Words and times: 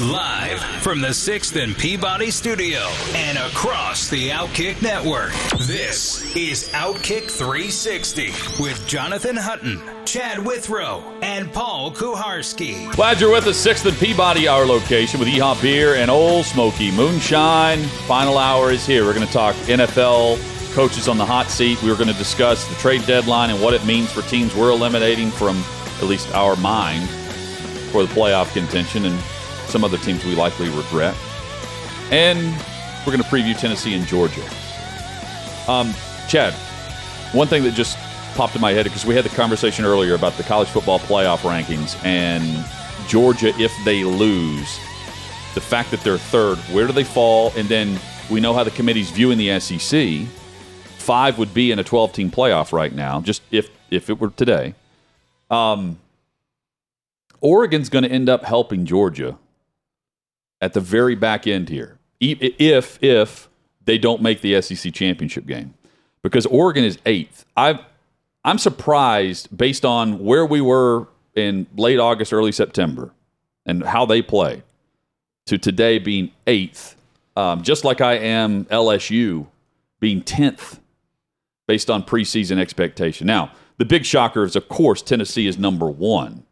Live 0.00 0.58
from 0.82 1.00
the 1.00 1.10
6th 1.10 1.62
and 1.62 1.76
Peabody 1.78 2.32
studio 2.32 2.80
and 3.14 3.38
across 3.38 4.08
the 4.08 4.30
Outkick 4.30 4.82
network. 4.82 5.30
This 5.68 6.34
is 6.34 6.68
Outkick 6.70 7.30
360 7.30 8.32
with 8.60 8.84
Jonathan 8.88 9.36
Hutton, 9.36 9.80
Chad 10.04 10.44
Withrow, 10.44 11.00
and 11.22 11.52
Paul 11.52 11.92
Kuharsky. 11.92 12.92
Glad 12.96 13.20
you're 13.20 13.30
with 13.30 13.46
us. 13.46 13.64
6th 13.64 13.86
and 13.86 13.96
Peabody, 13.98 14.48
our 14.48 14.66
location 14.66 15.20
with 15.20 15.28
EHOP 15.28 15.62
Beer 15.62 15.94
and 15.94 16.10
Ole 16.10 16.42
Smoky 16.42 16.90
Moonshine. 16.90 17.84
Final 18.08 18.36
hour 18.36 18.72
is 18.72 18.84
here. 18.84 19.04
We're 19.04 19.14
going 19.14 19.28
to 19.28 19.32
talk 19.32 19.54
NFL 19.66 20.40
coaches 20.74 21.06
on 21.06 21.18
the 21.18 21.24
hot 21.24 21.46
seat. 21.46 21.80
We 21.84 21.92
are 21.92 21.96
going 21.96 22.08
to 22.08 22.14
discuss 22.14 22.66
the 22.66 22.74
trade 22.80 23.06
deadline 23.06 23.50
and 23.50 23.62
what 23.62 23.74
it 23.74 23.86
means 23.86 24.10
for 24.10 24.22
teams 24.22 24.56
we're 24.56 24.72
eliminating 24.72 25.30
from 25.30 25.56
at 25.98 26.04
least 26.06 26.34
our 26.34 26.56
mind 26.56 27.08
for 27.92 28.02
the 28.02 28.12
playoff 28.12 28.52
contention 28.52 29.04
and 29.04 29.16
some 29.74 29.82
other 29.82 29.98
teams 29.98 30.24
we 30.24 30.36
likely 30.36 30.68
regret. 30.68 31.16
And 32.12 32.38
we're 33.04 33.10
going 33.10 33.24
to 33.24 33.28
preview 33.28 33.58
Tennessee 33.58 33.92
and 33.94 34.06
Georgia. 34.06 34.48
Um, 35.66 35.92
Chad, 36.28 36.54
one 37.32 37.48
thing 37.48 37.64
that 37.64 37.74
just 37.74 37.98
popped 38.36 38.54
in 38.54 38.60
my 38.60 38.70
head 38.70 38.84
because 38.84 39.04
we 39.04 39.16
had 39.16 39.24
the 39.24 39.30
conversation 39.30 39.84
earlier 39.84 40.14
about 40.14 40.34
the 40.34 40.44
college 40.44 40.68
football 40.68 41.00
playoff 41.00 41.38
rankings 41.38 42.00
and 42.04 42.64
Georgia, 43.08 43.52
if 43.58 43.72
they 43.84 44.04
lose, 44.04 44.78
the 45.54 45.60
fact 45.60 45.90
that 45.90 46.02
they're 46.02 46.18
third, 46.18 46.56
where 46.72 46.86
do 46.86 46.92
they 46.92 47.02
fall? 47.02 47.52
And 47.56 47.68
then 47.68 47.98
we 48.30 48.38
know 48.38 48.54
how 48.54 48.62
the 48.62 48.70
committee's 48.70 49.10
viewing 49.10 49.38
the 49.38 49.58
SEC. 49.58 50.28
Five 50.98 51.36
would 51.36 51.52
be 51.52 51.72
in 51.72 51.80
a 51.80 51.84
12 51.84 52.12
team 52.12 52.30
playoff 52.30 52.72
right 52.72 52.94
now, 52.94 53.20
just 53.20 53.42
if 53.50 53.70
if 53.90 54.08
it 54.08 54.20
were 54.20 54.30
today. 54.30 54.76
Um, 55.50 55.98
Oregon's 57.40 57.88
going 57.88 58.04
to 58.04 58.10
end 58.10 58.28
up 58.28 58.44
helping 58.44 58.86
Georgia 58.86 59.36
at 60.64 60.72
the 60.72 60.80
very 60.80 61.14
back 61.14 61.46
end 61.46 61.68
here, 61.68 61.98
if 62.20 62.98
if 63.02 63.50
they 63.84 63.98
don't 63.98 64.22
make 64.22 64.40
the 64.40 64.60
SEC 64.62 64.94
championship 64.94 65.44
game, 65.46 65.74
because 66.22 66.46
Oregon 66.46 66.84
is 66.84 66.98
eighth. 67.04 67.44
I 67.54 67.80
I'm 68.46 68.56
surprised 68.56 69.54
based 69.54 69.84
on 69.84 70.24
where 70.24 70.46
we 70.46 70.62
were 70.62 71.08
in 71.34 71.66
late 71.76 71.98
August, 71.98 72.32
early 72.32 72.50
September, 72.50 73.12
and 73.66 73.84
how 73.84 74.06
they 74.06 74.22
play, 74.22 74.62
to 75.44 75.58
today 75.58 75.98
being 75.98 76.30
eighth. 76.46 76.96
Um, 77.36 77.60
just 77.62 77.84
like 77.84 78.00
I 78.00 78.14
am 78.14 78.64
LSU 78.66 79.46
being 80.00 80.22
tenth 80.22 80.80
based 81.66 81.90
on 81.90 82.02
preseason 82.04 82.58
expectation. 82.58 83.26
Now, 83.26 83.52
the 83.76 83.84
big 83.84 84.06
shocker 84.06 84.44
is, 84.44 84.56
of 84.56 84.68
course, 84.70 85.02
Tennessee 85.02 85.46
is 85.46 85.58
number 85.58 85.90
one. 85.90 86.44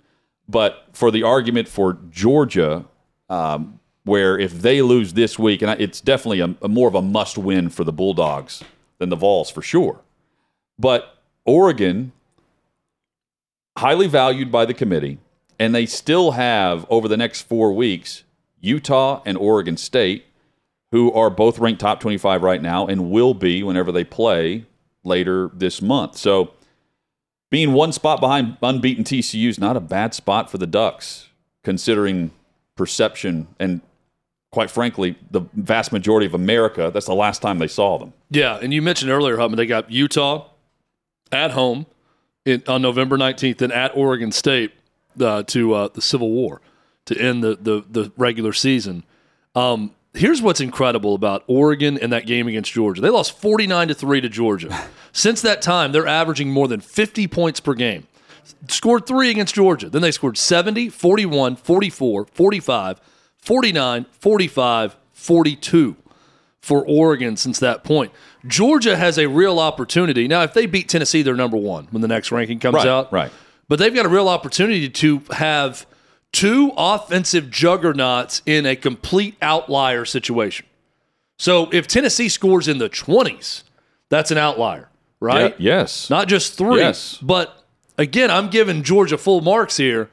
But 0.48 0.84
for 0.92 1.10
the 1.10 1.22
argument 1.22 1.68
for 1.68 1.96
Georgia, 2.10 2.84
um, 3.30 3.78
where 4.04 4.38
if 4.38 4.52
they 4.62 4.82
lose 4.82 5.12
this 5.12 5.38
week, 5.38 5.62
and 5.62 5.80
it's 5.80 6.00
definitely 6.00 6.40
a, 6.40 6.54
a 6.62 6.68
more 6.68 6.88
of 6.88 6.94
a 6.94 7.02
must 7.02 7.38
win 7.38 7.68
for 7.68 7.84
the 7.84 7.92
Bulldogs 7.92 8.62
than 8.98 9.08
the 9.08 9.16
Vols 9.16 9.50
for 9.50 9.62
sure. 9.62 10.00
But 10.78 11.18
Oregon, 11.44 12.12
highly 13.78 14.08
valued 14.08 14.50
by 14.50 14.64
the 14.64 14.74
committee, 14.74 15.18
and 15.58 15.74
they 15.74 15.86
still 15.86 16.32
have 16.32 16.86
over 16.90 17.08
the 17.08 17.16
next 17.16 17.42
four 17.42 17.72
weeks 17.72 18.24
Utah 18.60 19.22
and 19.24 19.36
Oregon 19.36 19.76
State, 19.76 20.26
who 20.90 21.12
are 21.12 21.30
both 21.30 21.58
ranked 21.58 21.80
top 21.80 22.00
25 22.00 22.42
right 22.42 22.62
now 22.62 22.86
and 22.86 23.10
will 23.10 23.34
be 23.34 23.62
whenever 23.62 23.92
they 23.92 24.04
play 24.04 24.66
later 25.04 25.50
this 25.54 25.82
month. 25.82 26.16
So 26.16 26.52
being 27.50 27.72
one 27.72 27.92
spot 27.92 28.20
behind 28.20 28.56
unbeaten 28.62 29.04
TCU 29.04 29.48
is 29.48 29.58
not 29.58 29.76
a 29.76 29.80
bad 29.80 30.14
spot 30.14 30.50
for 30.50 30.58
the 30.58 30.66
Ducks, 30.66 31.28
considering 31.64 32.30
perception 32.76 33.48
and 33.58 33.80
quite 34.52 34.70
frankly, 34.70 35.16
the 35.30 35.40
vast 35.54 35.92
majority 35.92 36.26
of 36.26 36.34
America, 36.34 36.90
that's 36.92 37.06
the 37.06 37.14
last 37.14 37.42
time 37.42 37.58
they 37.58 37.66
saw 37.66 37.98
them. 37.98 38.12
Yeah, 38.30 38.58
and 38.62 38.72
you 38.72 38.82
mentioned 38.82 39.10
earlier, 39.10 39.38
Hubman, 39.38 39.56
they 39.56 39.66
got 39.66 39.90
Utah 39.90 40.48
at 41.32 41.52
home 41.52 41.86
in, 42.44 42.62
on 42.68 42.82
November 42.82 43.16
19th 43.16 43.62
and 43.62 43.72
at 43.72 43.96
Oregon 43.96 44.30
State 44.30 44.72
uh, 45.18 45.42
to 45.44 45.74
uh, 45.74 45.88
the 45.92 46.02
Civil 46.02 46.30
War 46.30 46.60
to 47.06 47.18
end 47.18 47.42
the, 47.42 47.56
the, 47.56 47.84
the 47.90 48.12
regular 48.16 48.52
season. 48.52 49.04
Um, 49.54 49.94
here's 50.14 50.42
what's 50.42 50.60
incredible 50.60 51.14
about 51.14 51.44
Oregon 51.46 51.98
and 51.98 52.12
that 52.12 52.26
game 52.26 52.46
against 52.46 52.72
Georgia. 52.72 53.00
They 53.00 53.10
lost 53.10 53.38
49 53.38 53.88
to 53.88 53.94
3 53.94 54.20
to 54.20 54.28
Georgia. 54.28 54.88
Since 55.12 55.40
that 55.42 55.62
time, 55.62 55.92
they're 55.92 56.06
averaging 56.06 56.50
more 56.50 56.68
than 56.68 56.80
50 56.80 57.26
points 57.28 57.58
per 57.58 57.72
game. 57.74 58.06
Scored 58.68 59.06
3 59.06 59.30
against 59.30 59.54
Georgia. 59.54 59.88
Then 59.88 60.02
they 60.02 60.10
scored 60.10 60.36
70, 60.36 60.90
41, 60.90 61.56
44, 61.56 62.26
45, 62.26 63.00
49, 63.42 64.06
45, 64.18 64.96
42 65.12 65.96
for 66.60 66.86
Oregon 66.86 67.36
since 67.36 67.58
that 67.58 67.84
point. 67.84 68.12
Georgia 68.46 68.96
has 68.96 69.18
a 69.18 69.26
real 69.26 69.58
opportunity. 69.58 70.26
Now, 70.28 70.42
if 70.42 70.54
they 70.54 70.66
beat 70.66 70.88
Tennessee, 70.88 71.22
they're 71.22 71.34
number 71.34 71.56
one 71.56 71.88
when 71.90 72.02
the 72.02 72.08
next 72.08 72.32
ranking 72.32 72.60
comes 72.60 72.76
right, 72.76 72.86
out. 72.86 73.12
Right. 73.12 73.32
But 73.68 73.78
they've 73.78 73.94
got 73.94 74.06
a 74.06 74.08
real 74.08 74.28
opportunity 74.28 74.88
to 74.88 75.22
have 75.32 75.86
two 76.32 76.72
offensive 76.76 77.50
juggernauts 77.50 78.42
in 78.46 78.64
a 78.64 78.76
complete 78.76 79.36
outlier 79.42 80.04
situation. 80.04 80.66
So 81.36 81.68
if 81.72 81.88
Tennessee 81.88 82.28
scores 82.28 82.68
in 82.68 82.78
the 82.78 82.88
20s, 82.88 83.64
that's 84.08 84.30
an 84.30 84.38
outlier, 84.38 84.88
right? 85.20 85.58
Yeah, 85.58 85.80
yes. 85.80 86.08
Not 86.08 86.28
just 86.28 86.56
three. 86.56 86.78
Yes. 86.78 87.18
But 87.20 87.64
again, 87.98 88.30
I'm 88.30 88.50
giving 88.50 88.82
Georgia 88.82 89.18
full 89.18 89.40
marks 89.40 89.76
here. 89.76 90.08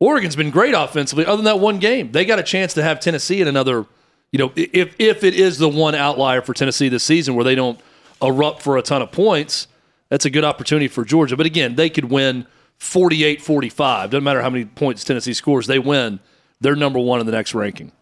Oregon's 0.00 0.36
been 0.36 0.50
great 0.50 0.74
offensively, 0.74 1.26
other 1.26 1.36
than 1.36 1.44
that 1.46 1.60
one 1.60 1.78
game. 1.78 2.12
They 2.12 2.24
got 2.24 2.38
a 2.38 2.42
chance 2.42 2.74
to 2.74 2.82
have 2.82 3.00
Tennessee 3.00 3.40
in 3.40 3.48
another, 3.48 3.86
you 4.30 4.38
know, 4.38 4.52
if 4.54 4.94
if 4.98 5.24
it 5.24 5.34
is 5.34 5.58
the 5.58 5.68
one 5.68 5.94
outlier 5.94 6.40
for 6.40 6.54
Tennessee 6.54 6.88
this 6.88 7.02
season 7.02 7.34
where 7.34 7.44
they 7.44 7.54
don't 7.54 7.80
erupt 8.22 8.62
for 8.62 8.76
a 8.76 8.82
ton 8.82 9.02
of 9.02 9.10
points, 9.10 9.66
that's 10.08 10.24
a 10.24 10.30
good 10.30 10.44
opportunity 10.44 10.88
for 10.88 11.04
Georgia. 11.04 11.36
But 11.36 11.46
again, 11.46 11.74
they 11.74 11.90
could 11.90 12.06
win 12.06 12.46
48 12.78 13.42
45. 13.42 14.10
Doesn't 14.10 14.24
matter 14.24 14.42
how 14.42 14.50
many 14.50 14.64
points 14.64 15.04
Tennessee 15.04 15.34
scores, 15.34 15.66
they 15.66 15.78
win. 15.78 16.20
They're 16.60 16.76
number 16.76 16.98
one 16.98 17.20
in 17.20 17.26
the 17.26 17.32
next 17.32 17.54
ranking. 17.54 17.92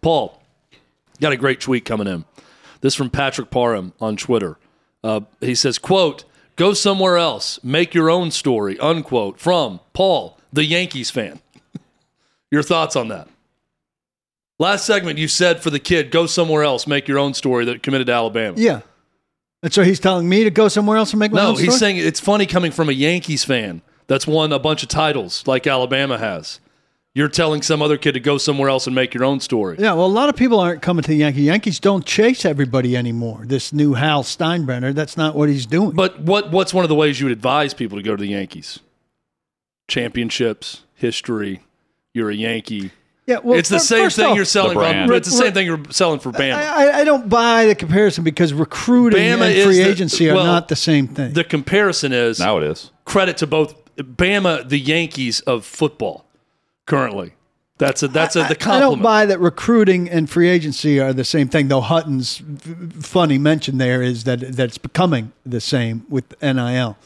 Paul, 0.00 0.42
got 1.20 1.32
a 1.32 1.36
great 1.36 1.60
tweet 1.60 1.84
coming 1.84 2.06
in. 2.06 2.24
This 2.80 2.94
from 2.94 3.10
Patrick 3.10 3.50
Parham 3.50 3.92
on 4.00 4.16
Twitter. 4.16 4.56
Uh, 5.02 5.20
he 5.40 5.54
says, 5.54 5.78
quote, 5.78 6.24
go 6.56 6.72
somewhere 6.72 7.16
else, 7.16 7.58
make 7.62 7.94
your 7.94 8.08
own 8.10 8.30
story, 8.30 8.78
unquote, 8.78 9.38
from 9.40 9.80
Paul 9.92 10.37
the 10.52 10.64
Yankees 10.64 11.10
fan. 11.10 11.40
your 12.50 12.62
thoughts 12.62 12.96
on 12.96 13.08
that? 13.08 13.28
Last 14.58 14.86
segment, 14.86 15.18
you 15.18 15.28
said 15.28 15.62
for 15.62 15.70
the 15.70 15.78
kid, 15.78 16.10
go 16.10 16.26
somewhere 16.26 16.64
else, 16.64 16.86
make 16.86 17.06
your 17.06 17.18
own 17.18 17.32
story 17.34 17.64
that 17.66 17.82
committed 17.82 18.08
to 18.08 18.12
Alabama. 18.12 18.56
Yeah. 18.58 18.80
And 19.62 19.72
so 19.72 19.82
he's 19.84 20.00
telling 20.00 20.28
me 20.28 20.44
to 20.44 20.50
go 20.50 20.68
somewhere 20.68 20.96
else 20.96 21.12
and 21.12 21.20
make 21.20 21.32
my 21.32 21.42
no, 21.42 21.48
own 21.48 21.56
story? 21.56 21.66
he's 21.66 21.78
saying 21.78 21.96
it's 21.96 22.20
funny 22.20 22.46
coming 22.46 22.72
from 22.72 22.88
a 22.88 22.92
Yankees 22.92 23.44
fan 23.44 23.82
that's 24.08 24.26
won 24.26 24.52
a 24.52 24.58
bunch 24.58 24.82
of 24.82 24.88
titles 24.88 25.46
like 25.46 25.66
Alabama 25.66 26.18
has. 26.18 26.60
You're 27.14 27.28
telling 27.28 27.62
some 27.62 27.82
other 27.82 27.96
kid 27.96 28.12
to 28.12 28.20
go 28.20 28.38
somewhere 28.38 28.68
else 28.68 28.86
and 28.86 28.94
make 28.94 29.14
your 29.14 29.24
own 29.24 29.40
story. 29.40 29.76
Yeah, 29.78 29.94
well, 29.94 30.06
a 30.06 30.06
lot 30.06 30.28
of 30.28 30.36
people 30.36 30.60
aren't 30.60 30.82
coming 30.82 31.02
to 31.02 31.08
the 31.08 31.16
Yankees. 31.16 31.44
Yankees 31.44 31.80
don't 31.80 32.04
chase 32.06 32.44
everybody 32.44 32.96
anymore. 32.96 33.42
This 33.44 33.72
new 33.72 33.94
Hal 33.94 34.22
Steinbrenner, 34.22 34.94
that's 34.94 35.16
not 35.16 35.34
what 35.34 35.48
he's 35.48 35.66
doing. 35.66 35.92
But 35.92 36.20
what 36.20 36.52
what's 36.52 36.72
one 36.72 36.84
of 36.84 36.88
the 36.88 36.94
ways 36.94 37.18
you 37.18 37.26
would 37.26 37.32
advise 37.32 37.74
people 37.74 37.96
to 37.96 38.02
go 38.02 38.14
to 38.14 38.20
the 38.20 38.28
Yankees? 38.28 38.78
Championships, 39.88 40.82
history. 40.94 41.62
You're 42.14 42.30
a 42.30 42.34
Yankee. 42.34 42.90
yeah, 43.26 43.38
well, 43.42 43.58
it's 43.58 43.68
the 43.68 43.76
fir- 43.78 43.84
same 43.84 44.04
first 44.04 44.16
thing 44.16 44.26
off, 44.26 44.36
you're 44.36 44.44
selling. 44.44 44.78
The 44.78 45.06
For, 45.06 45.14
it's 45.14 45.28
the 45.30 45.36
same 45.36 45.52
thing 45.52 45.66
you're 45.66 45.80
selling 45.90 46.20
for 46.20 46.30
Bama. 46.32 46.54
I, 46.54 46.88
I- 46.88 46.98
I 47.00 47.04
don't 47.04 47.28
buy 47.28 47.66
the 47.66 47.74
comparison 47.74 48.24
because 48.24 48.52
recruiting 48.54 49.20
Bama 49.20 49.52
and 49.54 49.64
free 49.64 49.82
the- 49.82 49.88
agency 49.88 50.30
are 50.30 50.34
well, 50.34 50.44
not 50.46 50.68
the 50.68 50.76
same 50.76 51.08
thing. 51.08 51.32
the 51.32 51.44
comparison 51.44 52.12
is 52.12 52.38
Now 52.38 52.58
it 52.58 52.64
is. 52.64 52.90
credit 53.04 53.36
to 53.38 53.46
both 53.46 53.74
Bama, 53.96 54.68
the 54.68 54.78
Yankees 54.78 55.40
of 55.40 55.64
football, 55.64 56.24
currently. 56.86 57.32
That's 57.78 58.02
a 58.02 58.08
that's 58.08 58.34
a 58.34 58.40
the 58.40 58.56
I 58.68 58.80
don't 58.80 59.00
buy 59.02 59.24
that 59.26 59.38
recruiting 59.38 60.10
and 60.10 60.28
free 60.28 60.48
agency 60.48 60.98
are 60.98 61.12
the 61.12 61.22
same 61.24 61.48
thing. 61.48 61.68
Though 61.68 61.80
Hutton's 61.80 62.42
funny 63.00 63.38
mention 63.38 63.78
there 63.78 64.02
is 64.02 64.24
that 64.24 64.40
that's 64.56 64.78
becoming 64.78 65.30
the 65.46 65.60
same 65.60 66.04
with 66.08 66.34
NIL, 66.42 66.96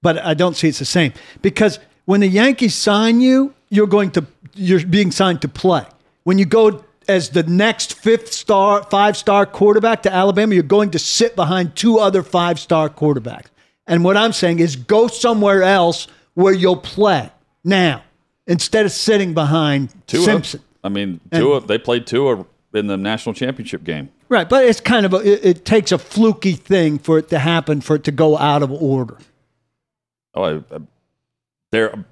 but 0.00 0.18
I 0.24 0.34
don't 0.34 0.56
see 0.56 0.68
it's 0.68 0.78
the 0.78 0.84
same 0.84 1.12
because 1.42 1.80
when 2.04 2.20
the 2.20 2.28
Yankees 2.28 2.74
sign 2.74 3.20
you, 3.20 3.54
you're 3.68 3.86
going 3.86 4.10
to 4.12 4.26
you're 4.54 4.84
being 4.84 5.10
signed 5.10 5.42
to 5.42 5.48
play. 5.48 5.84
When 6.24 6.38
you 6.38 6.44
go 6.44 6.84
as 7.08 7.30
the 7.30 7.42
next 7.42 7.94
fifth 7.94 8.32
star, 8.32 8.82
five 8.84 9.16
star 9.16 9.46
quarterback 9.46 10.02
to 10.02 10.12
Alabama, 10.12 10.54
you're 10.54 10.62
going 10.62 10.90
to 10.90 10.98
sit 10.98 11.34
behind 11.36 11.74
two 11.74 11.98
other 11.98 12.22
five 12.22 12.58
star 12.60 12.88
quarterbacks. 12.88 13.46
And 13.86 14.04
what 14.04 14.16
I'm 14.16 14.32
saying 14.32 14.60
is 14.60 14.76
go 14.76 15.08
somewhere 15.08 15.62
else 15.62 16.06
where 16.34 16.52
you'll 16.52 16.76
play 16.76 17.30
now 17.64 18.02
instead 18.46 18.86
of 18.86 18.92
sitting 18.92 19.34
behind 19.34 19.92
Tua. 20.06 20.24
Simpson. 20.24 20.60
I 20.84 20.88
mean, 20.88 21.20
And- 21.30 21.40
Tua. 21.42 21.60
They 21.60 21.78
played 21.78 22.06
Tua 22.06 22.44
in 22.74 22.86
the 22.86 22.96
national 22.96 23.34
championship 23.34 23.84
game. 23.84 24.10
Right, 24.28 24.48
but 24.48 24.64
it's 24.64 24.80
kind 24.80 25.04
of 25.04 25.12
a, 25.12 25.16
it, 25.18 25.44
it 25.44 25.64
takes 25.66 25.92
a 25.92 25.98
fluky 25.98 26.52
thing 26.52 26.98
for 26.98 27.18
it 27.18 27.28
to 27.28 27.38
happen 27.38 27.82
for 27.82 27.96
it 27.96 28.04
to 28.04 28.12
go 28.12 28.38
out 28.38 28.62
of 28.62 28.70
order. 28.72 29.18
Oh, 30.34 30.42
I, 30.44 30.78
they're 31.72 32.04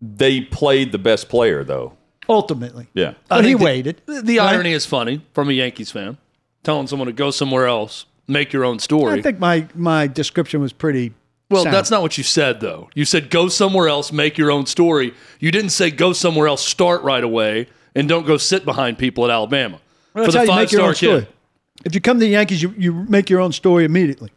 they 0.00 0.40
played 0.40 0.90
the 0.90 0.98
best 0.98 1.28
player 1.28 1.62
though. 1.62 1.96
Ultimately, 2.28 2.88
Yeah. 2.94 3.10
Uh, 3.30 3.36
but 3.38 3.44
he 3.44 3.54
the- 3.54 3.64
waited. 3.64 4.00
The, 4.06 4.22
the 4.22 4.38
right? 4.38 4.54
irony 4.54 4.72
is 4.72 4.84
funny 4.86 5.24
from 5.34 5.48
a 5.48 5.52
Yankees 5.52 5.90
fan, 5.90 6.18
telling 6.64 6.86
someone 6.88 7.06
to 7.06 7.12
go 7.12 7.30
somewhere 7.30 7.66
else, 7.66 8.06
make 8.28 8.52
your 8.52 8.64
own 8.64 8.78
story. 8.78 9.18
I 9.18 9.22
think 9.22 9.38
my 9.38 9.66
my 9.74 10.06
description 10.06 10.60
was 10.60 10.72
pretty. 10.72 11.12
well, 11.50 11.64
sound. 11.64 11.74
that's 11.74 11.90
not 11.90 12.00
what 12.02 12.16
you 12.18 12.24
said, 12.24 12.60
though. 12.60 12.88
You 12.94 13.04
said 13.04 13.28
go 13.30 13.48
somewhere 13.48 13.88
else, 13.88 14.12
make 14.12 14.38
your 14.38 14.50
own 14.50 14.66
story. 14.66 15.14
You 15.40 15.50
didn't 15.50 15.70
say 15.70 15.90
go 15.90 16.12
somewhere 16.12 16.46
else, 16.48 16.64
start 16.66 17.02
right 17.02 17.22
away, 17.24 17.68
and 17.94 18.08
don't 18.08 18.26
go 18.26 18.36
sit 18.36 18.64
behind 18.64 18.98
people 18.98 19.24
at 19.24 19.30
Alabama. 19.30 19.80
Well, 20.14 20.24
that's 20.24 20.36
how 20.36 20.42
you 20.42 20.60
make 20.60 20.72
your 20.72 20.82
own 20.82 20.88
five-star 20.88 20.94
story. 21.20 21.26
If 21.84 21.94
you 21.94 22.00
come 22.00 22.18
to 22.18 22.24
the 22.24 22.30
Yankees, 22.30 22.62
you, 22.62 22.72
you 22.78 22.92
make 22.92 23.28
your 23.28 23.40
own 23.40 23.50
story 23.52 23.84
immediately. 23.84 24.30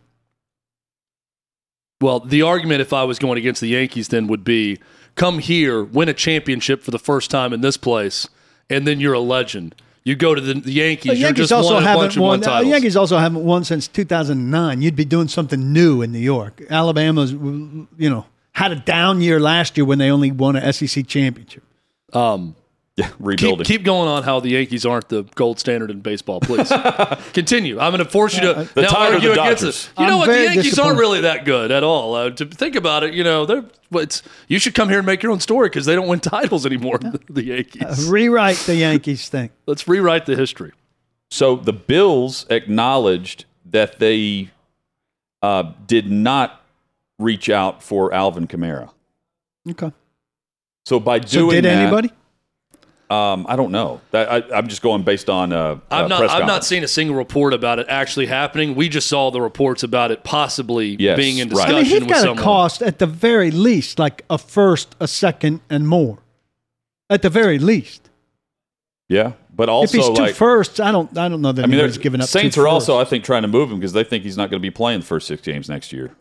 Well, 2.01 2.19
the 2.19 2.41
argument 2.41 2.81
if 2.81 2.91
I 2.93 3.03
was 3.03 3.19
going 3.19 3.37
against 3.37 3.61
the 3.61 3.67
Yankees 3.67 4.09
then 4.09 4.27
would 4.27 4.43
be 4.43 4.79
come 5.15 5.39
here, 5.39 5.83
win 5.83 6.09
a 6.09 6.13
championship 6.13 6.83
for 6.83 6.91
the 6.91 6.99
first 6.99 7.31
time 7.31 7.53
in 7.53 7.61
this 7.61 7.77
place, 7.77 8.27
and 8.69 8.85
then 8.85 8.99
you're 8.99 9.13
a 9.13 9.19
legend. 9.19 9.75
You 10.03 10.15
go 10.15 10.35
to 10.35 10.41
the, 10.41 10.53
the 10.53 10.71
Yankees, 10.71 11.13
The 11.13 11.17
you're 11.17 11.27
Yankees 11.29 11.49
just 11.49 11.53
also 11.53 11.75
won 11.75 11.83
a 11.83 11.87
haven't 11.87 12.15
of 12.17 12.21
won. 12.21 12.39
The. 12.41 12.63
Yankees 12.65 12.95
also 12.95 13.17
haven't 13.17 13.43
won 13.43 13.63
since 13.63 13.87
2009. 13.87 14.81
You'd 14.81 14.95
be 14.95 15.05
doing 15.05 15.27
something 15.27 15.73
new 15.73 16.01
in 16.03 16.11
New 16.11 16.19
York. 16.19 16.61
Alabama's, 16.69 17.31
you 17.31 17.87
know, 17.97 18.25
had 18.51 18.71
a 18.71 18.75
down 18.75 19.21
year 19.21 19.39
last 19.39 19.77
year 19.77 19.85
when 19.85 19.97
they 19.97 20.11
only 20.11 20.31
won 20.31 20.55
a 20.55 20.71
SEC 20.73 21.07
championship. 21.07 21.63
um, 22.13 22.55
Yeah, 22.97 23.07
keep, 23.07 23.15
rebuilding. 23.19 23.65
keep 23.65 23.83
going 23.83 24.07
on 24.07 24.23
how 24.23 24.39
the 24.39 24.49
Yankees 24.51 24.85
aren't 24.85 25.09
the 25.09 25.23
gold 25.35 25.59
standard 25.59 25.91
in 25.91 25.99
baseball, 25.99 26.39
please. 26.39 26.69
Continue. 27.33 27.77
I'm 27.77 27.91
going 27.91 28.03
to 28.03 28.09
force 28.09 28.35
you 28.35 28.41
to 28.41 28.69
The 28.73 28.83
now 28.83 28.87
Tide 28.87 29.13
argue 29.15 29.33
the 29.33 29.41
against 29.41 29.61
Dodgers? 29.63 29.89
it. 29.97 29.99
You 29.99 30.05
know 30.07 30.13
I'm 30.13 30.19
what? 30.19 30.27
The 30.27 30.43
Yankees 30.43 30.79
aren't 30.79 30.97
really 30.97 31.21
that 31.21 31.43
good 31.43 31.71
at 31.71 31.83
all. 31.83 32.15
Uh, 32.15 32.29
to 32.29 32.45
think 32.45 32.77
about 32.77 33.03
it, 33.03 33.13
you 33.13 33.25
know, 33.25 33.45
they're. 33.45 33.65
well, 33.91 34.03
It's 34.03 34.23
you 34.47 34.59
should 34.59 34.75
come 34.75 34.87
here 34.87 34.99
and 34.99 35.05
make 35.05 35.21
your 35.23 35.33
own 35.33 35.41
story 35.41 35.67
because 35.67 35.85
they 35.85 35.93
don't 35.93 36.07
win 36.07 36.21
titles 36.21 36.65
anymore. 36.65 36.99
The 37.29 37.43
Yankees. 37.43 38.07
Rewrite 38.07 38.57
the 38.65 38.75
Yankees 38.75 39.27
thing. 39.27 39.49
Let's 39.67 39.87
rewrite 39.89 40.25
the 40.25 40.37
history. 40.37 40.71
So 41.31 41.57
the 41.57 41.73
Bills 41.73 42.45
acknowledged 42.49 43.43
that 43.65 43.99
they 43.99 44.51
uh, 45.41 45.73
did 45.85 46.09
not 46.09 46.61
reach 47.19 47.49
out 47.49 47.83
for 47.83 48.13
Alvin 48.13 48.47
Kamara. 48.47 48.89
Okay. 49.69 49.91
So 50.85 50.99
by 51.01 51.19
So 51.19 51.39
doing 51.39 51.55
did 51.55 51.65
that, 51.65 51.81
anybody? 51.81 52.11
Um, 53.09 53.45
I 53.47 53.55
don't 53.55 53.71
know. 53.71 54.01
That, 54.11 54.31
I, 54.31 54.57
I'm 54.57 54.67
just 54.67 54.81
going 54.81 55.03
based 55.03 55.29
on. 55.29 55.53
Uh, 55.53 55.79
I've 55.91 56.05
uh, 56.05 56.07
not 56.07 56.19
press 56.19 56.31
I've 56.31 56.47
not 56.47 56.65
seen 56.65 56.83
a 56.83 56.87
single 56.87 57.15
report 57.15 57.53
about 57.53 57.77
it 57.77 57.85
actually 57.87 58.25
happening. 58.25 58.73
We 58.73 58.89
just 58.89 59.07
saw 59.07 59.29
the 59.29 59.41
reports 59.41 59.83
about 59.83 60.09
it 60.11 60.23
possibly 60.23 60.95
Yes, 60.99 61.15
being 61.15 61.37
in 61.37 61.49
right. 61.49 61.67
discussion 61.67 61.75
I 61.75 61.81
mean, 61.99 62.09
he's 62.09 62.23
got 62.23 62.35
to 62.35 62.41
cost 62.41 62.81
at 62.81 62.97
the 62.97 63.05
very 63.05 63.51
least 63.51 63.99
like 63.99 64.23
a 64.29 64.37
first, 64.39 64.95
a 64.99 65.07
second, 65.07 65.61
and 65.69 65.87
more. 65.87 66.17
At 67.09 67.21
the 67.21 67.29
very 67.29 67.59
least. 67.59 68.09
Yeah, 69.07 69.33
but 69.55 69.69
also 69.69 69.97
if 69.97 70.01
also 70.01 70.09
he's 70.11 70.17
two 70.17 70.25
like 70.25 70.35
firsts, 70.35 70.79
I 70.79 70.91
don't. 70.91 71.15
I 71.15 71.29
don't 71.29 71.41
know 71.43 71.51
that 71.51 71.61
I 71.63 71.67
mean, 71.67 71.73
anybody's 71.75 71.93
there's- 71.97 72.03
giving 72.03 72.21
up. 72.21 72.27
Saints 72.27 72.55
two 72.55 72.61
are 72.61 72.67
also. 72.67 72.97
I 72.97 73.05
think, 73.05 73.23
trying 73.23 73.43
to 73.43 73.47
move 73.47 73.69
him 73.71 73.77
because 73.79 73.93
they 73.93 74.03
think 74.03 74.23
he's 74.23 74.35
not 74.37 74.49
going 74.49 74.59
to 74.59 74.65
be 74.65 74.71
playing 74.71 75.01
the 75.01 75.05
first 75.05 75.27
six 75.27 75.43
games 75.43 75.69
next 75.69 75.93
year. 75.93 76.15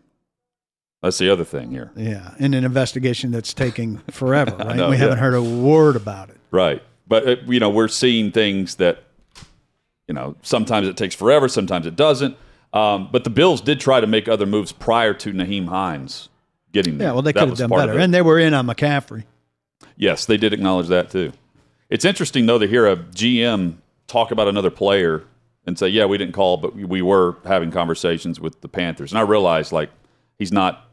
That's 1.02 1.18
the 1.18 1.28
other 1.30 1.44
thing 1.44 1.70
here, 1.70 1.90
Yeah, 1.96 2.34
in 2.38 2.54
an 2.54 2.64
investigation 2.64 3.30
that's 3.30 3.52
taking 3.52 3.98
forever, 4.10 4.56
right? 4.58 4.74
know, 4.76 4.88
we 4.88 4.96
haven't 4.96 5.18
heard 5.18 5.34
a 5.34 5.42
word 5.42 5.96
about 5.96 6.30
it. 6.30 6.36
Right? 6.54 6.82
But 7.08 7.28
uh, 7.28 7.36
you 7.46 7.58
know, 7.58 7.68
we're 7.68 7.88
seeing 7.88 8.30
things 8.30 8.76
that 8.76 9.02
you 10.06 10.14
know 10.14 10.36
sometimes 10.42 10.86
it 10.86 10.96
takes 10.96 11.14
forever, 11.14 11.48
sometimes 11.48 11.84
it 11.86 11.96
doesn't. 11.96 12.36
Um, 12.72 13.08
but 13.10 13.24
the 13.24 13.30
Bills 13.30 13.60
did 13.60 13.80
try 13.80 14.00
to 14.00 14.06
make 14.06 14.28
other 14.28 14.46
moves 14.46 14.72
prior 14.72 15.14
to 15.14 15.32
Nyheim 15.32 15.68
Hines 15.68 16.28
getting 16.72 16.98
there. 16.98 17.08
Yeah, 17.08 17.12
well, 17.12 17.22
they 17.22 17.32
could 17.32 17.48
have 17.48 17.58
done 17.58 17.70
better, 17.70 17.98
and 17.98 18.14
they 18.14 18.22
were 18.22 18.38
in 18.38 18.54
on 18.54 18.66
McCaffrey. 18.66 19.24
Yes, 19.96 20.26
they 20.26 20.36
did 20.36 20.52
acknowledge 20.52 20.88
that 20.88 21.10
too. 21.10 21.32
It's 21.90 22.04
interesting 22.04 22.46
though 22.46 22.58
to 22.58 22.66
hear 22.66 22.86
a 22.86 22.96
GM 22.96 23.76
talk 24.06 24.30
about 24.30 24.48
another 24.48 24.70
player 24.70 25.24
and 25.66 25.78
say, 25.78 25.88
"Yeah, 25.88 26.06
we 26.06 26.18
didn't 26.18 26.34
call, 26.34 26.56
but 26.56 26.74
we 26.76 27.02
were 27.02 27.36
having 27.44 27.70
conversations 27.70 28.38
with 28.38 28.60
the 28.60 28.68
Panthers." 28.68 29.10
And 29.10 29.18
I 29.18 29.22
realized 29.22 29.72
like 29.72 29.90
he's 30.38 30.52
not 30.52 30.88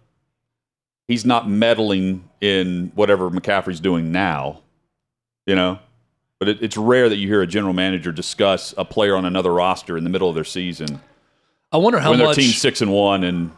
he's 1.07 1.25
not 1.25 1.49
meddling 1.49 2.29
in 2.39 2.91
whatever 2.95 3.29
McCaffrey's 3.29 3.79
doing 3.79 4.11
now, 4.11 4.61
you 5.51 5.55
know. 5.55 5.79
But 6.39 6.47
it, 6.47 6.63
it's 6.63 6.77
rare 6.77 7.09
that 7.09 7.17
you 7.17 7.27
hear 7.27 7.41
a 7.41 7.47
general 7.47 7.73
manager 7.73 8.11
discuss 8.11 8.73
a 8.77 8.85
player 8.85 9.15
on 9.15 9.25
another 9.25 9.53
roster 9.53 9.97
in 9.97 10.03
the 10.03 10.09
middle 10.09 10.29
of 10.29 10.33
their 10.33 10.43
season 10.43 11.01
I 11.71 11.77
wonder 11.77 11.99
how 11.99 12.09
much 12.09 12.11
when 12.11 12.19
their 12.19 12.27
much 12.27 12.37
team's 12.37 12.57
six 12.57 12.81
and 12.81 12.91
one, 12.91 13.23
and 13.23 13.51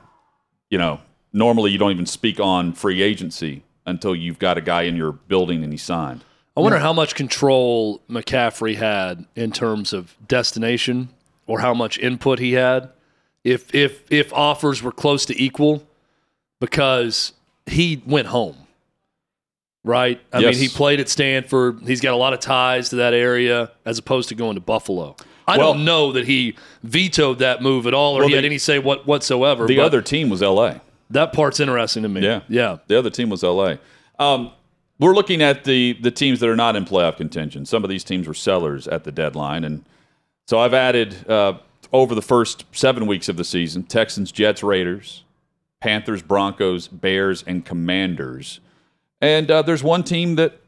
you 0.69 0.78
know 0.78 1.00
normally 1.31 1.72
you 1.72 1.78
don't 1.78 1.92
even 1.92 2.06
speak 2.06 2.40
on 2.40 2.74
free 2.74 3.01
agency 3.01 3.63
until 3.86 4.16
you've 4.16 4.40
got 4.40 4.57
a 4.57 4.62
guy 4.62 4.84
in 4.84 4.95
your 4.95 5.12
building 5.12 5.63
and 5.63 5.74
he's 5.74 5.81
signed. 5.81 6.24
I 6.56 6.62
wonder 6.62 6.78
how 6.78 6.94
much 6.94 7.16
control 7.16 8.01
McCaffrey 8.07 8.75
had 8.75 9.25
in 9.36 9.51
terms 9.51 9.92
of 9.92 10.16
destination 10.28 11.10
or 11.48 11.62
how 11.62 11.74
much 11.74 11.98
input 11.98 12.38
he 12.38 12.54
had 12.54 12.92
if 13.44 13.74
if 13.74 14.12
if 14.12 14.31
offers 14.34 14.84
were 14.84 14.92
close 14.92 15.25
to 15.25 15.42
equal 15.42 15.84
because 16.60 17.34
he 17.66 18.04
went 18.06 18.28
home. 18.28 18.62
Right? 19.83 20.19
I 20.31 20.39
Yes. 20.39 20.56
mean, 20.56 20.69
he 20.69 20.69
played 20.69 21.00
at 21.01 21.09
Stanford. 21.09 21.80
He's 21.85 22.00
got 22.00 22.13
a 22.13 22.18
lot 22.18 22.31
of 22.33 22.39
ties 22.39 22.89
to 22.89 22.95
that 22.97 23.13
area 23.13 23.71
as 23.85 23.97
opposed 24.00 24.30
to 24.30 24.35
going 24.35 24.56
to 24.56 24.62
Buffalo. 24.62 25.15
I 25.45 25.57
Well- 25.57 25.74
don't 25.74 25.83
know 25.83 26.13
that 26.13 26.25
he 26.25 26.56
vetoed 26.83 27.39
that 27.39 27.62
move 27.62 27.85
at 27.85 27.94
all 27.94 28.15
or 28.15 28.19
Well, 28.19 28.27
he 28.30 28.35
had 28.35 28.44
the- 28.44 28.47
any 28.47 28.57
say 28.57 28.80
what 28.80 29.06
whatsoever. 29.06 29.68
The 29.68 29.80
other 29.81 30.01
team 30.01 30.30
was 30.30 30.41
L.A. 30.41 30.80
that 31.09 31.33
part's 31.33 31.59
interesting 31.59 32.03
to 32.03 32.09
me. 32.09 32.21
Yeah, 32.21 32.41
Yeah. 32.47 32.77
The 32.88 32.97
other 32.97 33.09
team 33.09 33.30
was 33.30 33.44
L.A. 33.44 33.77
Um, 34.19 34.51
we're 35.00 35.13
looking 35.13 35.41
at 35.41 35.65
the 35.65 35.97
the 36.01 36.12
teams 36.12 36.39
that 36.39 36.47
are 36.47 36.56
not 36.56 36.77
in 36.77 36.85
playoff 36.85 37.18
contention. 37.18 37.65
Some 37.65 37.83
of 37.83 37.89
these 37.89 38.06
teams 38.06 38.25
were 38.25 38.33
sellers 38.33 38.88
at 38.88 39.03
the 39.03 39.12
deadline, 39.12 39.65
and 39.65 39.83
so 40.47 40.59
I've 40.59 40.73
added 40.73 41.28
uh, 41.30 41.54
over 41.92 42.16
the 42.16 42.21
first 42.21 42.63
seven 42.71 43.06
weeks 43.06 43.28
of 43.28 43.35
the 43.35 43.44
season: 43.44 43.83
Texans, 43.83 44.31
Jets, 44.31 44.63
Raiders, 44.63 45.23
Panthers, 45.81 46.21
Broncos, 46.21 46.87
Bears, 46.87 47.44
and 47.45 47.66
Commanders. 47.66 48.61
And 49.23 49.49
uh, 49.49 49.61
there's 49.61 49.81
one 49.81 50.03
team 50.03 50.35
that 50.35 50.59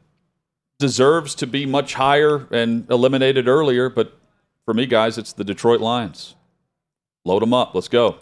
deserves 0.79 1.35
to 1.35 1.45
be 1.45 1.65
much 1.65 1.93
higher 1.95 2.47
and 2.51 2.89
eliminated 2.89 3.49
earlier, 3.49 3.89
but 3.89 4.17
for 4.63 4.73
me, 4.73 4.85
guys, 4.85 5.17
it's 5.17 5.33
the 5.33 5.43
Detroit 5.43 5.81
Lions. 5.81 6.35
Load 7.25 7.41
them 7.41 7.53
up. 7.53 7.75
Let's 7.75 7.89
go. 7.89 8.15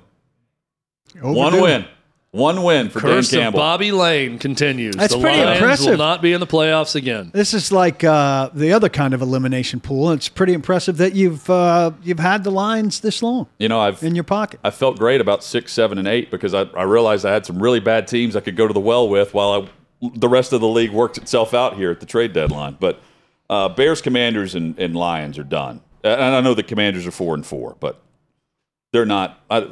One 1.22 1.62
win. 1.62 1.86
One 2.32 2.64
win 2.64 2.90
for 2.90 3.00
Curse 3.00 3.30
Dan 3.30 3.40
of 3.40 3.44
Campbell. 3.44 3.60
Bobby 3.60 3.92
Layne 3.92 4.40
continues. 4.40 4.96
That's 4.96 5.14
the 5.14 5.22
pretty 5.22 5.44
Lions 5.44 5.86
will 5.86 5.98
not 5.98 6.24
be 6.24 6.34
in 6.34 6.40
the 6.40 6.48
playoffs 6.48 6.96
again. 6.96 7.30
This 7.32 7.54
is 7.54 7.72
like 7.72 8.04
uh, 8.04 8.50
the 8.56 8.74
other 8.74 8.90
kind 8.90 9.14
of 9.14 9.22
elimination 9.22 9.80
pool. 9.80 10.12
It's 10.14 10.30
pretty 10.30 10.54
impressive 10.54 10.98
that 10.98 11.14
you've 11.14 11.48
uh, 11.48 11.92
you've 12.02 12.18
had 12.18 12.44
the 12.44 12.50
lines 12.50 13.02
this 13.02 13.22
long 13.22 13.50
You 13.60 13.70
know, 13.70 13.80
I've 13.80 14.02
in 14.02 14.16
your 14.16 14.24
pocket. 14.24 14.60
I 14.64 14.72
felt 14.72 14.98
great 14.98 15.22
about 15.22 15.44
six, 15.44 15.74
seven, 15.74 16.00
and 16.00 16.08
eight 16.08 16.32
because 16.32 16.56
I, 16.56 16.62
I 16.76 16.84
realized 16.84 17.24
I 17.24 17.32
had 17.32 17.46
some 17.46 17.62
really 17.62 17.80
bad 17.80 18.08
teams 18.08 18.36
I 18.36 18.40
could 18.40 18.56
go 18.56 18.66
to 18.66 18.74
the 18.74 18.80
well 18.80 19.08
with 19.08 19.36
while 19.36 19.52
I, 19.62 19.70
the 20.16 20.28
rest 20.30 20.54
of 20.54 20.62
the 20.62 20.68
league 20.68 20.92
worked 20.92 21.18
itself 21.18 21.54
out 21.54 21.76
here 21.76 21.92
at 21.92 22.00
the 22.00 22.06
trade 22.06 22.34
deadline. 22.34 22.78
But 22.80 23.00
uh, 23.50 23.70
Bears, 23.70 24.02
Commanders, 24.02 24.56
and, 24.56 24.78
and 24.80 24.96
Lions 24.96 25.38
are 25.38 25.44
done. 25.44 25.82
And 26.04 26.22
I 26.22 26.42
know 26.42 26.54
the 26.54 26.64
Commanders 26.64 27.08
are 27.08 27.12
four 27.12 27.34
and 27.36 27.46
four, 27.46 27.78
but 27.80 28.02
they're 28.92 29.06
not. 29.06 29.40
I, 29.50 29.68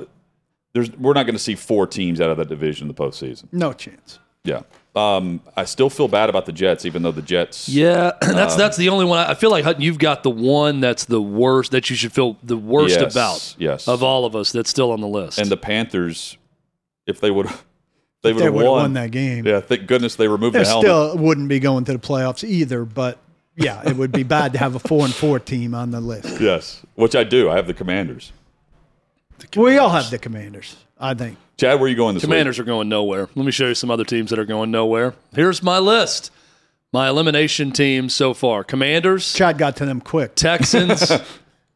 there's, 0.74 0.90
we're 0.92 1.14
not 1.14 1.24
going 1.26 1.36
to 1.36 1.40
see 1.40 1.56
four 1.56 1.86
teams 1.88 2.22
out 2.22 2.30
of 2.30 2.38
that 2.38 2.48
division 2.48 2.88
in 2.90 2.94
the 2.96 3.04
postseason. 3.04 3.46
No 3.52 3.74
chance. 3.74 4.20
Yeah. 4.46 4.62
Um, 4.96 5.42
I 5.56 5.66
still 5.66 5.90
feel 5.90 6.08
bad 6.08 6.30
about 6.30 6.46
the 6.46 6.52
Jets, 6.52 6.86
even 6.86 7.04
though 7.04 7.12
the 7.12 7.22
Jets. 7.22 7.70
Yeah, 7.70 8.12
Um, 8.22 8.34
that's 8.36 8.56
that's 8.56 8.78
the 8.78 8.90
only 8.90 9.06
one. 9.06 9.20
I 9.20 9.32
I 9.32 9.34
feel 9.36 9.52
like 9.52 9.64
Hutton, 9.64 9.82
you've 9.82 10.00
got 10.00 10.24
the 10.24 10.30
one 10.30 10.80
that's 10.80 11.06
the 11.06 11.22
worst 11.22 11.72
that 11.72 11.90
you 11.90 11.96
should 11.96 12.12
feel 12.12 12.38
the 12.44 12.58
worst 12.58 13.00
Yes, 13.00 13.14
about. 13.14 13.56
yes. 13.58 13.88
of 13.88 14.04
all 14.04 14.26
of 14.26 14.36
us 14.36 14.52
that's 14.52 14.70
still 14.70 14.92
on 14.92 15.00
the 15.02 15.08
list. 15.08 15.38
And 15.38 15.50
the 15.50 15.58
Panthers, 15.58 16.38
if 17.08 17.20
they 17.22 17.32
would, 17.32 17.48
they 18.22 18.34
would 18.34 18.44
have 18.44 18.54
won. 18.54 18.66
won 18.66 18.94
that 18.94 19.12
game. 19.12 19.46
Yeah, 19.46 19.62
thank 19.62 19.88
goodness 19.88 20.16
they 20.16 20.28
removed 20.28 20.56
They 20.56 20.64
the 20.64 20.70
helmet. 20.70 20.86
They 20.86 20.90
still 20.90 21.18
wouldn't 21.18 21.50
be 21.50 21.60
going 21.60 21.86
to 21.86 21.94
the 21.94 22.00
playoffs 22.00 22.44
either. 22.48 22.86
But 22.86 23.18
yeah, 23.56 23.82
it 23.88 23.96
would 23.96 24.12
be 24.12 24.24
bad 24.24 24.54
to 24.54 24.60
have 24.60 24.76
a 24.76 24.80
four 24.88 25.06
and 25.06 25.14
four 25.14 25.40
team 25.40 25.74
on 25.74 25.92
the 25.92 26.02
list. 26.02 26.40
Yes, 26.40 26.82
which 26.96 27.16
I 27.16 27.24
do. 27.24 27.50
I 27.50 27.56
have 27.56 27.68
the 27.68 27.74
Commanders. 27.74 28.32
We 29.56 29.80
all 29.80 29.90
have 29.90 30.12
the 30.12 30.20
Commanders, 30.20 30.76
I 31.00 31.16
think. 31.16 31.38
Chad, 31.58 31.80
where 31.80 31.86
are 31.86 31.90
you 31.90 31.96
going 31.96 32.14
this 32.14 32.24
week? 32.24 32.30
Commanders 32.30 32.60
are 32.60 32.64
going 32.64 32.90
nowhere. 32.90 33.28
Let 33.34 33.46
me 33.46 33.52
show 33.52 33.68
you 33.68 33.76
some 33.76 33.90
other 33.90 34.06
teams 34.06 34.30
that 34.30 34.38
are 34.38 34.46
going 34.46 34.70
nowhere. 34.70 35.16
Here's 35.34 35.64
my 35.64 35.80
list: 35.80 36.32
My 36.94 37.10
elimination 37.10 37.72
teams 37.72 38.16
so 38.16 38.34
far 38.36 38.64
Commanders, 38.64 39.34
Chad 39.34 39.58
got 39.58 39.78
to 39.78 39.86
them 39.86 40.00
quick. 40.00 40.36
Texans. 40.36 41.12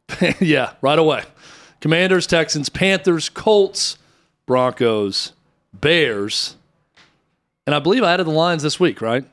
yeah, 0.40 0.72
right 0.80 0.98
away. 0.98 1.24
Commanders, 1.80 2.26
Texans, 2.26 2.68
Panthers, 2.68 3.28
Colts, 3.28 3.98
Broncos, 4.46 5.32
Bears. 5.72 6.56
And 7.66 7.74
I 7.74 7.78
believe 7.78 8.02
I 8.02 8.12
added 8.12 8.26
the 8.26 8.30
Lions 8.32 8.62
this 8.62 8.78
week, 8.78 9.00
right? 9.00 9.24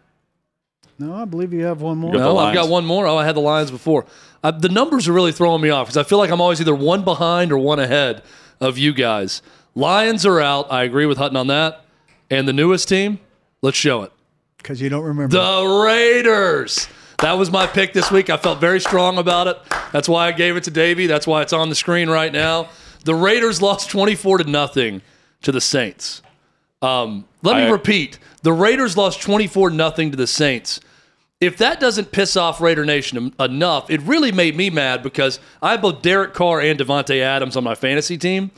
No, 1.00 1.14
I 1.14 1.26
believe 1.26 1.54
you 1.54 1.66
have 1.66 1.82
one 1.82 1.98
more. 1.98 2.14
got 2.14 2.20
No, 2.20 2.38
I've 2.38 2.54
got 2.54 2.70
one 2.70 2.86
more. 2.86 3.08
Oh, 3.08 3.18
I 3.18 3.26
had 3.26 3.36
the 3.36 3.42
Lions 3.42 3.72
before. 3.72 4.06
Uh, 4.44 4.52
the 4.52 4.70
numbers 4.70 5.08
are 5.08 5.14
really 5.14 5.32
throwing 5.32 5.62
me 5.62 5.70
off 5.70 5.88
because 5.88 5.98
I 5.98 6.04
feel 6.04 6.18
like 6.18 6.30
I'm 6.30 6.42
always 6.42 6.62
either 6.62 6.76
one 6.76 7.04
behind 7.04 7.52
or 7.52 7.58
one 7.58 7.80
ahead 7.80 8.24
of 8.60 8.78
you 8.78 8.94
guys. 8.94 9.42
Lions 9.76 10.26
are 10.26 10.40
out. 10.40 10.72
I 10.72 10.84
agree 10.84 11.06
with 11.06 11.18
Hutton 11.18 11.38
on 11.38 11.48
that. 11.48 11.86
And 12.30 12.48
the 12.48 12.54
newest 12.54 12.88
team, 12.88 13.20
let's 13.62 13.78
show 13.78 14.04
it. 14.04 14.12
Because 14.58 14.82
you 14.82 14.90
don't 14.90 15.04
remember. 15.04 15.36
The 15.36 15.84
Raiders. 15.86 16.88
That 17.20 17.34
was 17.34 17.52
my 17.52 17.68
pick 17.68 17.94
this 17.94 18.12
week. 18.12 18.30
I 18.30 18.38
felt 18.38 18.60
very 18.60 18.80
strong 18.80 19.18
about 19.18 19.48
it. 19.48 19.58
That's 19.92 20.10
why 20.10 20.28
I 20.28 20.32
gave 20.32 20.58
it 20.58 20.64
to 20.66 20.72
Davey. 20.72 21.08
That's 21.08 21.28
why 21.28 21.42
it's 21.42 21.54
on 21.54 21.70
the 21.70 21.76
screen 21.76 22.10
right 22.10 22.32
now. 22.32 22.70
The 23.06 23.16
Raiders 23.16 23.62
lost 23.62 23.90
24 23.90 24.40
to 24.40 24.44
nothing 24.50 25.02
to 25.44 25.52
the 25.52 25.62
Saints. 25.62 26.22
Um, 26.82 27.26
let 27.42 27.56
me 27.56 27.64
I- 27.64 27.70
repeat. 27.70 28.20
The 28.42 28.52
Raiders 28.54 28.98
lost 28.98 29.22
24 29.22 29.70
nothing 29.70 30.12
to 30.12 30.18
the 30.18 30.28
Saints. 30.28 30.80
If 31.40 31.58
that 31.58 31.80
doesn't 31.80 32.12
piss 32.12 32.38
off 32.38 32.62
Raider 32.62 32.86
Nation 32.86 33.34
enough, 33.40 33.90
it 33.90 34.02
really 34.02 34.32
made 34.32 34.56
me 34.56 34.70
mad 34.70 35.04
because 35.04 35.40
I 35.62 35.72
have 35.72 35.82
both 35.82 36.02
Derek 36.02 36.34
Carr 36.34 36.62
and 36.62 36.80
Davante 36.80 37.20
Adams 37.22 37.58
on 37.58 37.64
my 37.64 37.76
fantasy 37.76 38.18
team. 38.18 38.52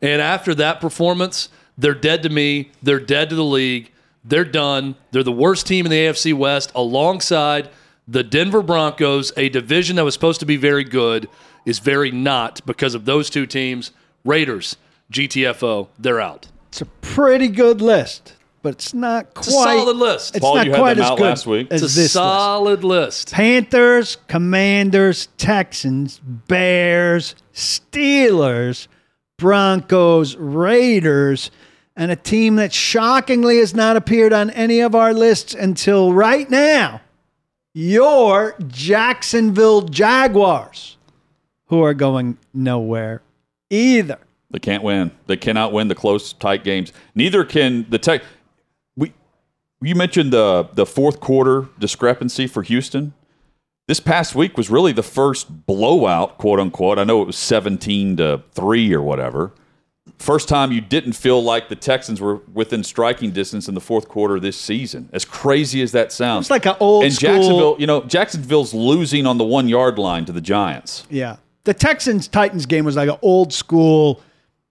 And 0.00 0.20
after 0.20 0.52
that 0.56 0.80
performance, 0.80 1.48
they're 1.78 1.94
dead 1.94 2.24
to 2.24 2.28
me. 2.28 2.70
They're 2.82 2.98
dead 3.00 3.30
to 3.30 3.36
the 3.36 3.44
league. 3.44 3.90
They're 4.24 4.44
done. 4.44 4.96
They're 5.12 5.22
the 5.22 5.30
worst 5.32 5.66
team 5.68 5.86
in 5.86 5.90
the 5.90 5.98
AFC 5.98 6.34
West 6.34 6.72
alongside 6.74 7.68
the 8.08 8.24
Denver 8.24 8.62
Broncos, 8.62 9.32
a 9.36 9.48
division 9.48 9.94
that 9.96 10.04
was 10.04 10.14
supposed 10.14 10.40
to 10.40 10.46
be 10.46 10.56
very 10.56 10.82
good, 10.84 11.28
is 11.64 11.78
very 11.78 12.10
not 12.10 12.60
because 12.66 12.96
of 12.96 13.04
those 13.04 13.30
two 13.30 13.46
teams. 13.46 13.92
Raiders, 14.24 14.76
GTFO, 15.12 15.88
they're 15.98 16.20
out. 16.20 16.48
It's 16.68 16.80
a 16.80 16.86
pretty 16.86 17.48
good 17.48 17.80
list, 17.82 18.34
but 18.62 18.74
it's 18.74 18.94
not 18.94 19.34
quite. 19.34 19.46
It's 19.46 19.48
a 19.48 19.52
solid 19.52 19.96
list. 19.96 20.36
It's 20.36 20.40
Paul, 20.44 20.54
not 20.56 20.66
you 20.66 20.72
had 20.72 20.96
them 20.96 21.04
as 21.04 21.10
out 21.10 21.18
good 21.18 21.24
last 21.24 21.46
week. 21.46 21.68
as 21.70 21.82
It's 21.82 21.92
a 21.92 21.96
this 21.96 21.96
list. 22.04 22.12
solid 22.14 22.82
list. 22.84 23.32
Panthers, 23.32 24.16
Commanders, 24.28 25.28
Texans, 25.36 26.18
Bears, 26.24 27.34
Steelers, 27.52 28.88
Broncos, 29.38 30.36
Raiders, 30.36 31.50
and 31.94 32.10
a 32.10 32.16
team 32.16 32.56
that 32.56 32.72
shockingly 32.72 33.58
has 33.58 33.74
not 33.74 33.96
appeared 33.96 34.32
on 34.32 34.48
any 34.50 34.80
of 34.80 34.94
our 34.94 35.12
lists 35.12 35.52
until 35.54 36.12
right 36.14 36.48
now. 36.48 37.02
Your 37.74 38.54
Jacksonville 38.68 39.82
Jaguars, 39.82 40.96
who 41.66 41.82
are 41.82 41.94
going 41.94 42.38
nowhere 42.54 43.20
either. 43.70 44.18
They 44.52 44.58
can't 44.58 44.82
win. 44.82 45.10
They 45.26 45.36
cannot 45.36 45.72
win 45.72 45.88
the 45.88 45.94
close, 45.94 46.32
tight 46.34 46.62
games. 46.62 46.92
Neither 47.14 47.44
can 47.44 47.86
the 47.88 47.98
tech. 47.98 48.22
We, 48.96 49.12
you 49.80 49.94
mentioned 49.94 50.32
the 50.32 50.68
the 50.74 50.86
fourth 50.86 51.20
quarter 51.20 51.68
discrepancy 51.78 52.46
for 52.46 52.62
Houston. 52.62 53.14
This 53.88 53.98
past 53.98 54.34
week 54.34 54.56
was 54.56 54.70
really 54.70 54.92
the 54.92 55.02
first 55.02 55.66
blowout, 55.66 56.38
quote 56.38 56.60
unquote. 56.60 56.98
I 56.98 57.04
know 57.04 57.22
it 57.22 57.26
was 57.26 57.36
seventeen 57.36 58.16
to 58.18 58.42
three 58.52 58.92
or 58.94 59.02
whatever. 59.02 59.52
First 60.18 60.48
time 60.48 60.70
you 60.72 60.80
didn't 60.80 61.14
feel 61.14 61.42
like 61.42 61.68
the 61.68 61.74
Texans 61.76 62.20
were 62.20 62.36
within 62.52 62.84
striking 62.84 63.30
distance 63.30 63.68
in 63.68 63.74
the 63.74 63.80
fourth 63.80 64.08
quarter 64.08 64.38
this 64.38 64.56
season. 64.56 65.08
As 65.12 65.24
crazy 65.24 65.80
as 65.82 65.92
that 65.92 66.12
sounds, 66.12 66.44
It's 66.44 66.50
like 66.50 66.66
an 66.66 66.76
old 66.78 67.04
and 67.04 67.12
school- 67.12 67.28
Jacksonville, 67.34 67.76
you 67.78 67.86
know, 67.86 68.02
Jacksonville's 68.02 68.74
losing 68.74 69.26
on 69.26 69.38
the 69.38 69.44
one 69.44 69.68
yard 69.68 69.98
line 69.98 70.24
to 70.26 70.32
the 70.32 70.40
Giants. 70.40 71.06
Yeah. 71.08 71.36
The 71.64 71.74
Texans 71.74 72.28
Titans 72.28 72.66
game 72.66 72.84
was 72.84 72.96
like 72.96 73.08
an 73.08 73.18
old 73.22 73.52
school 73.52 74.20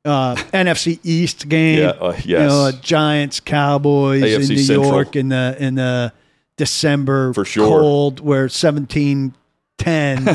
uh, 0.06 0.36
NFC 0.54 1.00
East 1.04 1.48
game. 1.50 1.80
Yeah, 1.80 1.90
uh, 1.90 2.18
You 2.24 2.38
know, 2.40 2.66
uh, 2.66 2.72
Giants 2.74 3.40
Cowboys 3.40 4.24
AFC 4.24 4.42
in 4.42 4.48
New 4.56 4.58
Central. 4.58 4.88
York 4.92 5.16
in 5.16 5.30
the 5.30 5.56
in 5.60 5.76
the 5.76 6.14
December 6.58 7.34
For 7.34 7.46
sure. 7.46 7.68
cold 7.80 8.20
where 8.20 8.48
17-10 8.48 9.34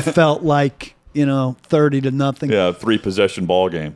felt 0.13 0.43
like, 0.43 0.95
you 1.13 1.25
know, 1.25 1.55
30 1.63 2.01
to 2.01 2.11
nothing. 2.11 2.51
Yeah, 2.51 2.71
three 2.71 2.97
possession 2.97 3.45
ball 3.45 3.69
game. 3.69 3.95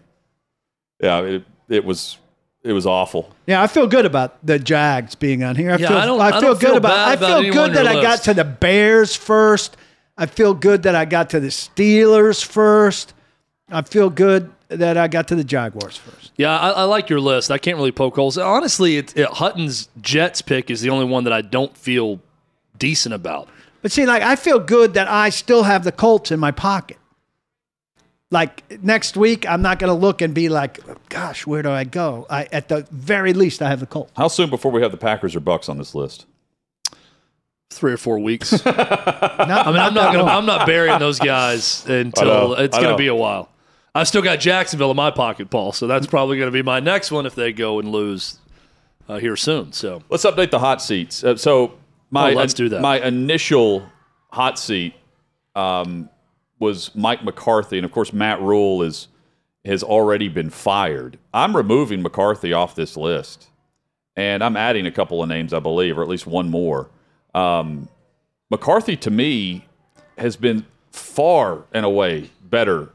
Yeah, 1.01 1.22
it, 1.22 1.44
it 1.70 1.86
was 1.86 2.18
it 2.63 2.74
was 2.74 2.86
awful. 2.86 3.32
Yeah, 3.48 3.62
I 3.63 3.68
feel 3.68 3.88
good 3.88 4.06
about 4.06 4.46
the 4.46 4.60
Jags 4.60 5.16
being 5.16 5.44
on 5.44 5.56
here. 5.56 5.72
I 5.72 5.78
Yeah, 5.78 5.88
feel 5.88 5.98
I 5.98 6.06
don't- 6.06 6.22
I, 6.22 6.28
I 6.28 6.32
feel 6.32 6.42
don't 6.42 6.60
good 6.60 6.68
feel 6.68 6.78
about 6.78 7.08
I 7.08 7.16
feel 7.16 7.38
anyone 7.38 7.54
good 7.58 7.74
that 7.74 7.88
I 7.88 8.01
got 8.01 8.22
to 8.24 8.34
the 8.34 8.44
Bears 8.46 9.16
first. 9.16 9.78
I 10.18 10.25
feel 10.28 10.54
good 10.54 10.84
that 10.84 10.94
I 10.96 11.06
got 11.06 11.32
to 11.32 11.40
the 11.40 11.48
Steelers 11.48 12.44
first. 12.46 13.13
I 13.72 13.82
feel 13.82 14.10
good 14.12 14.51
that 14.78 14.98
I 14.98 15.08
got 15.08 15.28
to 15.30 15.36
the 15.36 15.44
Jaguars 15.44 15.98
first. 15.98 16.32
Yeah, 16.38 16.58
I, 16.58 16.70
I 16.70 16.84
like 16.84 17.10
your 17.10 17.20
list. 17.20 17.51
I 17.51 17.58
can't 17.58 17.78
really 17.78 17.92
poke 17.92 18.16
holes. 18.16 18.38
Honestly, 18.38 18.98
it, 18.98 19.16
it, 19.18 19.28
Hutton's 19.28 19.90
Jets 20.01 20.42
pick 20.42 20.72
is 20.72 20.82
the 20.82 20.90
only 20.90 21.06
one 21.06 21.24
that 21.25 21.34
I 21.34 21.42
don't 21.42 21.75
feel 21.78 22.20
decent 22.78 23.13
about. 23.13 23.48
But 23.82 23.92
see, 23.92 24.06
like 24.06 24.24
I 24.24 24.36
feel 24.36 24.60
good 24.60 24.94
that 24.94 25.08
I 25.08 25.30
still 25.30 25.63
have 25.63 25.84
the 25.84 25.92
Colts 25.92 26.32
in 26.32 26.40
my 26.40 26.51
pocket. 26.51 26.98
Like 28.30 28.82
next 28.82 29.18
week, 29.18 29.48
I'm 29.50 29.62
not 29.62 29.78
going 29.78 29.90
to 29.90 29.94
look 29.94 30.22
and 30.22 30.34
be 30.34 30.48
like, 30.48 30.80
"Gosh, 31.10 31.46
where 31.46 31.62
do 31.62 31.70
I 31.70 31.84
go?" 31.84 32.25
I, 32.30 32.48
at 32.54 32.70
the 32.70 32.88
very 32.92 33.34
least, 33.34 33.62
I 33.62 33.68
have 33.70 33.82
the 33.82 33.86
Colts. 33.86 34.12
How 34.16 34.30
soon 34.30 34.50
before 34.50 34.72
we 34.72 34.82
have 34.82 34.92
the 34.92 34.98
Packers 34.98 35.36
or 35.36 35.42
Bucks 35.42 35.68
on 35.68 35.78
this 35.78 35.94
list? 35.94 36.25
Three 37.72 37.92
or 37.92 37.98
four 37.98 38.20
weeks. 38.20 38.54
I 38.66 39.46
Not, 39.48 39.68
mean, 39.68 39.78
I'm 39.78 39.94
not 39.94 40.13
gonna, 40.13 40.24
I'm 40.24 40.46
not 40.46 40.66
burying 40.66 41.00
those 41.00 41.20
guys 41.20 41.86
until 41.88 42.54
it's 42.54 42.78
gonna 42.78 42.96
be 42.98 43.08
a 43.08 43.16
while. 43.16 43.50
I 43.94 44.04
still 44.04 44.22
got 44.22 44.40
Jacksonville 44.40 44.92
in 44.92 44.98
my 44.98 45.12
pocket, 45.12 45.50
Paul. 45.50 45.74
So 45.74 45.88
that's 45.88 46.08
probably 46.08 46.40
gonna 46.40 46.52
be 46.52 46.62
my 46.62 46.80
next 46.80 47.12
one 47.12 47.26
if 47.26 47.36
they 47.36 47.52
go 47.52 47.80
and 47.80 47.92
lose 47.92 48.40
uh, 49.10 49.18
here 49.18 49.36
soon. 49.36 49.74
So 49.74 50.02
Let's 50.10 50.26
update 50.26 50.52
the 50.52 50.60
hot 50.60 50.82
seats. 50.82 51.24
Uh, 51.24 51.36
so 51.36 51.74
my 52.10 52.32
Oh, 52.32 52.36
let's 52.36 52.54
do 52.54 52.70
that. 52.70 52.82
My 52.82 53.00
initial 53.06 53.86
hot 54.32 54.58
seat 54.58 54.94
um, 55.56 56.10
was 56.60 56.94
Mike 56.96 57.24
McCarthy, 57.24 57.78
and 57.78 57.86
of 57.86 57.92
course 57.92 58.14
Matt 58.14 58.42
Rhule 58.42 58.82
is 58.82 59.08
has 59.66 59.84
already 59.84 60.28
been 60.28 60.50
fired. 60.50 61.20
I'm 61.34 61.56
removing 61.56 62.02
McCarthy 62.02 62.52
off 62.54 62.74
this 62.76 62.98
list, 62.98 63.48
and 64.16 64.44
I'm 64.44 64.58
adding 64.58 64.88
a 64.88 64.92
couple 64.92 65.22
of 65.22 65.30
names, 65.30 65.54
I 65.54 65.60
believe, 65.60 65.98
or 66.00 66.02
at 66.02 66.08
least 66.08 66.26
one 66.26 66.50
more. 66.50 66.90
Um, 67.36 67.88
McCarthy, 68.50 68.98
to 68.98 69.12
me, 69.12 69.66
has 70.18 70.36
been 70.36 70.66
far 70.92 71.66
and 71.74 71.86
away 71.86 72.32
better 72.44 72.90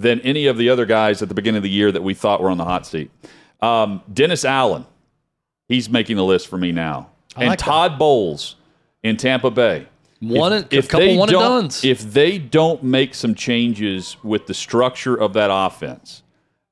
than 0.00 0.20
any 0.20 0.46
of 0.46 0.56
the 0.56 0.68
other 0.70 0.86
guys 0.86 1.22
at 1.22 1.28
the 1.28 1.34
beginning 1.34 1.56
of 1.58 1.62
the 1.62 1.70
year 1.70 1.90
that 1.90 2.02
we 2.02 2.14
thought 2.14 2.40
were 2.40 2.50
on 2.50 2.58
the 2.58 2.64
hot 2.64 2.86
seat. 2.86 3.10
Um, 3.60 4.00
Dennis 4.12 4.44
Allen, 4.44 4.86
he's 5.68 5.90
making 5.90 6.16
the 6.16 6.24
list 6.24 6.46
for 6.48 6.56
me 6.56 6.70
now, 6.72 7.10
and 7.36 7.48
like 7.48 7.58
that. 7.58 7.64
Todd 7.64 7.98
Bowles 7.98 8.56
in 9.02 9.16
Tampa 9.16 9.50
Bay. 9.50 9.86
one, 10.20 10.52
If- 10.52 10.72
if 10.72 10.88
couple 10.88 11.06
they 11.06 11.16
one 11.16 11.28
and 11.28 11.38
don't- 11.38 11.84
If 11.84 12.12
they 12.12 12.38
don't 12.38 12.82
make 12.82 13.14
some 13.14 13.34
changes 13.36 14.16
with 14.24 14.46
the 14.46 14.54
structure 14.54 15.14
of 15.14 15.32
that 15.34 15.48
offense, 15.52 16.22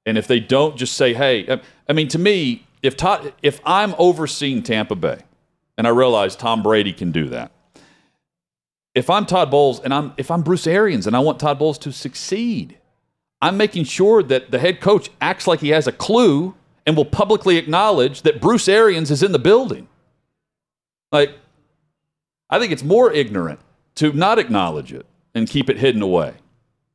and 0.04 0.18
if 0.18 0.26
they 0.26 0.40
don't 0.40 0.76
just 0.76 0.94
say, 0.96 1.14
"Hey," 1.14 1.46
I- 1.48 1.60
I 1.88 1.92
mean, 1.92 2.08
to 2.08 2.18
me, 2.18 2.64
if 2.82 2.96
Todd, 2.96 3.32
if 3.42 3.60
I'm 3.64 3.94
overseeing 3.98 4.62
Tampa 4.64 4.96
Bay, 4.96 5.18
and 5.78 5.86
I 5.86 5.90
realize 5.90 6.34
Tom 6.36 6.60
Brady 6.62 6.92
can 6.92 7.12
do 7.12 7.28
that, 7.28 7.52
if 8.94 9.10
I'm 9.10 9.26
Todd 9.26 9.50
Bowles 9.50 9.78
and 9.80 9.92
I'm 9.94 10.12
if 10.16 10.30
I'm 10.30 10.42
Bruce 10.42 10.66
Arians 10.66 11.06
and 11.06 11.14
I 11.14 11.18
want 11.20 11.38
Todd 11.38 11.58
Bowles 11.58 11.78
to 11.78 11.92
succeed, 11.92 12.78
I'm 13.40 13.56
making 13.56 13.84
sure 13.84 14.22
that 14.22 14.50
the 14.50 14.58
head 14.58 14.80
coach 14.80 15.10
acts 15.20 15.46
like 15.46 15.60
he 15.60 15.68
has 15.70 15.86
a 15.86 15.92
clue 15.92 16.54
and 16.86 16.96
will 16.96 17.04
publicly 17.04 17.56
acknowledge 17.56 18.22
that 18.22 18.40
Bruce 18.40 18.68
Arians 18.68 19.10
is 19.10 19.22
in 19.22 19.32
the 19.32 19.38
building. 19.38 19.88
Like, 21.12 21.32
I 22.48 22.58
think 22.58 22.72
it's 22.72 22.84
more 22.84 23.12
ignorant 23.12 23.60
to 23.96 24.12
not 24.12 24.38
acknowledge 24.38 24.92
it 24.92 25.06
and 25.34 25.48
keep 25.48 25.68
it 25.68 25.78
hidden 25.78 26.02
away. 26.02 26.34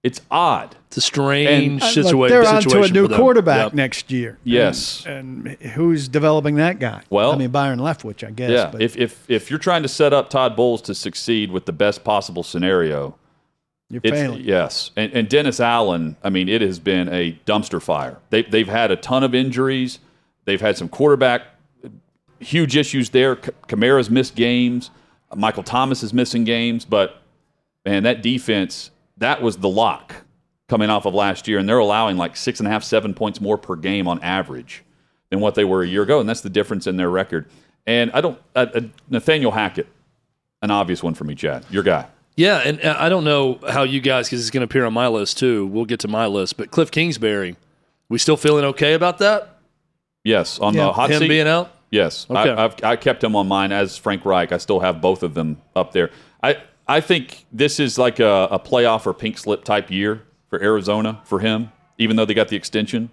It's 0.03 0.19
odd. 0.31 0.75
it's 0.88 0.98
a 0.98 1.01
strange 1.01 1.81
Uh, 1.83 1.86
situa- 1.86 2.19
look, 2.19 2.29
they're 2.29 2.45
on 2.48 2.62
situation. 2.63 2.93
to 2.95 3.05
a 3.05 3.07
new 3.07 3.15
quarterback 3.15 3.65
Yep. 3.67 3.74
next 3.75 4.12
year. 4.12 4.39
Yes. 4.43 5.05
And, 5.05 5.45
and 5.62 5.71
who's 5.74 6.07
developing 6.07 6.55
that 6.55 6.79
guy? 6.79 7.01
Well- 7.12 7.31
I 7.33 7.38
mean 7.38 7.51
Byron 7.51 7.79
Leftwich, 7.79 8.27
I 8.27 8.31
guess. 8.31 8.50
Yeah. 8.50 8.69
but 8.71 8.81
If, 8.81 8.98
if, 8.98 9.24
if 9.29 9.50
you're 9.51 9.60
trying 9.60 9.83
to 9.83 9.88
set 9.88 10.12
up 10.12 10.29
Todd 10.31 10.55
Bowles 10.55 10.81
to 10.83 10.95
succeed 10.95 11.51
with 11.51 11.65
the 11.65 11.71
best 11.71 12.03
possible 12.03 12.41
scenario, 12.41 13.15
you're 13.91 14.01
It's, 14.03 14.13
failing. 14.15 14.41
yes, 14.43 14.91
and, 14.95 15.12
and 15.13 15.29
Dennis 15.29 15.60
Allen. 15.60 16.15
I 16.24 16.29
mean, 16.29 16.48
it 16.50 16.62
has 16.62 16.79
been 16.79 17.10
a 17.10 17.33
dumpster 17.45 17.81
fire. 17.81 18.17
They, 18.29 18.43
they've 18.43 18.67
had 18.67 18.91
a 18.91 18.95
ton 18.95 19.24
of 19.24 19.36
injuries. 19.36 20.00
They've 20.45 20.62
had 20.62 20.77
some 20.77 20.89
quarterback 20.89 21.43
huge 22.39 22.75
issues 22.75 23.12
there. 23.12 23.36
Kamara's 23.36 24.10
missed 24.10 24.36
games. 24.36 24.89
Michael 25.36 25.63
Thomas 25.63 26.01
is 26.03 26.13
missing 26.13 26.43
games. 26.43 26.86
But 26.86 27.21
man, 27.86 28.03
that 28.03 28.21
defense 28.24 28.91
that 29.17 29.41
was 29.41 29.57
the 29.57 29.69
lock 29.69 30.15
coming 30.67 30.89
off 30.89 31.05
of 31.05 31.13
last 31.13 31.48
year, 31.48 31.60
and 31.60 31.69
they're 31.69 31.77
allowing 31.77 32.17
like 32.17 32.36
six 32.36 32.60
and 32.60 32.67
a 32.67 32.71
half, 32.71 32.83
seven 32.83 33.13
points 33.13 33.39
more 33.39 33.57
per 33.57 33.75
game 33.75 34.07
on 34.07 34.19
average 34.24 34.83
than 35.29 35.39
what 35.39 35.53
they 35.55 35.63
were 35.65 35.83
a 35.83 35.88
year 35.88 36.01
ago, 36.01 36.19
and 36.19 36.27
that's 36.27 36.41
the 36.41 36.50
difference 36.50 36.88
in 36.88 36.98
their 36.98 37.10
record. 37.10 37.45
And 37.86 38.12
I 38.13 38.21
don't 38.21 38.39
uh, 38.55 38.65
uh, 38.74 38.81
Nathaniel 39.10 39.51
Hackett. 39.51 39.88
an 40.62 40.71
obvious 40.71 41.03
one 41.03 41.13
for 41.13 41.24
me, 41.25 41.36
Chad. 41.36 41.65
Your 41.69 41.83
guy. 41.83 42.07
Yeah, 42.35 42.57
and 42.59 42.81
uh, 42.83 42.95
I 42.97 43.09
don't 43.09 43.23
know 43.23 43.59
how 43.69 43.83
you 43.83 44.00
guys, 44.00 44.27
because 44.27 44.39
it's 44.41 44.50
going 44.51 44.61
to 44.61 44.65
appear 44.65 44.85
on 44.85 44.93
my 44.93 45.07
list 45.07 45.38
too. 45.38 45.67
We'll 45.67 45.85
get 45.85 46.00
to 46.01 46.07
my 46.07 46.27
list, 46.27 46.57
but 46.57 46.71
Cliff 46.71 46.89
Kingsbury, 46.89 47.55
we 48.09 48.17
still 48.17 48.38
feeling 48.38 48.65
okay 48.65 48.93
about 48.93 49.17
that? 49.19 49.59
Yes, 50.23 50.59
on 50.59 50.73
Yeah, 50.73 50.85
the 50.85 50.93
hot 50.93 51.09
Him 51.11 51.19
seat. 51.19 51.27
being 51.27 51.47
out? 51.47 51.71
Yes, 51.91 52.25
Okay. 52.29 52.50
I, 52.50 52.63
I've, 52.65 52.83
I 52.83 52.95
kept 52.95 53.21
him 53.23 53.35
on 53.35 53.47
mine 53.47 53.71
as 53.73 53.97
Frank 53.97 54.23
Reich. 54.23 54.51
I 54.53 54.57
still 54.57 54.79
have 54.79 55.01
both 55.01 55.23
of 55.23 55.33
them 55.33 55.61
up 55.75 55.91
there. 55.91 56.09
I 56.41 56.57
I 56.88 57.01
think 57.01 57.45
this 57.51 57.79
is 57.79 57.97
like 57.97 58.19
a, 58.19 58.47
a 58.51 58.59
playoff 58.59 59.05
or 59.05 59.13
pink 59.13 59.38
slip 59.38 59.63
type 59.65 59.91
year 59.91 60.21
for 60.50 60.61
Arizona 60.61 61.21
for 61.25 61.39
him, 61.39 61.71
even 61.97 62.15
though 62.15 62.25
they 62.25 62.33
got 62.33 62.47
the 62.47 62.55
extension, 62.55 63.09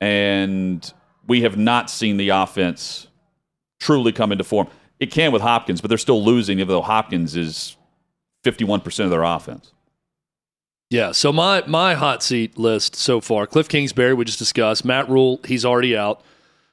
and 0.00 0.92
we 1.26 1.42
have 1.42 1.56
not 1.56 1.90
seen 1.90 2.16
the 2.16 2.30
offense 2.30 3.06
truly 3.78 4.12
come 4.12 4.32
into 4.32 4.44
form. 4.44 4.68
It 4.98 5.10
can 5.10 5.32
with 5.32 5.42
Hopkins, 5.42 5.80
but 5.80 5.88
they're 5.88 5.98
still 5.98 6.22
losing, 6.24 6.58
even 6.58 6.68
though 6.68 6.82
Hopkins 6.82 7.36
is 7.36 7.76
fifty-one 8.42 8.80
percent 8.80 9.04
of 9.04 9.10
their 9.10 9.22
offense. 9.22 9.72
Yeah. 10.90 11.12
So 11.12 11.32
my 11.32 11.62
my 11.66 11.94
hot 11.94 12.22
seat 12.22 12.58
list 12.58 12.96
so 12.96 13.20
far: 13.20 13.46
Cliff 13.46 13.68
Kingsbury, 13.68 14.14
we 14.14 14.24
just 14.24 14.38
discussed. 14.38 14.84
Matt 14.84 15.08
Rhule, 15.08 15.40
he's 15.44 15.64
already 15.64 15.96
out. 15.96 16.22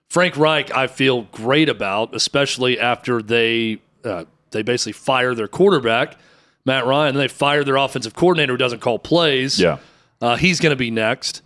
Frank 0.10 0.38
Reich, 0.38 0.74
I 0.74 0.88
feel 0.88 1.24
great 1.24 1.68
about, 1.70 2.16
especially 2.16 2.80
after 2.80 3.22
they 3.22 3.80
uh, 4.06 4.24
they 4.52 4.62
basically 4.62 4.94
fire 4.94 5.36
their 5.36 5.50
quarterback, 5.50 6.18
Matt 6.66 6.86
Ryan, 6.86 7.10
and 7.10 7.20
they 7.20 7.28
fire 7.28 7.64
their 7.66 7.76
offensive 7.76 8.14
coordinator 8.16 8.54
who 8.54 8.58
doesn't 8.58 8.80
call 8.80 9.00
plays. 9.00 9.60
Yeah, 9.60 9.80
Uh, 10.22 10.36
he's 10.38 10.60
going 10.62 10.72
to 10.72 10.78
be 10.78 10.92
next. 10.92 11.42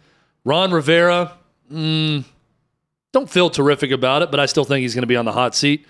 Ron 0.45 0.71
Rivera, 0.71 1.33
mm, 1.71 2.23
don't 3.11 3.29
feel 3.29 3.49
terrific 3.49 3.89
about 3.91 4.21
it, 4.21 4.29
but 4.31 4.39
I 4.39 4.45
still 4.45 4.63
think 4.63 4.81
he's 4.83 4.93
going 4.93 5.01
to 5.03 5.07
be 5.07 5.15
on 5.17 5.25
the 5.25 5.31
hot 5.31 5.55
seat 5.55 5.85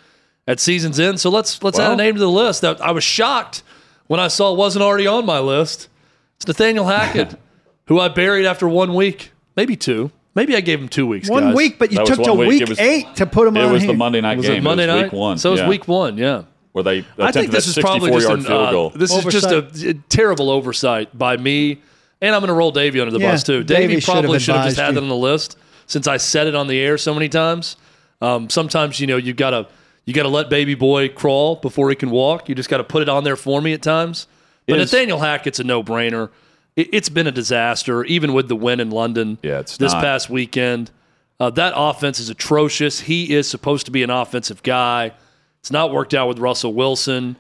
at 0.48 0.60
season's 0.62 1.00
end. 1.00 1.20
So 1.20 1.30
let's 1.30 1.62
let's 1.62 1.78
add 1.78 1.92
a 1.92 1.96
name 1.98 2.14
to 2.16 2.20
the 2.20 2.30
list. 2.30 2.62
That 2.62 2.82
I 2.82 2.92
was 2.92 3.04
shocked 3.04 3.64
when 4.12 4.20
I 4.20 4.28
saw 4.28 4.52
it 4.52 4.58
wasn't 4.58 4.84
already 4.84 5.08
on 5.08 5.26
my 5.26 5.40
list. 5.40 5.88
It's 6.36 6.46
Nathaniel 6.46 6.86
Hackett, 6.86 7.40
who 7.86 7.98
I 7.98 8.10
buried 8.10 8.46
after 8.46 8.68
one 8.68 8.94
week, 8.94 9.32
maybe 9.56 9.78
two. 9.78 10.12
Maybe 10.36 10.54
I 10.54 10.60
gave 10.60 10.82
him 10.82 10.90
two 10.90 11.08
weeks. 11.08 11.30
One 11.30 11.44
guys. 11.46 11.56
week, 11.56 11.80
but 11.80 11.92
you 11.94 11.98
That 12.00 12.08
took 12.08 12.24
to 12.26 12.34
week. 12.34 12.50
week 12.50 12.68
was- 12.68 12.78
eight 12.80 13.16
to 13.16 13.26
put 13.26 13.48
him 13.48 13.56
it 13.56 13.64
on 13.64 13.72
was 13.72 13.84
here. 13.84 13.92
the 13.94 13.98
Monday 13.98 14.20
night 14.20 14.36
Was 14.38 14.48
game. 14.48 14.58
it 14.58 14.64
Monday 14.64 14.84
it 14.84 14.88
was 14.88 14.96
night? 14.96 15.04
Week 15.14 15.14
one. 15.14 15.38
So 15.38 15.50
it 15.50 15.52
was 15.54 15.60
yeah, 15.62 15.70
week 15.70 15.88
one. 15.88 16.18
Yeah. 16.18 16.44
where 16.74 16.84
they 16.84 17.06
I 17.18 17.32
think 17.32 17.52
this 17.52 17.66
that 17.68 17.78
is 17.78 17.82
probably 17.82 18.12
just 18.12 18.28
sixty-four 18.28 18.52
yard 18.52 18.62
an, 18.62 18.68
uh, 18.68 18.72
goal. 18.72 18.90
this 18.90 19.14
is 19.14 19.24
just 19.26 19.46
a, 19.52 19.90
a 19.90 19.94
terrible 20.10 20.50
oversight 20.50 21.18
by 21.18 21.38
me, 21.38 21.82
and 22.22 22.36
I'm 22.36 22.42
going 22.42 22.48
to 22.50 22.54
roll 22.54 22.72
Davey 22.72 23.00
under 23.00 23.12
the 23.12 23.20
Yeah, 23.20 23.32
bus 23.32 23.44
too. 23.44 23.64
Davey 23.64 23.82
Davey 23.88 24.00
should 24.02 24.14
have 24.14 24.22
probably 24.24 24.40
should 24.40 24.56
have 24.56 24.66
just 24.66 24.78
had 24.78 24.90
you. 24.90 24.94
that 24.96 25.04
on 25.04 25.08
the 25.10 25.16
list 25.16 25.58
since 25.88 26.08
I 26.08 26.18
said 26.18 26.48
it 26.48 26.56
on 26.56 26.68
the 26.68 26.80
air 26.80 26.98
so 26.98 27.14
many 27.14 27.30
times. 27.30 27.78
Um, 28.22 28.50
sometimes 28.50 29.00
you 29.00 29.08
know 29.08 29.16
you've 29.18 29.38
gotta 29.38 29.68
you 30.06 30.14
gotta 30.14 30.30
let 30.30 30.50
baby 30.50 30.76
boy 30.76 31.10
crawl 31.10 31.56
before 31.58 31.90
he 31.90 31.96
can 31.96 32.10
walk. 32.10 32.50
You 32.50 32.56
just 32.56 32.70
got 32.70 32.78
to 32.78 32.84
put 32.84 33.02
it 33.02 33.10
on 33.10 33.24
there 33.24 33.36
for 33.36 33.62
me 33.62 33.74
at 33.74 33.82
times. 33.82 34.28
But 34.68 34.80
Is- 34.80 34.92
Nathaniel 34.92 35.20
Hackett's 35.20 35.60
a 35.60 35.64
no 35.64 35.84
brainer. 35.84 36.30
It, 36.76 36.90
it's 36.94 37.10
been 37.10 37.28
a 37.28 37.32
disaster, 37.32 38.04
even 38.06 38.34
with 38.34 38.48
the 38.48 38.56
win 38.56 38.80
in 38.80 38.90
London. 38.90 39.38
Yeah, 39.42 39.60
it's 39.60 39.78
this 39.78 39.94
not. 39.94 40.04
past 40.04 40.30
weekend. 40.30 40.92
Uh, 41.40 41.50
that 41.50 41.74
offense 41.76 42.20
is 42.20 42.30
atrocious. 42.30 43.02
He 43.02 43.34
is 43.34 43.50
supposed 43.50 43.86
to 43.88 43.92
be 43.92 44.04
an 44.04 44.10
offensive 44.10 44.62
guy. 44.64 45.12
It's 45.60 45.72
not 45.72 45.92
worked 45.92 46.14
out 46.14 46.28
with 46.28 46.40
Russell 46.40 46.74
Wilson. 46.74 47.36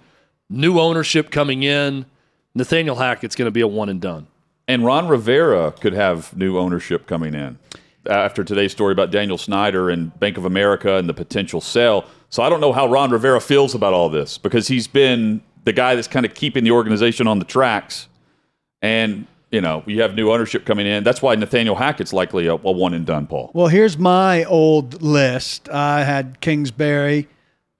New 0.50 0.80
ownership 0.80 1.32
coming 1.32 1.63
in. 1.63 2.06
Nathaniel 2.53 2.96
Hackett's 2.96 3.36
going 3.36 3.46
to 3.46 3.51
be 3.51 3.62
a 3.62 3.68
one 3.68 3.89
and 3.89 4.01
done. 4.01 4.27
And 4.68 4.84
Ron 4.84 5.08
Rivera 5.08 5.72
could 5.72 5.94
have 5.94 6.36
new 6.36 6.58
ownership 6.58 7.08
coming 7.08 7.34
in 7.34 7.58
after 8.10 8.44
today's 8.44 8.72
story 8.72 8.91
about 8.91 9.12
Daniel 9.12 9.38
Snyder 9.38 9.89
and 9.89 10.18
Bank 10.20 10.38
of 10.38 10.46
America 10.46 10.96
and 10.96 11.08
the 11.08 11.13
potential 11.13 11.62
sale. 11.62 12.06
So 12.32 12.42
I 12.42 12.50
don't 12.50 12.62
know 12.62 12.72
how 12.74 12.88
Ron 12.88 13.12
Rivera 13.12 13.40
feels 13.42 13.76
about 13.76 13.94
all 13.94 14.10
this 14.10 14.38
because 14.38 14.68
he's 14.68 14.88
been 14.88 15.42
the 15.66 15.74
guy 15.74 15.96
that's 15.96 16.08
kind 16.08 16.26
of 16.26 16.34
keeping 16.34 16.64
the 16.64 16.72
organization 16.72 17.28
on 17.28 17.40
the 17.40 17.46
tracks. 17.46 18.08
And, 18.82 19.28
you 19.52 19.60
know, 19.62 19.84
you 19.86 20.02
have 20.02 20.16
new 20.16 20.32
ownership 20.32 20.66
coming 20.66 20.88
in. 20.88 21.04
That's 21.04 21.22
why 21.22 21.36
Nathaniel 21.36 21.76
Hackett's 21.76 22.13
likely 22.13 22.48
a, 22.48 22.54
a 22.54 22.72
one 22.72 22.94
and 22.94 23.06
done, 23.06 23.28
Paul. 23.28 23.52
Well, 23.54 23.67
here's 23.67 23.98
my 23.98 24.46
old 24.46 25.02
list. 25.04 25.67
I 25.70 26.04
had 26.04 26.39
Kingsbury, 26.39 27.28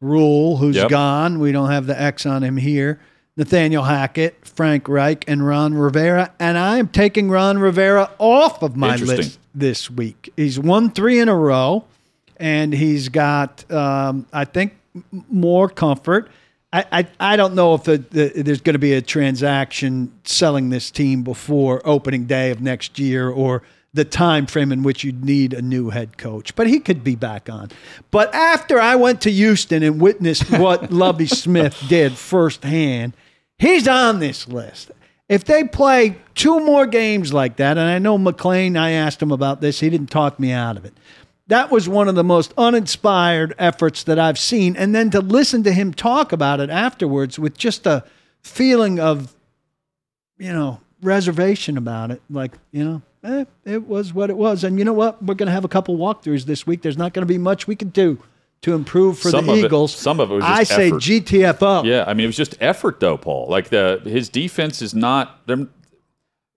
Rhule, 0.02 0.58
who's 0.58 0.76
Yep. 0.76 0.90
gone. 0.90 1.40
We 1.40 1.54
don't 1.54 1.70
have 1.72 1.88
the 1.88 2.00
X 2.00 2.26
on 2.26 2.44
him 2.44 2.58
here. 2.58 3.00
Nathaniel 3.38 3.84
Hackett, 3.84 4.46
Frank 4.46 4.90
Reich, 4.90 5.24
and 5.30 5.48
Ron 5.48 5.76
Rivera. 5.76 6.34
And 6.40 6.58
I 6.58 6.78
am 6.78 6.90
taking 6.90 7.30
Ron 7.30 7.58
Rivera 7.58 8.12
off 8.20 8.62
of 8.62 8.76
my 8.76 8.98
list 8.98 9.40
this 9.56 9.90
week. 9.90 10.32
He's 10.36 10.60
won 10.60 10.92
three 10.92 11.20
in 11.20 11.30
a 11.30 11.36
row, 11.36 11.86
and 12.42 12.74
he's 12.74 13.08
got, 13.08 13.72
um, 13.72 14.26
I 14.34 14.46
think, 14.46 14.74
more 15.30 15.70
comfort. 15.70 16.30
I, 16.74 16.86
I, 16.92 17.08
I 17.34 17.36
don't 17.36 17.54
know 17.54 17.76
if 17.76 17.84
the, 17.84 17.98
the, 17.98 18.42
there's 18.42 18.62
going 18.62 18.74
to 18.74 18.80
be 18.80 18.94
a 18.94 19.02
transaction 19.02 20.12
selling 20.24 20.70
this 20.70 20.90
team 20.90 21.24
before 21.24 21.82
opening 21.86 22.26
day 22.26 22.50
of 22.50 22.60
next 22.60 22.98
year 22.98 23.30
or 23.30 23.62
the 23.94 24.06
time 24.06 24.46
frame 24.46 24.72
in 24.72 24.84
which 24.84 25.04
you'd 25.04 25.24
need 25.24 25.54
a 25.54 25.62
new 25.62 25.90
head 25.90 26.18
coach. 26.18 26.56
But 26.56 26.68
he 26.68 26.80
could 26.80 27.04
be 27.04 27.16
back 27.16 27.50
on. 27.50 27.70
But 28.10 28.34
after 28.34 28.80
I 28.80 28.96
went 28.96 29.22
to 29.22 29.32
Houston 29.32 29.84
and 29.84 30.02
witnessed 30.02 30.50
what 30.50 30.92
Lovie 30.92 31.28
Smith 31.28 31.84
did 31.90 32.14
firsthand, 32.14 33.14
he's 33.60 33.88
on 33.88 34.20
this 34.20 34.48
list. 34.48 34.92
If 35.28 35.46
they 35.46 35.64
play 35.66 36.18
two 36.36 36.60
more 36.60 36.86
games 36.86 37.34
like 37.34 37.58
that, 37.58 37.78
and 37.78 37.88
I 37.88 38.00
know 38.00 38.18
McClain, 38.18 38.78
I 38.78 38.92
asked 38.92 39.22
him 39.22 39.32
about 39.32 39.62
this, 39.62 39.80
he 39.80 39.90
didn't 39.90 40.10
talk 40.10 40.40
me 40.40 40.52
out 40.52 40.76
of 40.78 40.86
it. 40.86 40.94
That 41.52 41.70
was 41.70 41.90
one 41.90 42.08
of 42.08 42.16
the 42.16 42.24
most 42.24 42.54
uninspired 42.58 43.56
efforts 43.60 44.04
that 44.06 44.18
I've 44.18 44.40
seen. 44.40 44.78
And 44.78 44.96
then 44.96 45.10
to 45.10 45.20
listen 45.20 45.64
to 45.64 45.74
him 45.74 45.94
talk 45.94 46.32
about 46.32 46.62
it 46.62 46.70
afterwards 46.70 47.38
with 47.38 47.58
just 47.58 47.86
a 47.86 48.06
feeling 48.42 49.02
of, 49.02 49.36
you 50.38 50.54
know, 50.54 50.80
reservation 51.02 51.78
about 51.78 52.10
it. 52.10 52.22
Like, 52.30 52.54
you 52.72 52.86
know, 52.86 53.02
eh, 53.26 53.44
it 53.66 53.86
was 53.86 54.14
what 54.14 54.30
it 54.30 54.38
was. 54.38 54.64
And 54.64 54.80
you 54.80 54.86
know 54.86 54.94
what? 54.94 55.22
We're 55.22 55.34
going 55.34 55.48
to 55.48 55.52
have 55.52 55.66
a 55.66 55.68
couple 55.68 55.98
walkthroughs 55.98 56.46
this 56.46 56.66
week. 56.66 56.84
There's 56.84 56.98
not 56.98 57.12
going 57.14 57.24
to 57.28 57.34
be 57.34 57.38
much 57.38 57.68
we 57.68 57.76
can 57.76 57.90
do 57.90 58.18
to 58.62 58.74
improve 58.74 59.20
for 59.20 59.30
Some 59.30 59.48
the 59.48 59.66
of 59.66 59.74
it- 59.74 59.88
some 59.90 60.22
of 60.22 60.32
it 60.32 60.36
was 60.36 60.46
just 60.46 60.58
I 60.60 60.64
say 60.64 60.88
effort. 60.88 61.02
GTFO. 61.02 61.84
Yeah, 61.84 62.06
I 62.08 62.14
mean, 62.14 62.24
it 62.24 62.28
was 62.28 62.38
just 62.38 62.56
effort, 62.62 63.02
though, 63.02 63.18
Paul. 63.18 63.48
Like 63.50 63.68
the 63.68 64.00
his 64.06 64.30
defense 64.30 64.82
is 64.82 64.94
not. 64.96 65.46
they're- 65.48 65.68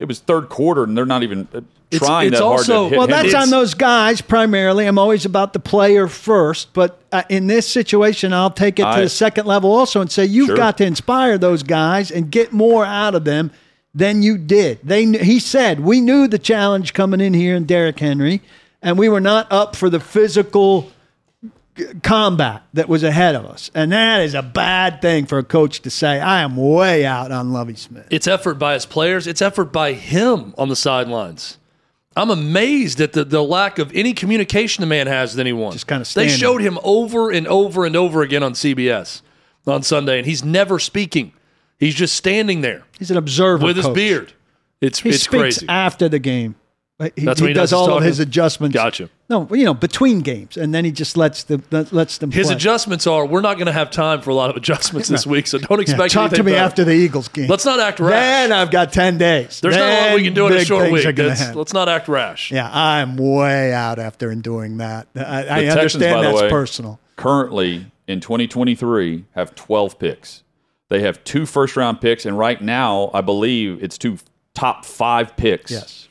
It 0.05 0.09
was 0.09 0.19
third 0.21 0.49
quarter, 0.51 0.85
and 0.85 0.97
they're 0.97 1.07
not 1.07 1.23
even 1.23 1.49
uh, 1.55 1.59
It's- 1.91 2.07
trying 2.07 2.29
it's 2.29 2.39
that 2.39 2.45
hard 2.45 2.59
also- 2.61 2.85
to 2.85 2.89
hit. 2.91 2.99
Well, 2.99 3.07
that's 3.07 3.29
It's- 3.29 3.43
on 3.43 3.49
those 3.51 3.73
guys 3.75 4.21
primarily. 4.21 4.87
I'm 4.87 4.99
always 4.99 5.25
about 5.25 5.53
the 5.55 5.59
player 5.59 6.09
first, 6.09 6.69
but 6.75 7.01
uh, 7.11 7.23
in 7.31 7.47
this 7.47 7.67
situation, 7.67 8.33
I'll 8.35 8.51
take 8.51 8.79
it 8.79 8.85
to 8.85 9.01
the 9.01 9.09
second 9.09 9.47
level 9.47 9.73
also 9.73 10.01
and 10.03 10.11
say 10.13 10.27
you've 10.27 10.49
Sure. 10.49 10.57
got 10.57 10.77
to 10.79 10.85
inspire 10.85 11.39
those 11.39 11.63
guys 11.63 12.11
and 12.11 12.31
get 12.31 12.53
more 12.53 12.85
out 12.85 13.15
of 13.15 13.25
them 13.25 13.51
than 13.95 14.23
you 14.23 14.37
did. 14.37 14.79
They 14.85 15.07
he 15.07 15.39
said, 15.39 15.81
we 15.81 16.01
knew 16.01 16.29
the 16.29 16.39
challenge 16.39 16.93
coming 16.93 17.21
in 17.21 17.33
here 17.33 17.55
in 17.57 17.65
Derrick 17.65 17.99
Henry, 18.01 18.43
and 18.83 18.99
we 18.99 19.09
were 19.09 19.21
not 19.21 19.47
up 19.51 19.75
for 19.75 19.89
the 19.89 20.01
physical 20.01 20.83
g- 20.83 20.89
combat 22.03 22.63
that 22.73 22.89
was 22.89 23.03
ahead 23.03 23.35
of 23.35 23.45
us, 23.47 23.71
and 23.75 23.93
that 23.93 24.21
is 24.23 24.35
a 24.35 24.43
bad 24.43 25.03
thing 25.03 25.27
for 25.27 25.39
a 25.39 25.45
coach 25.45 25.81
to 25.83 25.91
say. 25.91 26.21
I 26.21 26.43
am 26.43 26.57
way 26.57 27.05
out 27.05 27.33
on 27.33 27.53
Lovie 27.53 27.75
Smith. 27.75 28.07
It's 28.11 28.27
effort 28.27 28.55
by 28.55 28.75
his 28.75 28.87
players. 28.87 29.27
It's 29.27 29.43
effort 29.43 29.73
by 29.73 29.93
him 29.93 30.55
on 30.57 30.69
the 30.69 30.77
sidelines. 30.77 31.59
I'm 32.17 32.31
amazed 32.31 33.01
at 33.01 33.13
the, 33.13 33.25
the 33.25 33.43
lack 33.43 33.79
of 33.81 33.93
any 33.93 34.13
communication 34.13 34.83
the 34.83 34.87
man 34.87 35.09
has 35.09 35.33
with 35.33 35.41
anyone. 35.41 35.73
Just 35.73 35.89
kinda 35.89 36.07
They 36.15 36.29
showed 36.29 36.61
him 36.61 36.79
over 36.85 37.31
and 37.31 37.47
over 37.49 37.85
and 37.85 37.97
over 37.97 38.23
again 38.23 38.43
on 38.45 38.53
CBS 38.53 39.21
on 39.67 39.83
Sunday, 39.83 40.19
and 40.19 40.27
he's 40.27 40.45
never 40.45 40.79
speaking. 40.79 41.33
He's 41.79 41.95
just 41.95 42.15
standing 42.15 42.61
there 42.61 42.85
He's 42.99 43.11
an 43.11 43.17
observer 43.17 43.65
with 43.67 43.77
his 43.77 43.89
beard. 43.89 44.33
It's 44.81 45.01
He 45.01 45.11
it's 45.11 45.25
speaks 45.25 45.59
crazy. 45.59 45.67
after 45.69 46.09
the 46.09 46.21
game. 46.21 46.55
He, 47.01 47.25
That's 47.25 47.41
he 47.41 47.45
when 47.45 47.49
he 47.49 47.55
does 47.55 47.73
all 47.73 47.97
of 47.97 48.05
his 48.05 48.21
adjustments. 48.21 48.73
Gotcha. 48.73 49.11
No, 49.29 49.49
you 49.51 49.65
know, 49.65 49.75
between 49.75 50.21
games, 50.21 50.57
and 50.57 50.73
then 50.73 50.85
he 50.85 50.93
just 50.93 51.17
lets 51.17 51.43
the 51.43 51.61
lets 51.91 52.19
them. 52.19 52.31
His 52.31 52.47
play. 52.47 52.55
adjustments 52.55 53.05
are 53.09 53.27
we're 53.27 53.41
not 53.41 53.55
going 53.55 53.67
to 53.67 53.73
have 53.73 53.91
time 53.91 54.21
for 54.21 54.31
a 54.31 54.35
lot 54.35 54.49
of 54.49 54.57
adjustments 54.57 55.09
this 55.09 55.27
week, 55.27 55.49
so 55.49 55.59
don't 55.59 55.81
expect. 55.81 56.15
Yeah, 56.15 56.23
talk 56.23 56.31
to 56.37 56.45
me 56.45 56.53
better. 56.53 56.65
after 56.65 56.85
the 56.85 56.93
Eagles 56.93 57.27
game. 57.27 57.49
Let's 57.49 57.65
not 57.65 57.81
act 57.81 57.99
rash. 57.99 58.13
Then 58.13 58.53
I've 58.53 58.71
got 58.71 58.93
ten 58.93 59.19
days. 59.19 59.61
There's 59.61 59.75
not 59.75 59.89
a 59.89 60.07
lot 60.07 60.15
we 60.15 60.23
can 60.23 60.35
do 60.35 60.47
in 60.47 60.53
a 60.53 60.65
short 60.65 60.93
week. 60.93 61.05
Let's, 61.05 61.73
not 61.73 61.89
act 61.89 62.07
rash. 62.07 62.53
Yeah, 62.53 62.71
I'm 62.73 63.17
way 63.17 63.73
out 63.73 63.99
after 63.99 64.31
enduring 64.31 64.77
that. 64.77 65.09
I, 65.17 65.47
I 65.47 65.67
understand 65.67 66.23
that's 66.23 66.43
way, 66.43 66.49
personal. 66.49 67.01
currently 67.17 67.87
in 68.07 68.21
2023 68.21 69.25
have 69.33 69.55
12 69.57 69.99
picks. 69.99 70.45
They 70.91 71.01
have 71.01 71.25
two 71.25 71.45
first 71.45 71.77
round 71.77 72.01
picks, 72.01 72.25
and 72.25 72.39
right 72.39 72.61
now, 72.61 73.11
I 73.13 73.21
believe 73.21 73.83
it's 73.83 73.99
two 73.99 74.19
top 74.55 74.85
five 74.85 75.37
picks. 75.37 75.73
Yes. 75.73 76.09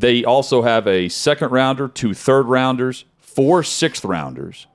They 0.00 0.24
also 0.24 0.62
have 0.62 0.86
a 0.86 1.10
second 1.10 1.50
rounder, 1.50 1.86
two 1.86 2.14
third 2.14 2.46
rounders, 2.46 3.04
four 3.18 3.62
sixth 3.62 4.02
rounders, 4.02 4.66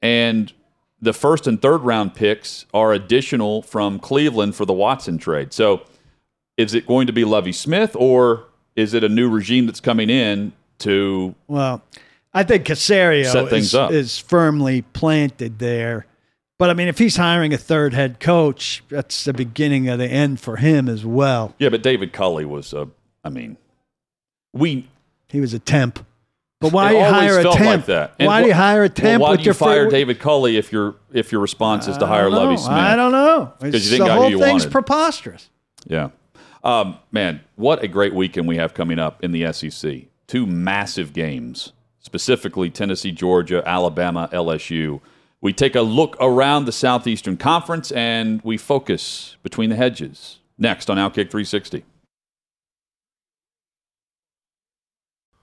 and 0.00 0.52
the 1.00 1.12
first 1.12 1.48
and 1.48 1.60
third 1.60 1.78
round 1.78 2.14
picks 2.14 2.64
are 2.72 2.92
additional 2.92 3.62
from 3.62 3.98
Cleveland 3.98 4.54
for 4.54 4.64
the 4.64 4.72
Watson 4.72 5.18
trade. 5.18 5.52
So, 5.52 5.82
is 6.56 6.74
it 6.74 6.86
going 6.86 7.08
to 7.08 7.12
be 7.12 7.24
Lovie 7.24 7.52
Smith, 7.52 7.96
or 7.96 8.44
is 8.76 8.94
it 8.94 9.02
a 9.02 9.08
new 9.08 9.28
regime 9.28 9.66
that's 9.66 9.80
coming 9.80 10.10
in 10.10 10.52
to? 10.78 11.34
Well, 11.48 11.82
I 12.32 12.44
think 12.44 12.64
Caserio 12.64 13.52
is, 13.52 13.74
is 13.74 14.18
firmly 14.20 14.82
planted 14.82 15.58
there. 15.58 16.06
But 16.56 16.70
I 16.70 16.74
mean, 16.74 16.86
if 16.86 16.98
he's 16.98 17.16
hiring 17.16 17.52
a 17.52 17.58
third 17.58 17.94
head 17.94 18.20
coach, 18.20 18.84
that's 18.88 19.24
the 19.24 19.32
beginning 19.32 19.88
of 19.88 19.98
the 19.98 20.06
end 20.06 20.38
for 20.38 20.56
him 20.56 20.88
as 20.88 21.04
well. 21.04 21.56
Yeah, 21.58 21.68
but 21.68 21.82
David 21.82 22.12
Culley 22.12 22.44
was 22.44 22.72
a. 22.72 22.88
I 23.24 23.30
mean, 23.30 23.56
we 24.58 24.88
He 25.28 25.40
was 25.40 25.54
a 25.54 25.58
temp. 25.58 26.04
But 26.60 26.72
why 26.72 26.90
do 26.90 26.98
you 26.98 27.04
hire 27.04 27.38
a 27.38 27.42
temp? 27.44 27.60
like 27.60 27.86
that. 27.86 28.14
And 28.18 28.26
Why 28.26 28.40
do 28.40 28.46
wh- 28.46 28.48
you 28.48 28.54
hire 28.54 28.82
a 28.82 28.88
temp 28.88 29.20
Well, 29.20 29.28
why 29.28 29.30
with 29.32 29.38
do 29.40 29.42
you 29.44 29.46
your 29.46 29.54
fire 29.54 29.84
fir- 29.84 29.90
David 29.90 30.18
Culley 30.18 30.56
if 30.56 30.72
your 30.72 30.96
if 31.12 31.30
your 31.30 31.40
response 31.40 31.86
is 31.86 31.96
to 31.98 32.06
hire 32.06 32.28
Lovie. 32.28 32.56
Smith? 32.56 32.70
I 32.72 32.96
don't 32.96 33.12
know. 33.12 33.52
'Cause 33.60 33.72
you 33.84 33.90
didn't 33.90 33.98
the 34.00 34.06
got 34.06 34.14
who 34.16 34.20
whole 34.22 34.30
you 34.30 34.38
thing's 34.40 34.62
wanted. 34.64 34.72
preposterous. 34.72 35.50
Yeah. 35.86 36.08
Um, 36.64 36.96
man, 37.12 37.40
what 37.54 37.84
a 37.84 37.88
great 37.88 38.12
weekend 38.12 38.48
we 38.48 38.56
have 38.56 38.74
coming 38.74 38.98
up 38.98 39.22
in 39.22 39.30
the 39.30 39.44
SEC. 39.52 40.08
Two 40.26 40.44
massive 40.46 41.12
games, 41.12 41.72
specifically 42.00 42.68
Tennessee, 42.70 43.12
Georgia, 43.12 43.62
Alabama, 43.64 44.28
LSU. 44.32 45.00
We 45.40 45.52
take 45.52 45.76
a 45.76 45.82
look 45.82 46.16
around 46.20 46.64
the 46.64 46.72
Southeastern 46.72 47.36
Conference 47.36 47.92
and 47.92 48.40
we 48.42 48.56
focus 48.56 49.36
between 49.44 49.70
the 49.70 49.76
hedges. 49.76 50.38
Next 50.58 50.90
on 50.90 50.96
Outkick 50.96 51.30
360. 51.30 51.84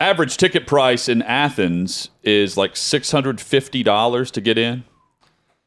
Average 0.00 0.36
ticket 0.36 0.66
price 0.66 1.08
in 1.08 1.22
Athens 1.22 2.10
is 2.22 2.56
like 2.56 2.74
$650 2.74 4.30
to 4.32 4.40
get 4.40 4.58
in 4.58 4.84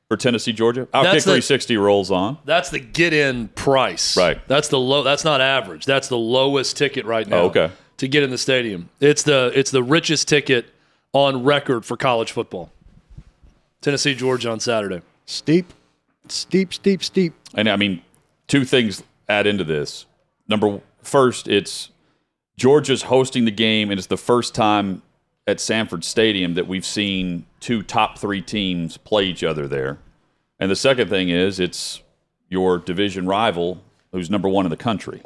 for 0.10 0.18
Tennessee, 0.18 0.54
Georgia. 0.54 0.86
Outkick 0.88 1.04
That's 1.04 1.24
the- 1.24 1.32
360 1.32 1.78
rolls 1.78 2.12
on. 2.12 2.38
That's 2.46 2.70
the 2.70 2.80
get 2.80 3.14
in 3.14 3.48
price. 3.50 4.18
Right. 4.18 4.46
That's 4.48 4.68
the 4.68 4.80
low 4.80 5.04
that's 5.04 5.24
not 5.24 5.42
average. 5.42 5.86
That's 5.86 6.08
the 6.10 6.18
lowest 6.18 6.78
ticket 6.78 7.06
right 7.06 7.28
now. 7.28 7.38
Oh, 7.38 7.46
okay. 7.48 7.72
To 7.98 8.08
get 8.08 8.24
in 8.24 8.30
the 8.30 8.38
stadium. 8.38 8.90
It's 9.00 9.24
the 9.24 9.52
it's 9.56 9.72
the 9.72 9.82
richest 9.84 10.28
ticket 10.28 10.68
on 11.14 11.44
record 11.44 11.86
for 11.86 11.98
college 11.98 12.32
football. 12.32 12.72
Tennessee, 13.82 14.14
Georgia 14.14 14.52
on 14.52 14.60
Saturday. 14.60 15.02
Steep, 15.26 15.74
steep, 16.28 16.74
steep, 16.74 17.04
steep. 17.04 17.34
And 17.54 17.70
I 17.70 17.76
mean, 17.76 18.02
two 18.48 18.66
things 18.66 19.04
add 19.30 19.48
into 19.48 19.64
this. 19.64 20.06
Number 20.48 20.82
first, 21.02 21.48
it's 21.48 21.90
Georgia's 22.58 23.04
hosting 23.04 23.46
the 23.46 23.52
game, 23.52 23.92
and 23.92 24.00
it's 24.00 24.08
the 24.08 24.18
first 24.18 24.56
time 24.56 25.04
at 25.46 25.60
Sanford 25.60 26.04
Stadium 26.04 26.56
that 26.56 26.68
we've 26.68 26.86
seen 26.86 27.46
two 27.60 27.84
top 27.84 28.18
three 28.18 28.42
teams 28.42 28.98
play 28.98 29.26
each 29.26 29.44
other 29.44 29.68
there. 29.68 30.00
And 30.60 30.70
the 30.72 30.76
second 30.76 31.10
thing 31.10 31.30
is, 31.30 31.60
it's 31.60 32.02
your 32.50 32.80
division 32.80 33.28
rival, 33.28 33.82
who's 34.12 34.30
number 34.30 34.50
one 34.50 34.66
in 34.66 34.72
the 34.72 34.78
country, 34.78 35.22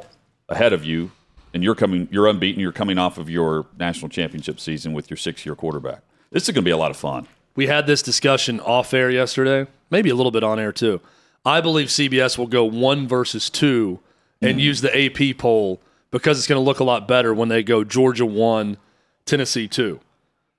ahead 0.48 0.74
of 0.74 0.84
you, 0.84 1.10
and 1.54 1.64
you're 1.64 1.74
coming, 1.74 2.06
you're 2.10 2.28
unbeaten. 2.28 2.60
You're 2.60 2.72
coming 2.72 2.98
off 2.98 3.18
of 3.18 3.30
your 3.30 3.66
national 3.78 4.10
championship 4.10 4.60
season 4.60 4.92
with 4.92 5.10
your 5.10 5.16
six-year 5.16 5.54
quarterback. 5.54 6.02
This 6.30 6.44
is 6.44 6.48
going 6.50 6.62
to 6.62 6.68
be 6.68 6.70
a 6.70 6.76
lot 6.76 6.90
of 6.90 6.96
fun. 6.96 7.26
We 7.56 7.66
had 7.66 7.86
this 7.86 8.02
discussion 8.02 8.60
off 8.60 8.94
air 8.94 9.10
yesterday, 9.10 9.70
maybe 9.90 10.10
a 10.10 10.14
little 10.14 10.32
bit 10.32 10.42
on 10.42 10.58
air 10.58 10.72
too. 10.72 11.00
I 11.44 11.60
believe 11.60 11.88
CBS 11.88 12.38
will 12.38 12.46
go 12.46 12.64
one 12.64 13.06
versus 13.06 13.50
two 13.50 14.00
and 14.40 14.58
mm. 14.58 14.62
use 14.62 14.80
the 14.80 14.90
AP 14.96 15.36
poll 15.36 15.80
because 16.12 16.38
it's 16.38 16.46
going 16.46 16.60
to 16.60 16.64
look 16.64 16.78
a 16.78 16.84
lot 16.84 17.08
better 17.08 17.34
when 17.34 17.48
they 17.48 17.64
go 17.64 17.82
Georgia 17.82 18.24
one, 18.24 18.76
Tennessee 19.24 19.66
two, 19.66 19.98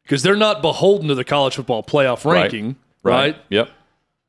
because 0.04 0.22
they're 0.24 0.36
not 0.36 0.62
beholden 0.62 1.08
to 1.08 1.16
the 1.16 1.24
college 1.24 1.56
football 1.56 1.82
playoff 1.84 2.30
ranking, 2.30 2.76
right? 3.04 3.38
Yep. 3.50 3.70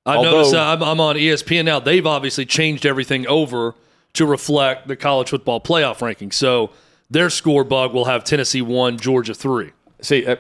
I 0.07 0.17
Although- 0.17 0.31
noticed 0.31 0.55
uh, 0.55 0.61
I'm, 0.63 0.83
I'm 0.83 1.01
on 1.01 1.17
ESPN 1.17 1.65
now. 1.65 1.81
They've 1.81 2.07
obviously 2.07 2.47
changed 2.47 2.87
everything 2.87 3.27
over 3.27 3.75
to 4.13 4.27
reflect 4.27 4.87
the 4.87 4.95
college 4.97 5.31
football 5.31 5.61
playoff 5.61 6.01
ranking. 6.01 6.31
So 6.31 6.71
their 7.11 7.31
score 7.31 7.65
bug 7.65 7.93
will 7.93 8.05
have 8.05 8.23
Tennessee 8.23 8.63
one, 8.63 8.99
Georgia 8.99 9.35
three. 9.35 9.73
See, 10.03 10.25
uh, 10.27 10.37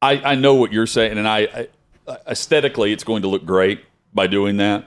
I, 0.00 0.32
I 0.32 0.34
know 0.36 0.54
what 0.54 0.72
you're 0.72 0.86
saying, 0.86 1.18
and 1.18 1.26
I, 1.28 1.68
I 2.06 2.16
aesthetically, 2.28 2.92
it's 2.92 3.04
going 3.04 3.22
to 3.22 3.28
look 3.28 3.44
great 3.44 3.80
by 4.12 4.26
doing 4.26 4.58
that. 4.58 4.86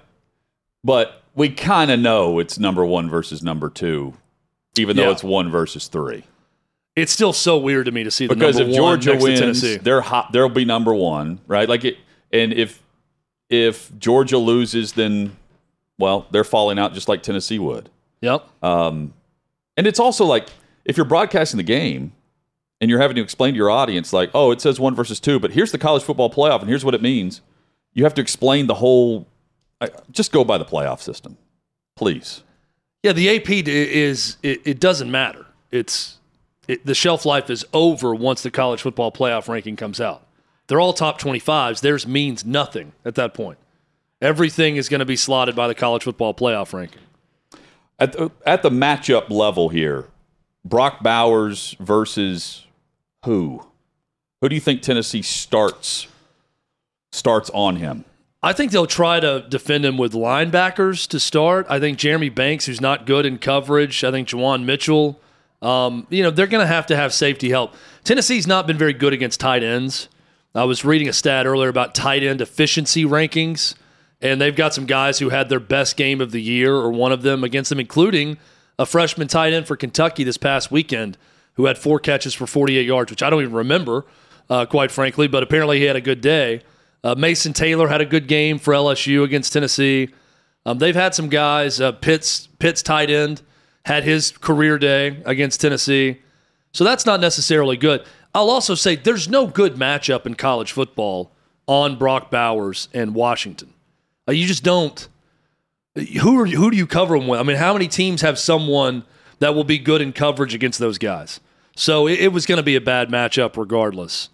But 0.84 1.22
we 1.36 1.50
kind 1.50 1.92
of 1.92 2.00
know 2.00 2.40
it's 2.40 2.58
number 2.58 2.86
one 2.86 3.10
versus 3.10 3.44
number 3.44 3.70
two, 3.70 4.14
even 4.80 4.96
though 4.96 5.04
Yeah. 5.06 5.12
it's 5.12 5.24
one 5.24 5.50
versus 5.52 5.88
three. 5.88 6.24
It's 6.96 7.12
still 7.12 7.34
so 7.34 7.58
weird 7.58 7.86
to 7.86 7.92
me 7.92 8.04
to 8.04 8.12
see 8.12 8.26
the 8.28 8.34
Because 8.34 8.58
number 8.58 8.74
if 8.74 8.80
one 8.82 9.00
Georgia 9.02 9.24
wins, 9.24 9.78
they're 9.84 10.02
hot, 10.02 10.32
they'll 10.32 10.50
be 10.50 10.66
number 10.66 10.94
one, 10.94 11.40
right? 11.48 11.70
Like 11.70 11.86
it, 11.86 11.98
and 12.32 12.52
if 12.54 12.82
if 13.50 13.92
Georgia 14.00 14.38
loses, 14.38 14.94
then 14.94 15.36
well, 16.00 16.28
they're 16.32 16.44
falling 16.44 16.78
out 16.80 16.94
just 16.94 17.08
like 17.08 17.22
Tennessee 17.24 17.60
would. 17.60 17.90
Yep. 18.22 18.48
Um, 18.64 19.14
and 19.78 19.86
it's 19.88 20.00
also 20.00 20.26
like 20.26 20.50
if 20.86 20.98
you're 20.98 21.06
broadcasting 21.06 21.58
the 21.58 21.64
game 21.64 22.14
and 22.82 22.90
you're 22.90 23.00
having 23.00 23.16
to 23.16 23.22
explain 23.22 23.54
to 23.54 23.58
your 23.58 23.70
audience, 23.70 24.12
like, 24.14 24.30
oh, 24.34 24.52
it 24.52 24.60
says 24.62 24.80
one 24.80 24.96
versus 24.96 25.20
two, 25.20 25.40
but 25.40 25.52
here's 25.52 25.72
the 25.72 25.78
college 25.78 26.04
football 26.04 26.30
playoff, 26.32 26.60
and 26.62 26.70
here's 26.70 26.84
what 26.86 26.94
it 26.96 27.02
means. 27.02 27.42
You 27.94 28.04
have 28.04 28.14
to 28.16 28.22
explain 28.22 28.68
the 28.68 28.76
whole. 28.76 29.28
Just 30.12 30.32
go 30.32 30.44
by 30.44 30.58
the 30.58 30.66
playoff 30.66 31.02
system, 31.02 31.38
please. 31.96 32.42
Yeah, 33.08 33.14
the 33.14 33.38
AP 33.38 33.50
is 33.66 34.36
it, 34.44 34.60
it 34.66 34.80
doesn't 34.82 35.10
matter. 35.10 35.46
It's 35.72 36.18
it, 36.68 36.86
the 36.86 36.94
shelf 36.94 37.26
life 37.26 37.50
is 37.50 37.66
over 37.72 38.14
once 38.14 38.44
the 38.44 38.52
college 38.52 38.82
football 38.82 39.14
playoff 39.14 39.48
ranking 39.48 39.78
comes 39.78 40.02
out. 40.02 40.28
They're 40.68 40.82
all 40.82 40.92
top 40.92 41.18
25s. 41.18 41.80
Theirs 41.80 42.06
means 42.06 42.44
nothing 42.44 42.92
at 43.06 43.16
that 43.16 43.34
point. 43.34 43.60
Everything 44.22 44.76
is 44.76 44.90
going 44.90 45.00
to 45.00 45.06
be 45.06 45.16
slotted 45.16 45.56
by 45.56 45.70
the 45.70 45.74
college 45.74 46.04
football 46.04 46.34
playoff 46.34 46.74
ranking. 46.74 47.00
At 47.98 48.12
the, 48.12 48.30
at 48.46 48.62
the 48.62 48.70
matchup 48.70 49.30
level 49.30 49.70
here, 49.70 50.10
Brock 50.66 51.02
Bowers 51.02 51.78
versus 51.80 52.66
who? 53.24 53.66
Who 54.42 54.50
do 54.50 54.56
you 54.56 54.60
think 54.60 54.82
Tennessee 54.82 55.22
starts 55.22 56.08
starts 57.14 57.50
on 57.54 57.78
him? 57.78 58.04
I 58.44 58.54
think 58.54 58.72
they'll 58.72 58.86
try 58.86 59.20
to 59.20 59.46
defend 59.50 59.86
him 59.86 59.98
with 59.98 60.14
linebackers 60.14 61.08
to 61.10 61.20
start. 61.20 61.66
I 61.70 61.80
think 61.80 61.98
Jeremy 61.98 62.30
Banks, 62.30 62.66
who's 62.66 62.80
not 62.80 63.06
good 63.06 63.26
in 63.26 63.40
coverage, 63.40 64.04
I 64.04 64.12
think 64.12 64.28
Juwan 64.28 64.64
Mitchell, 64.64 65.20
um, 65.62 66.06
you 66.10 66.22
know, 66.22 66.30
they're 66.30 66.46
going 66.48 66.64
to 66.64 66.72
have 66.72 66.86
to 66.88 66.96
have 66.96 67.14
safety 67.14 67.50
help. 67.50 67.74
Tennessee's 68.04 68.46
not 68.46 68.68
been 68.68 68.78
very 68.78 68.94
good 68.94 69.12
against 69.12 69.40
tight 69.40 69.64
ends. 69.64 70.08
I 70.54 70.66
was 70.66 70.86
reading 70.86 71.08
a 71.08 71.14
stat 71.14 71.46
earlier 71.46 71.70
about 71.70 71.96
tight 71.96 72.24
end 72.24 72.42
efficiency 72.42 73.06
rankings, 73.06 73.76
and 74.22 74.40
they've 74.40 74.56
got 74.56 74.74
some 74.74 74.86
guys 74.86 75.20
who 75.20 75.30
had 75.30 75.50
their 75.50 75.60
best 75.60 75.98
game 75.98 76.22
of 76.22 76.32
the 76.32 76.42
year 76.42 76.76
or 76.76 76.92
one 76.92 77.12
of 77.12 77.24
them 77.24 77.44
against 77.44 77.70
them, 77.70 77.80
including 77.80 78.38
a 78.78 78.86
freshman 78.86 79.28
tight 79.28 79.54
end 79.54 79.68
for 79.68 79.76
Kentucky 79.76 80.24
this 80.24 80.38
past 80.38 80.72
weekend 80.72 81.18
who 81.56 81.66
had 81.66 81.78
four 81.78 82.00
catches 82.00 82.36
for 82.36 82.46
48 82.46 82.86
yards, 82.86 83.12
which 83.12 83.24
I 83.24 83.30
don't 83.32 83.42
even 83.42 83.54
remember, 83.54 84.06
uh, 84.48 84.66
quite 84.68 84.92
frankly, 84.92 85.28
but 85.28 85.42
apparently 85.42 85.80
he 85.80 85.86
had 85.86 85.96
a 85.96 86.02
good 86.02 86.22
day. 86.22 86.62
Uh, 87.04 87.16
Mason 87.16 87.54
Taylor 87.54 87.88
had 87.88 88.02
a 88.02 88.06
good 88.06 88.28
game 88.28 88.60
for 88.60 88.74
LSU 88.74 89.24
against 89.24 89.54
Tennessee. 89.54 90.10
Um, 90.66 90.80
they've 90.80 90.96
had 90.96 91.16
some 91.16 91.30
guys. 91.30 91.80
Uh, 91.80 91.92
Pitts 91.94 92.48
Pitts 92.60 92.82
tight 92.82 93.10
end 93.10 93.42
had 93.86 94.04
his 94.04 94.32
career 94.32 94.78
day 94.78 95.22
against 95.26 95.62
Tennessee, 95.62 96.20
so 96.74 96.84
that's 96.84 97.06
not 97.06 97.22
necessarily 97.22 97.78
good. 97.78 98.04
I'll 98.36 98.50
also 98.50 98.76
say 98.76 98.96
there's 98.96 99.30
no 99.30 99.48
good 99.48 99.76
matchup 99.76 100.26
in 100.26 100.36
college 100.36 100.72
football 100.72 101.32
on 101.68 101.98
Brock 101.98 102.30
Bowers 102.30 102.90
and 102.94 103.16
Washington. 103.16 103.74
Uh, 104.28 104.34
you 104.34 104.46
just 104.46 104.64
don't. 104.64 105.08
Who 106.22 106.40
are 106.40 106.46
who 106.46 106.70
do 106.70 106.78
you 106.78 106.86
cover 106.86 107.18
them 107.18 107.28
with? 107.28 107.40
I 107.40 107.44
mean, 107.44 107.58
how 107.58 107.74
many 107.74 107.88
teams 107.88 108.22
have 108.22 108.38
someone 108.38 109.04
that 109.40 109.56
will 109.56 109.64
be 109.64 109.80
good 109.80 110.02
in 110.02 110.14
coverage 110.14 110.54
against 110.54 110.80
those 110.80 110.98
guys? 110.98 111.40
So 111.76 112.08
it, 112.08 112.20
it 112.20 112.28
was 112.34 112.46
going 112.46 112.58
to 112.58 112.64
be 112.64 112.76
a 112.76 112.82
bad 112.82 113.10
matchup 113.10 113.58
regardless. 113.58 114.30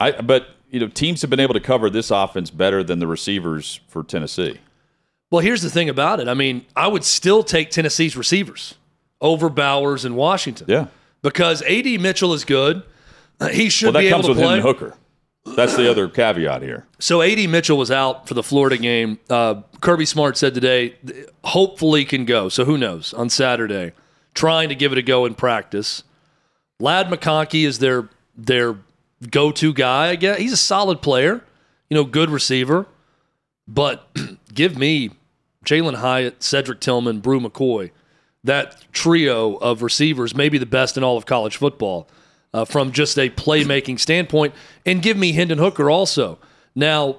I 0.00 0.12
but 0.20 0.48
you 0.70 0.80
know 0.80 0.88
teams 0.88 1.20
have 1.22 1.30
been 1.30 1.40
able 1.40 1.54
to 1.54 1.60
cover 1.60 1.90
this 1.90 2.10
offense 2.10 2.50
better 2.50 2.82
than 2.82 2.98
the 2.98 3.06
receivers 3.06 3.80
for 3.88 4.02
Tennessee. 4.02 4.58
Well, 5.30 5.40
here's 5.40 5.62
the 5.62 5.70
thing 5.70 5.88
about 5.88 6.20
it. 6.20 6.28
I 6.28 6.34
mean, 6.34 6.64
I 6.74 6.88
would 6.88 7.04
still 7.04 7.42
take 7.42 7.70
Tennessee's 7.70 8.16
receivers 8.16 8.74
over 9.20 9.48
Bowers 9.48 10.04
and 10.04 10.16
Washington. 10.16 10.66
Yeah, 10.68 10.86
because 11.22 11.62
AD 11.62 11.86
Mitchell 12.00 12.32
is 12.32 12.44
good. 12.44 12.82
Uh, 13.40 13.48
he 13.48 13.68
should 13.68 13.86
well, 13.86 13.92
that 13.94 14.00
be 14.00 14.10
comes 14.10 14.24
able 14.24 14.34
to 14.34 14.40
with 14.40 14.46
play. 14.46 14.58
him 14.58 14.66
and 14.66 14.76
Hooker. 14.76 14.96
That's 15.56 15.76
the 15.76 15.90
other 15.90 16.08
caveat 16.08 16.62
here. 16.62 16.86
So 16.98 17.22
AD 17.22 17.48
Mitchell 17.48 17.78
was 17.78 17.90
out 17.90 18.28
for 18.28 18.34
the 18.34 18.42
Florida 18.42 18.76
game. 18.76 19.18
Uh, 19.30 19.62
Kirby 19.80 20.04
Smart 20.04 20.36
said 20.36 20.54
today, 20.54 20.96
hopefully 21.44 22.04
can 22.04 22.24
go. 22.24 22.48
So 22.48 22.64
who 22.64 22.76
knows 22.76 23.14
on 23.14 23.30
Saturday? 23.30 23.92
Trying 24.34 24.68
to 24.68 24.74
give 24.74 24.92
it 24.92 24.98
a 24.98 25.02
go 25.02 25.24
in 25.24 25.34
practice. 25.34 26.02
Ladd 26.80 27.08
McConkey 27.08 27.64
is 27.66 27.78
their 27.78 28.08
their 28.36 28.76
go 29.30 29.50
to 29.52 29.72
guy. 29.72 30.08
I 30.08 30.16
guess 30.16 30.38
he's 30.38 30.52
a 30.52 30.56
solid 30.56 31.02
player, 31.02 31.44
you 31.88 31.94
know, 31.94 32.04
good 32.04 32.30
receiver. 32.30 32.86
But 33.66 34.08
give 34.54 34.78
me 34.78 35.10
Jalin 35.64 35.96
Hyatt, 35.96 36.42
Cedric 36.42 36.80
Tillman, 36.80 37.20
Bru 37.20 37.40
McCoy. 37.40 37.90
That 38.44 38.84
trio 38.92 39.56
of 39.56 39.82
receivers 39.82 40.34
may 40.34 40.48
be 40.48 40.58
the 40.58 40.66
best 40.66 40.96
in 40.96 41.04
all 41.04 41.16
of 41.16 41.26
college 41.26 41.56
football 41.56 42.08
uh, 42.54 42.64
from 42.64 42.92
just 42.92 43.18
a 43.18 43.28
playmaking 43.30 44.00
standpoint. 44.00 44.54
And 44.86 45.02
give 45.02 45.16
me 45.16 45.32
Hendon 45.32 45.58
Hooker 45.58 45.90
also. 45.90 46.38
Now, 46.74 47.16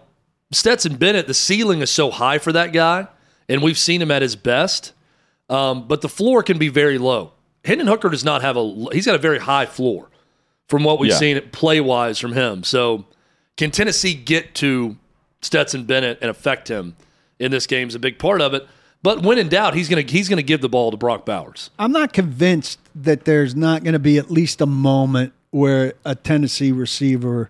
Stetson 0.52 0.96
Bennett, 0.96 1.28
the 1.28 1.34
ceiling 1.34 1.82
is 1.82 1.92
so 1.92 2.10
high 2.10 2.40
for 2.40 2.52
that 2.54 2.74
guy, 2.74 3.08
and 3.48 3.62
we've 3.62 3.78
seen 3.78 4.02
him 4.02 4.10
at 4.10 4.22
his 4.22 4.36
best. 4.36 4.94
Um, 5.50 5.88
but 5.88 6.02
the 6.02 6.10
floor 6.10 6.42
can 6.42 6.58
be 6.58 6.70
very 6.70 6.98
low. 6.98 7.34
Hendon 7.66 7.88
Hooker 7.88 8.10
does 8.10 8.24
not 8.24 8.42
have 8.42 8.56
a. 8.56 8.88
He's 8.94 9.06
got 9.06 9.16
a 9.16 9.20
very 9.20 9.40
high 9.40 9.66
floor 9.66 10.10
from 10.70 10.84
what 10.86 11.00
we've 11.00 11.12
Yeah. 11.12 11.18
seen 11.18 11.42
play 11.52 11.82
wise 11.82 12.18
from 12.20 12.32
him. 12.34 12.64
So, 12.64 13.06
can 13.58 13.72
Tennessee 13.72 14.14
get 14.14 14.56
to 14.56 14.96
Stetson 15.42 15.84
Bennett 15.84 16.20
and 16.22 16.30
affect 16.30 16.70
him 16.70 16.96
in 17.40 17.52
this 17.52 17.68
game 17.68 17.88
is 17.88 17.96
a 17.96 18.00
big 18.00 18.18
part 18.20 18.42
of 18.42 18.54
it. 18.54 18.68
But 19.02 19.24
when 19.24 19.38
in 19.38 19.48
doubt, 19.48 19.76
he's 19.76 19.88
gonna 19.90 20.02
he's 20.02 20.28
gonna 20.30 20.42
give 20.42 20.62
the 20.62 20.68
ball 20.70 20.92
to 20.92 20.98
Brock 20.98 21.26
Bowers. 21.26 21.70
I'm 21.80 21.92
not 21.92 22.12
convinced 22.14 22.80
that 22.96 23.26
there's 23.26 23.56
not 23.56 23.84
going 23.84 23.94
to 23.94 24.00
be 24.00 24.18
at 24.18 24.30
least 24.30 24.60
a 24.62 24.66
moment 24.66 25.32
where 25.52 25.94
a 26.06 26.16
Tennessee 26.16 26.72
receiver 26.74 27.50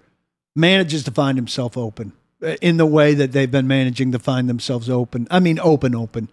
manages 0.55 1.03
to 1.05 1.11
find 1.11 1.37
himself 1.37 1.75
open 1.75 2.13
uh, 2.43 2.55
in 2.61 2.77
the 2.77 2.85
way 2.85 3.15
that 3.15 3.31
they've 3.31 3.49
been 3.49 3.67
managing 3.67 4.11
to 4.11 4.19
find 4.19 4.47
themselves 4.47 4.89
open. 4.89 5.27
I 5.31 5.39
mean, 5.39 5.59
open, 5.59 5.95
open. 5.95 6.29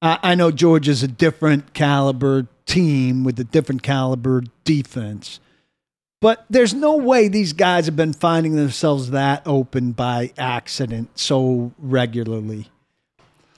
I, 0.00 0.18
I 0.22 0.34
know 0.34 0.50
Georgia's 0.50 1.02
a 1.02 1.08
different 1.08 1.74
caliber 1.74 2.46
team 2.64 3.24
with 3.24 3.38
a 3.38 3.44
different 3.44 3.82
caliber 3.82 4.42
defense. 4.64 5.38
But 6.20 6.44
there's 6.48 6.72
no 6.72 6.96
way 6.96 7.28
these 7.28 7.52
guys 7.52 7.86
have 7.86 7.96
been 7.96 8.14
finding 8.14 8.56
themselves 8.56 9.10
that 9.10 9.42
open 9.44 9.92
by 9.92 10.32
accident 10.38 11.18
so 11.18 11.72
regularly. 11.78 12.68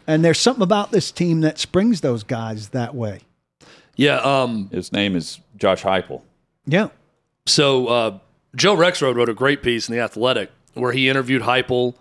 And 0.07 0.25
there's 0.25 0.41
something 0.41 0.63
about 0.63 0.91
this 0.91 1.13
team 1.13 1.43
that 1.43 1.59
springs 1.59 2.01
those 2.01 2.25
guys 2.25 2.71
that 2.71 2.95
way. 2.95 3.21
Yeah. 3.95 4.17
Um. 4.21 4.71
His 4.71 4.93
name 4.93 5.15
is 5.15 5.41
Josh 5.57 5.83
Heupel. 5.83 6.23
Yeah. 6.67 6.89
So 7.47 7.87
uh, 7.87 8.19
Joe 8.57 8.77
Rexrode 8.77 9.15
wrote 9.15 9.29
a 9.29 9.35
great 9.35 9.63
piece 9.63 9.89
in 9.89 9.95
the 9.95 10.01
Athletic 10.01 10.51
where 10.75 10.93
he 10.93 11.09
interviewed 11.09 11.43
Heupel. 11.43 11.95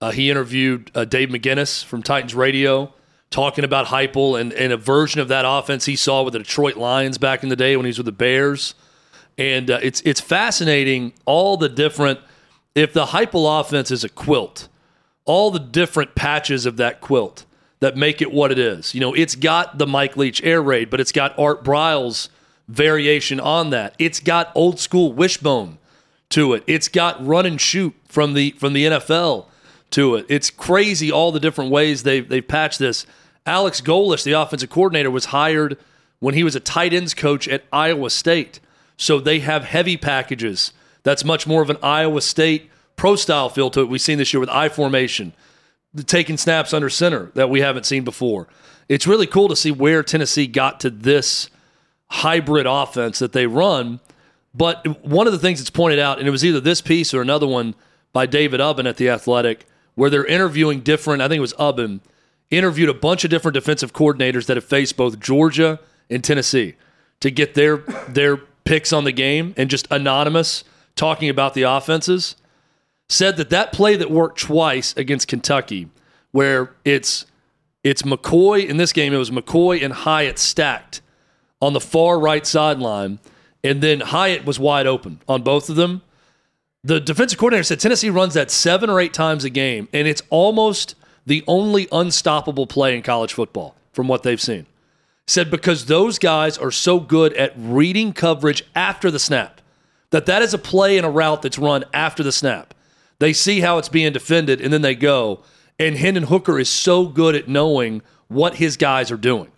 Uh, 0.00 0.10
he 0.10 0.30
interviewed 0.30 0.90
uh, 0.94 1.04
Dave 1.04 1.28
McGinnis 1.28 1.84
from 1.84 2.02
Titans 2.02 2.34
Radio, 2.34 2.92
talking 3.30 3.64
about 3.64 3.86
Heupel 3.86 4.40
and, 4.40 4.52
and 4.52 4.72
a 4.72 4.76
version 4.76 5.20
of 5.20 5.28
that 5.28 5.44
offense 5.46 5.84
he 5.84 5.96
saw 5.96 6.22
with 6.22 6.32
the 6.32 6.38
Detroit 6.38 6.76
Lions 6.76 7.18
back 7.18 7.42
in 7.42 7.48
the 7.48 7.56
day 7.56 7.76
when 7.76 7.84
he 7.84 7.90
was 7.90 7.98
with 7.98 8.06
the 8.06 8.12
Bears. 8.12 8.74
And 9.38 9.70
uh, 9.70 9.80
it's 9.82 10.00
it's 10.02 10.20
fascinating 10.20 11.12
all 11.24 11.56
the 11.56 11.68
different. 11.68 12.20
If 12.74 12.92
the 12.92 13.06
Heupel 13.06 13.60
offense 13.60 13.90
is 13.90 14.04
a 14.04 14.08
quilt, 14.08 14.68
all 15.24 15.50
the 15.50 15.58
different 15.58 16.14
patches 16.14 16.66
of 16.66 16.76
that 16.76 17.00
quilt 17.00 17.44
that 17.80 17.96
make 17.96 18.22
it 18.22 18.32
what 18.32 18.52
it 18.52 18.58
is. 18.58 18.94
You 18.94 19.00
know, 19.00 19.14
it's 19.14 19.34
got 19.34 19.78
the 19.78 19.86
Mike 19.86 20.16
Leach 20.16 20.42
air 20.42 20.62
raid, 20.62 20.90
but 20.90 21.00
it's 21.00 21.12
got 21.12 21.36
Art 21.38 21.64
Briles 21.64 22.28
variation 22.68 23.40
on 23.40 23.70
that. 23.70 23.94
It's 23.98 24.20
got 24.20 24.52
old 24.54 24.78
school 24.78 25.12
wishbone 25.12 25.78
to 26.30 26.54
it. 26.54 26.62
It's 26.66 26.88
got 26.88 27.24
run 27.26 27.46
and 27.46 27.60
shoot 27.60 27.94
from 28.06 28.34
the 28.34 28.52
from 28.52 28.72
the 28.72 28.84
NFL 28.86 29.46
to 29.90 30.14
it. 30.14 30.26
It's 30.28 30.50
crazy 30.50 31.10
all 31.10 31.32
the 31.32 31.40
different 31.40 31.70
ways 31.70 32.02
they've 32.02 32.28
they've 32.28 32.46
patched 32.46 32.78
this. 32.78 33.06
Alex 33.46 33.80
Golesh, 33.80 34.22
the 34.22 34.32
offensive 34.32 34.70
coordinator, 34.70 35.10
was 35.10 35.26
hired 35.26 35.76
when 36.20 36.34
he 36.34 36.44
was 36.44 36.54
a 36.54 36.60
tight 36.60 36.92
ends 36.92 37.14
coach 37.14 37.48
at 37.48 37.64
Iowa 37.72 38.10
State. 38.10 38.60
So 39.00 39.18
they 39.18 39.38
have 39.38 39.64
heavy 39.64 39.96
packages. 39.96 40.74
That's 41.04 41.24
much 41.24 41.46
more 41.46 41.62
of 41.62 41.70
an 41.70 41.78
Iowa 41.82 42.20
State 42.20 42.70
pro 42.96 43.16
style 43.16 43.48
feel 43.48 43.70
to 43.70 43.80
it. 43.80 43.88
We've 43.88 43.98
seen 43.98 44.18
this 44.18 44.34
year 44.34 44.40
with 44.40 44.50
I 44.50 44.68
formation, 44.68 45.32
taking 46.04 46.36
snaps 46.36 46.74
under 46.74 46.90
center 46.90 47.32
that 47.34 47.48
we 47.48 47.62
haven't 47.62 47.86
seen 47.86 48.04
before. 48.04 48.46
It's 48.90 49.06
really 49.06 49.26
cool 49.26 49.48
to 49.48 49.56
see 49.56 49.70
where 49.70 50.02
Tennessee 50.02 50.46
got 50.46 50.80
to 50.80 50.90
this 50.90 51.48
hybrid 52.10 52.66
offense 52.66 53.18
that 53.20 53.32
they 53.32 53.46
run. 53.46 54.00
But 54.52 55.02
one 55.02 55.26
of 55.26 55.32
the 55.32 55.38
things 55.38 55.60
that's 55.60 55.70
pointed 55.70 55.98
out, 55.98 56.18
and 56.18 56.28
it 56.28 56.30
was 56.30 56.44
either 56.44 56.60
this 56.60 56.82
piece 56.82 57.14
or 57.14 57.22
another 57.22 57.46
one 57.46 57.74
by 58.12 58.26
David 58.26 58.60
Ubben 58.60 58.86
at 58.86 58.98
The 58.98 59.08
Athletic, 59.08 59.64
where 59.94 60.10
they're 60.10 60.26
interviewing 60.26 60.80
different, 60.80 61.22
I 61.22 61.28
think 61.28 61.38
it 61.38 61.40
was 61.40 61.54
Ubben, 61.54 62.00
interviewed 62.50 62.90
a 62.90 62.94
bunch 62.94 63.24
of 63.24 63.30
different 63.30 63.54
defensive 63.54 63.94
coordinators 63.94 64.44
that 64.44 64.58
have 64.58 64.64
faced 64.64 64.98
both 64.98 65.18
Georgia 65.18 65.80
and 66.10 66.22
Tennessee 66.22 66.74
to 67.20 67.30
get 67.30 67.54
their 67.54 67.78
their 68.08 68.40
picks 68.64 68.92
on 68.92 69.04
the 69.04 69.12
game 69.12 69.54
and 69.56 69.70
just 69.70 69.86
anonymous 69.90 70.64
talking 70.96 71.28
about 71.28 71.54
the 71.54 71.62
offenses. 71.62 72.36
Said 73.08 73.36
that 73.38 73.50
that 73.50 73.72
play 73.72 73.96
that 73.96 74.10
worked 74.10 74.38
twice 74.38 74.96
against 74.96 75.26
Kentucky, 75.26 75.88
where 76.30 76.72
it's 76.84 77.26
it's 77.82 78.02
McCoy 78.02 78.68
in 78.68 78.76
this 78.76 78.92
game, 78.92 79.12
it 79.12 79.16
was 79.18 79.30
McCoy 79.30 79.82
and 79.82 79.92
Hyatt 79.92 80.38
stacked 80.38 81.00
on 81.60 81.72
the 81.72 81.80
far 81.80 82.20
right 82.20 82.46
sideline, 82.46 83.18
and 83.64 83.82
then 83.82 84.00
Hyatt 84.00 84.44
was 84.44 84.58
wide 84.58 84.86
open 84.86 85.20
on 85.28 85.42
both 85.42 85.68
of 85.68 85.76
them. 85.76 86.02
The 86.84 87.00
defensive 87.00 87.38
coordinator 87.38 87.64
said 87.64 87.80
Tennessee 87.80 88.10
runs 88.10 88.34
that 88.34 88.50
seven 88.50 88.88
or 88.88 89.00
eight 89.00 89.12
times 89.12 89.44
a 89.44 89.50
game, 89.50 89.88
and 89.92 90.06
it's 90.06 90.22
almost 90.30 90.94
the 91.26 91.44
only 91.46 91.88
unstoppable 91.92 92.66
play 92.66 92.96
in 92.96 93.02
college 93.02 93.34
football 93.34 93.76
from 93.92 94.08
what 94.08 94.22
they've 94.22 94.40
seen. 94.40 94.66
Said 95.30 95.48
because 95.48 95.86
those 95.86 96.18
guys 96.18 96.58
are 96.58 96.72
so 96.72 96.98
good 96.98 97.32
at 97.34 97.52
reading 97.56 98.12
coverage 98.12 98.64
after 98.74 99.12
the 99.12 99.20
snap, 99.20 99.60
that 100.10 100.26
that 100.26 100.42
is 100.42 100.52
a 100.52 100.58
play 100.58 100.96
and 100.96 101.06
a 101.06 101.08
route 101.08 101.40
that's 101.42 101.56
run 101.56 101.84
after 101.94 102.24
the 102.24 102.32
snap. 102.32 102.74
They 103.20 103.32
see 103.32 103.60
how 103.60 103.78
it's 103.78 103.88
being 103.88 104.12
defended, 104.12 104.60
and 104.60 104.72
then 104.72 104.82
they 104.82 104.96
go. 104.96 105.44
And 105.78 105.96
Hendon 105.96 106.24
Hooker 106.24 106.58
is 106.58 106.68
so 106.68 107.06
good 107.06 107.36
at 107.36 107.46
knowing 107.46 108.02
what 108.26 108.56
his 108.56 108.76
guys 108.76 109.12
are 109.12 109.16
doing 109.16 109.52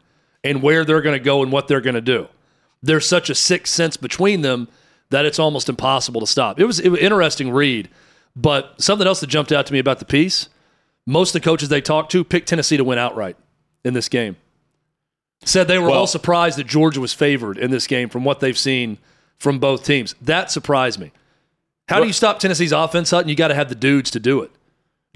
and 0.44 0.62
where 0.62 0.84
they're 0.84 1.00
going 1.00 1.18
to 1.18 1.24
go 1.24 1.42
and 1.42 1.50
what 1.50 1.68
they're 1.68 1.80
going 1.80 1.94
to 1.94 2.02
do. 2.02 2.28
There's 2.82 3.08
such 3.08 3.30
a 3.30 3.34
sixth 3.34 3.72
sense 3.72 3.96
between 3.96 4.42
them 4.42 4.68
that 5.08 5.24
it's 5.24 5.38
almost 5.38 5.70
impossible 5.70 6.20
to 6.20 6.26
stop. 6.26 6.60
It 6.60 6.66
was, 6.66 6.80
it 6.80 6.90
was 6.90 7.00
an 7.00 7.06
interesting 7.06 7.50
read, 7.50 7.88
but 8.36 8.74
something 8.78 9.06
else 9.06 9.20
that 9.20 9.28
jumped 9.28 9.52
out 9.52 9.64
to 9.68 9.72
me 9.72 9.78
about 9.78 10.00
the 10.00 10.04
piece 10.04 10.50
most 11.06 11.34
of 11.34 11.40
the 11.40 11.44
coaches 11.44 11.70
they 11.70 11.80
talked 11.80 12.12
to 12.12 12.24
picked 12.24 12.48
Tennessee 12.48 12.76
to 12.76 12.84
win 12.84 12.98
outright 12.98 13.38
in 13.86 13.94
this 13.94 14.10
game. 14.10 14.36
Said 15.44 15.66
they 15.68 15.78
were 15.78 15.88
Well- 15.88 16.00
all 16.00 16.06
surprised 16.06 16.56
that 16.58 16.66
Georgia 16.66 17.00
was 17.00 17.12
favored 17.12 17.58
in 17.58 17.70
this 17.70 17.86
game 17.86 18.08
from 18.08 18.24
what 18.24 18.40
they've 18.40 18.56
seen 18.58 18.98
from 19.38 19.58
both 19.58 19.84
teams. 19.84 20.14
That 20.22 20.50
surprised 20.50 21.00
me. 21.00 21.10
How 21.88 22.00
do 22.00 22.06
you 22.06 22.12
stop 22.12 22.38
Tennessee's 22.38 22.72
offense, 22.72 23.10
Hutton? 23.10 23.28
You 23.28 23.34
got 23.34 23.48
to 23.48 23.54
have 23.54 23.68
the 23.68 23.74
dudes 23.74 24.10
to 24.12 24.20
do 24.20 24.40
it. 24.40 24.50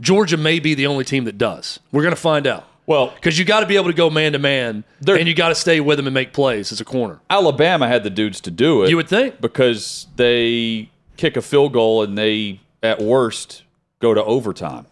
Georgia 0.00 0.36
may 0.36 0.58
be 0.58 0.74
the 0.74 0.86
only 0.86 1.04
team 1.04 1.24
that 1.24 1.38
does. 1.38 1.78
We're 1.92 2.02
going 2.02 2.14
to 2.14 2.20
find 2.20 2.46
out. 2.46 2.66
Well, 2.86 3.12
Because 3.14 3.38
you 3.38 3.44
got 3.44 3.60
to 3.60 3.66
be 3.66 3.76
able 3.76 3.86
to 3.86 3.94
go 3.94 4.10
man 4.10 4.32
to 4.32 4.38
man, 4.38 4.84
and 5.06 5.26
you 5.26 5.34
got 5.34 5.48
to 5.48 5.54
stay 5.54 5.80
with 5.80 5.96
them 5.96 6.06
and 6.06 6.14
make 6.14 6.32
plays 6.32 6.70
as 6.70 6.80
a 6.80 6.84
corner. 6.84 7.20
Alabama 7.30 7.88
had 7.88 8.02
the 8.04 8.10
dudes 8.10 8.40
to 8.42 8.50
do 8.50 8.82
it. 8.82 8.90
You 8.90 8.96
would 8.96 9.08
think. 9.08 9.40
because 9.40 10.06
they 10.16 10.90
kick 11.16 11.36
a 11.36 11.42
field 11.42 11.72
goal 11.72 12.02
and 12.02 12.16
they, 12.18 12.60
at 12.82 13.00
worst, 13.00 13.62
go 14.00 14.12
to 14.12 14.22
overtime. 14.22 14.86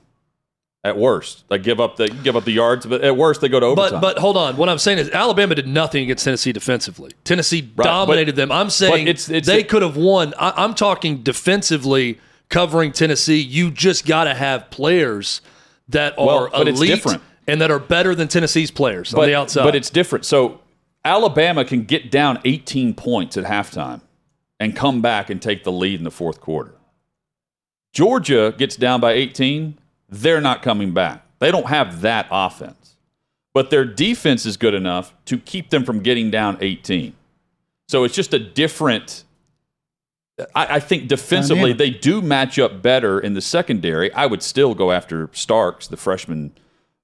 At 0.84 0.98
worst, 0.98 1.44
they 1.48 1.56
give 1.58 1.80
up 1.80 1.96
the 1.96 2.08
give 2.08 2.36
up 2.36 2.44
the 2.44 2.52
yards, 2.52 2.84
but 2.84 3.00
at 3.02 3.16
worst 3.16 3.40
they 3.40 3.48
go 3.48 3.58
to 3.58 3.64
overtime. 3.64 4.02
But 4.02 4.16
but 4.16 4.18
hold 4.18 4.36
on. 4.36 4.58
What 4.58 4.68
I'm 4.68 4.76
saying 4.76 4.98
is 4.98 5.08
Alabama 5.08 5.54
did 5.54 5.66
nothing 5.66 6.02
against 6.04 6.24
Tennessee 6.26 6.52
defensively. 6.52 7.12
Tennessee 7.24 7.70
Right, 7.74 7.84
dominated 7.86 8.32
but- 8.32 8.42
them. 8.42 8.52
I'm 8.52 8.68
saying 8.68 9.08
it's- 9.08 9.30
it's 9.30 9.46
they 9.46 9.64
could 9.64 9.80
have 9.80 9.96
won. 9.96 10.34
I, 10.38 10.52
I'm 10.62 10.74
talking 10.74 11.22
defensively 11.22 12.18
covering 12.50 12.92
Tennessee. 12.92 13.40
You 13.40 13.70
just 13.70 14.04
got 14.04 14.24
to 14.24 14.34
have 14.34 14.68
players 14.68 15.40
that 15.88 16.18
are 16.18 16.50
Well, 16.50 16.62
elite 16.68 16.90
different. 16.90 17.22
and 17.48 17.62
that 17.62 17.70
are 17.70 17.78
better 17.78 18.14
than 18.14 18.28
Tennessee's 18.28 18.70
players 18.70 19.14
on 19.14 19.24
the 19.24 19.34
outside. 19.34 19.64
But 19.64 19.74
it's 19.74 19.88
different. 19.88 20.26
So 20.26 20.60
Alabama 21.02 21.64
can 21.64 21.84
get 21.84 22.10
down 22.10 22.40
18 22.44 22.92
points 22.92 23.38
at 23.38 23.44
halftime 23.44 24.02
and 24.60 24.76
come 24.76 25.00
back 25.00 25.30
and 25.30 25.40
take 25.40 25.64
the 25.64 25.72
lead 25.72 25.98
in 25.98 26.04
the 26.04 26.10
fourth 26.10 26.42
quarter. 26.42 26.74
Georgia 27.92 28.54
gets 28.56 28.76
down 28.76 29.00
by 29.00 29.12
18, 29.12 29.78
they're 30.08 30.40
not 30.40 30.62
coming 30.62 30.92
back. 30.92 31.24
They 31.38 31.50
don't 31.50 31.66
have 31.66 32.00
that 32.02 32.26
offense. 32.30 32.96
But 33.52 33.70
their 33.70 33.84
defense 33.84 34.46
is 34.46 34.56
good 34.56 34.74
enough 34.74 35.14
to 35.26 35.38
keep 35.38 35.70
them 35.70 35.84
from 35.84 36.00
getting 36.00 36.30
down 36.30 36.58
18. 36.60 37.14
So 37.88 38.04
it's 38.04 38.14
just 38.14 38.34
a 38.34 38.38
different. 38.38 39.24
I, 40.54 40.76
I 40.76 40.80
think 40.80 41.06
defensively 41.06 41.72
they 41.72 41.90
do 41.90 42.20
match 42.20 42.58
up 42.58 42.82
better 42.82 43.20
in 43.20 43.34
the 43.34 43.40
secondary. 43.40 44.12
I 44.12 44.26
would 44.26 44.42
still 44.42 44.74
go 44.74 44.90
after 44.90 45.30
Starks, 45.32 45.86
the 45.86 45.96
freshman 45.96 46.52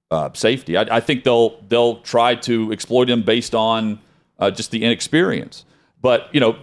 uh, 0.09 0.31
safety. 0.33 0.75
I, 0.75 0.97
I 0.97 0.99
think 0.99 1.23
they'll 1.23 1.61
they'll 1.69 2.01
try 2.01 2.35
to 2.35 2.73
exploit 2.73 3.09
him 3.09 3.21
based 3.21 3.55
on 3.55 3.99
uh, 4.37 4.51
just 4.51 4.71
the 4.71 4.83
inexperience. 4.83 5.63
But 6.01 6.27
you 6.33 6.41
know, 6.41 6.57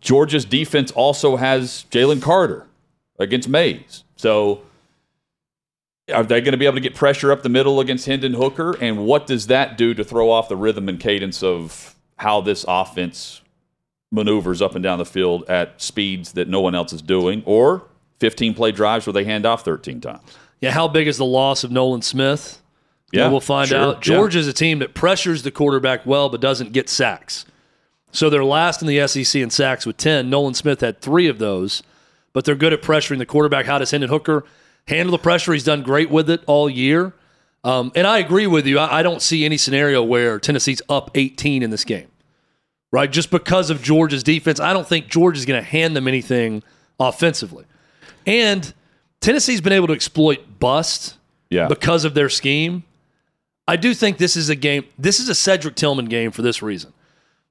Georgia's 0.00 0.44
defense 0.44 0.90
also 0.90 1.36
has 1.36 1.86
Jalen 1.92 2.20
Carter 2.20 2.66
against 3.18 3.48
Mays. 3.48 4.02
So 4.16 4.62
are 6.14 6.24
they 6.24 6.40
going 6.40 6.52
to 6.52 6.58
be 6.58 6.66
able 6.66 6.76
to 6.76 6.80
get 6.80 6.94
pressure 6.94 7.32
up 7.32 7.42
the 7.42 7.48
middle 7.48 7.80
against 7.80 8.06
Hendon 8.06 8.34
Hooker? 8.34 8.76
And 8.80 9.04
what 9.04 9.26
does 9.26 9.48
that 9.48 9.76
do 9.76 9.94
to 9.94 10.04
throw 10.04 10.30
off 10.30 10.48
the 10.48 10.56
rhythm 10.56 10.88
and 10.88 10.98
cadence 10.98 11.42
of 11.42 11.94
how 12.16 12.40
this 12.40 12.64
offense 12.66 13.40
maneuvers 14.10 14.62
up 14.62 14.74
and 14.74 14.82
down 14.82 14.98
the 14.98 15.04
field 15.04 15.44
at 15.48 15.80
speeds 15.80 16.32
that 16.32 16.48
no 16.48 16.60
one 16.60 16.74
else 16.74 16.92
is 16.92 17.02
doing? 17.02 17.42
Or 17.46 17.84
15 18.20 18.54
play 18.54 18.72
drives 18.72 19.06
where 19.06 19.12
they 19.12 19.24
hand 19.24 19.46
off 19.46 19.64
13 19.64 20.00
times? 20.00 20.22
yeah, 20.60 20.70
how 20.70 20.88
big 20.88 21.06
is 21.06 21.16
the 21.18 21.24
loss 21.24 21.64
of 21.64 21.70
Nolan 21.70 22.02
Smith? 22.02 22.60
Yeah, 23.12 23.28
we'll 23.28 23.40
find 23.40 23.68
sure, 23.68 23.78
out. 23.78 23.94
yeah. 23.96 24.14
Georgia's 24.14 24.48
a 24.48 24.52
team 24.52 24.80
that 24.80 24.92
pressures 24.92 25.42
the 25.42 25.50
quarterback 25.50 26.04
well, 26.04 26.28
but 26.28 26.40
doesn't 26.40 26.72
get 26.72 26.88
sacks. 26.88 27.46
So 28.12 28.28
they're 28.28 28.44
last 28.44 28.82
in 28.82 28.88
the 28.88 29.06
SEC 29.06 29.40
in 29.40 29.50
sacks 29.50 29.86
with 29.86 29.96
10. 29.96 30.28
Nolan 30.28 30.54
Smith 30.54 30.80
had 30.80 31.00
three 31.00 31.26
of 31.26 31.38
those, 31.38 31.82
but 32.32 32.44
they're 32.44 32.54
good 32.54 32.72
at 32.72 32.82
pressuring 32.82 33.18
the 33.18 33.26
quarterback. 33.26 33.66
How 33.66 33.78
does 33.78 33.90
Hendon 33.92 34.10
Hooker 34.10 34.44
handle 34.88 35.12
the 35.12 35.18
pressure? 35.18 35.52
He's 35.52 35.64
done 35.64 35.82
great 35.82 36.10
with 36.10 36.28
it 36.30 36.42
all 36.46 36.68
year. 36.68 37.12
Um, 37.64 37.92
and 37.94 38.06
I 38.06 38.18
agree 38.18 38.46
with 38.46 38.66
you. 38.66 38.78
I, 38.78 38.98
I 38.98 39.02
don't 39.02 39.20
see 39.20 39.44
any 39.44 39.56
scenario 39.56 40.02
where 40.02 40.38
Tennessee's 40.38 40.80
up 40.88 41.10
18 41.14 41.62
in 41.62 41.70
this 41.70 41.84
game, 41.84 42.06
right? 42.92 43.10
Just 43.10 43.30
because 43.30 43.68
of 43.70 43.82
Georgia's 43.82 44.22
defense, 44.22 44.60
I 44.60 44.72
don't 44.72 44.86
think 44.86 45.08
Georgia's 45.08 45.44
going 45.44 45.62
to 45.62 45.68
hand 45.68 45.94
them 45.96 46.06
anything 46.08 46.62
offensively. 47.00 47.64
And 48.26 48.72
Tennessee's 49.20 49.60
been 49.60 49.72
able 49.72 49.88
to 49.88 49.92
exploit 49.92 50.58
bust 50.60 51.16
Yeah. 51.50 51.66
because 51.68 52.04
of 52.04 52.14
their 52.14 52.28
scheme. 52.28 52.84
I 53.66 53.76
do 53.76 53.92
think 53.92 54.16
this 54.18 54.36
is 54.36 54.48
a 54.48 54.56
game. 54.56 54.84
This 54.98 55.20
is 55.20 55.28
a 55.28 55.34
Cedric 55.34 55.74
Tillman 55.74 56.06
game 56.06 56.30
for 56.30 56.42
this 56.42 56.62
reason. 56.62 56.92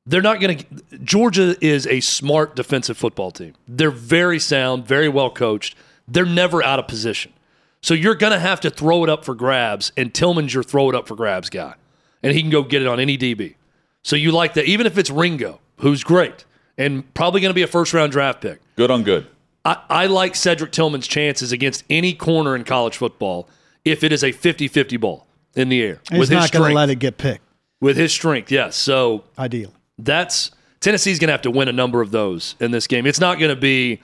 They're 0.08 0.22
not 0.22 0.40
going 0.40 0.58
to. 0.60 0.66
Georgia 1.04 1.56
is 1.60 1.86
a 1.86 2.00
smart 2.00 2.56
defensive 2.56 2.98
football 2.98 3.30
team. 3.30 3.54
They're 3.68 3.92
very 3.92 4.40
sound, 4.40 4.88
very 4.88 5.10
well 5.10 5.30
coached. 5.30 5.76
They're 6.08 6.26
never 6.26 6.64
out 6.64 6.80
of 6.80 6.88
position. 6.88 7.34
So 7.82 7.94
you're 7.94 8.16
going 8.16 8.34
to 8.34 8.40
have 8.40 8.60
to 8.62 8.70
throw 8.70 9.04
it 9.04 9.10
up 9.10 9.24
for 9.24 9.36
grabs, 9.36 9.92
and 9.96 10.14
Tillman's 10.14 10.54
your 10.54 10.64
throw 10.64 10.90
it 10.90 10.96
up 10.96 11.08
for 11.08 11.16
grabs 11.16 11.50
guy, 11.50 11.76
and 12.24 12.34
he 12.34 12.42
can 12.42 12.50
go 12.50 12.64
get 12.64 12.82
it 12.82 12.88
on 12.88 13.00
any 13.00 13.18
DB. 13.18 13.56
So 14.04 14.16
you 14.16 14.32
like 14.32 14.54
that, 14.56 14.66
even 14.66 14.86
if 14.88 14.98
it's 14.98 15.10
Ringo, 15.10 15.60
who's 15.78 16.04
great 16.04 16.46
and 16.78 17.12
probably 17.14 17.42
going 17.42 17.50
to 17.50 17.56
be 17.56 17.62
a 17.62 17.68
first 17.68 17.94
round 17.94 18.12
draft 18.12 18.42
pick. 18.42 18.60
Good 18.76 18.90
on 18.92 19.04
good. 19.04 19.28
I, 19.66 19.78
I 19.90 20.06
like 20.08 20.36
Cedric 20.36 20.72
Tillman's 20.72 21.08
chances 21.08 21.52
against 21.52 21.84
any 21.90 22.14
corner 22.14 22.56
in 22.56 22.64
college 22.64 22.98
football 22.98 23.50
if 23.84 24.04
it 24.04 24.12
is 24.12 24.24
a 24.24 24.32
50 24.32 24.68
50 24.68 24.98
ball 24.98 25.28
in 25.56 25.70
the 25.70 25.82
air. 25.82 26.00
He's 26.10 26.20
with 26.20 26.30
his 26.30 26.36
not 26.36 26.52
going 26.52 26.64
strength. 26.64 26.70
to 26.70 26.76
let 26.76 26.90
it 26.90 26.96
get 26.96 27.18
picked. 27.18 27.44
with 27.82 27.98
his 27.98 28.12
strength, 28.14 28.52
yes. 28.52 28.76
So 28.76 29.24
Ideally. 29.38 29.74
that's 29.98 30.52
Tennessee's 30.80 31.20
going 31.20 31.28
to 31.28 31.34
have 31.34 31.42
to 31.44 31.52
win 31.52 31.68
a 31.68 31.74
number 31.74 32.02
of 32.02 32.12
those 32.12 32.56
in 32.60 32.72
this 32.72 32.88
game. 32.88 33.06
It's 33.06 33.20
not 33.20 33.40
going 33.40 33.54
to 33.54 33.60
be. 33.60 34.02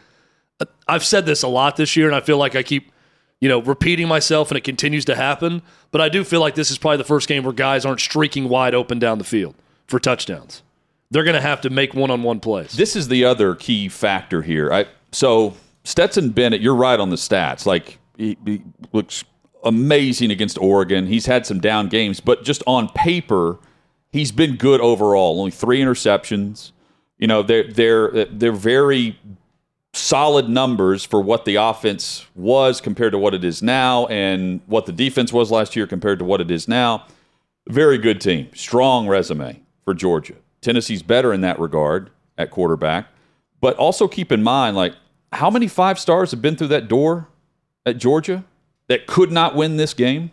I've 0.87 1.03
said 1.03 1.25
this 1.25 1.43
a 1.43 1.47
lot 1.47 1.75
this 1.75 1.95
year, 1.95 2.07
and 2.07 2.15
I 2.15 2.21
feel 2.21 2.37
like 2.37 2.55
I 2.55 2.63
keep, 2.63 2.91
you 3.39 3.49
know, 3.49 3.61
repeating 3.61 4.07
myself, 4.07 4.51
and 4.51 4.57
it 4.57 4.63
continues 4.63 5.05
to 5.05 5.15
happen. 5.15 5.61
But 5.91 6.01
I 6.01 6.09
do 6.09 6.23
feel 6.23 6.41
like 6.41 6.55
this 6.55 6.71
is 6.71 6.77
probably 6.77 6.97
the 6.97 7.03
first 7.03 7.27
game 7.27 7.43
where 7.43 7.53
guys 7.53 7.85
aren't 7.85 8.01
streaking 8.01 8.49
wide 8.49 8.73
open 8.73 8.99
down 8.99 9.17
the 9.17 9.23
field 9.23 9.55
for 9.87 9.99
touchdowns. 9.99 10.63
They're 11.11 11.23
going 11.23 11.35
to 11.35 11.41
have 11.41 11.61
to 11.61 11.69
make 11.69 11.93
one-on-one 11.93 12.39
plays. 12.39 12.71
This 12.71 12.95
is 12.95 13.07
the 13.07 13.23
other 13.25 13.53
key 13.55 13.87
factor 13.87 14.41
here. 14.41 14.73
I 14.73 14.85
so 15.11 15.53
Stetson 15.83 16.29
Bennett, 16.31 16.61
you're 16.61 16.75
right 16.75 16.99
on 16.99 17.11
the 17.11 17.17
stats. 17.17 17.65
Like 17.67 17.99
he, 18.17 18.37
he 18.45 18.63
looks 18.93 19.23
amazing 19.63 20.31
against 20.31 20.57
Oregon. 20.57 21.05
He's 21.05 21.27
had 21.27 21.45
some 21.45 21.59
down 21.59 21.87
games, 21.87 22.19
but 22.19 22.43
just 22.43 22.63
on 22.65 22.89
paper, 22.89 23.59
he's 24.11 24.31
been 24.31 24.55
good 24.55 24.81
overall. 24.81 25.39
Only 25.39 25.51
three 25.51 25.79
interceptions. 25.79 26.71
You 27.19 27.27
know, 27.27 27.43
they're 27.43 27.71
they're 27.71 28.25
they're 28.25 28.51
very 28.51 29.19
solid 29.93 30.49
numbers 30.49 31.05
for 31.05 31.21
what 31.21 31.45
the 31.45 31.55
offense 31.55 32.25
was 32.35 32.81
compared 32.81 33.11
to 33.11 33.17
what 33.17 33.33
it 33.33 33.43
is 33.43 33.61
now, 33.61 34.07
and 34.07 34.59
what 34.65 34.85
the 34.85 34.91
defense 34.91 35.31
was 35.31 35.51
last 35.51 35.75
year 35.75 35.87
compared 35.87 36.19
to 36.19 36.25
what 36.25 36.41
it 36.41 36.49
is 36.49 36.67
now. 36.67 37.05
Very 37.69 37.97
good 37.97 38.19
team, 38.19 38.49
strong 38.55 39.07
resume 39.07 39.61
for 39.85 39.93
Georgia. 39.93 40.35
Tennessee's 40.61 41.03
better 41.03 41.31
in 41.31 41.41
that 41.41 41.59
regard 41.59 42.09
at 42.37 42.49
quarterback, 42.49 43.07
but 43.61 43.75
also 43.77 44.07
keep 44.07 44.31
in 44.31 44.41
mind, 44.41 44.75
like 44.75 44.95
how 45.31 45.49
many 45.49 45.67
five 45.67 45.99
stars 45.99 46.31
have 46.31 46.41
been 46.41 46.55
through 46.55 46.67
that 46.67 46.87
door 46.87 47.27
at 47.85 47.97
Georgia 47.97 48.43
that 48.87 49.07
could 49.07 49.31
not 49.31 49.55
win 49.55 49.77
this 49.77 49.93
game? 49.93 50.31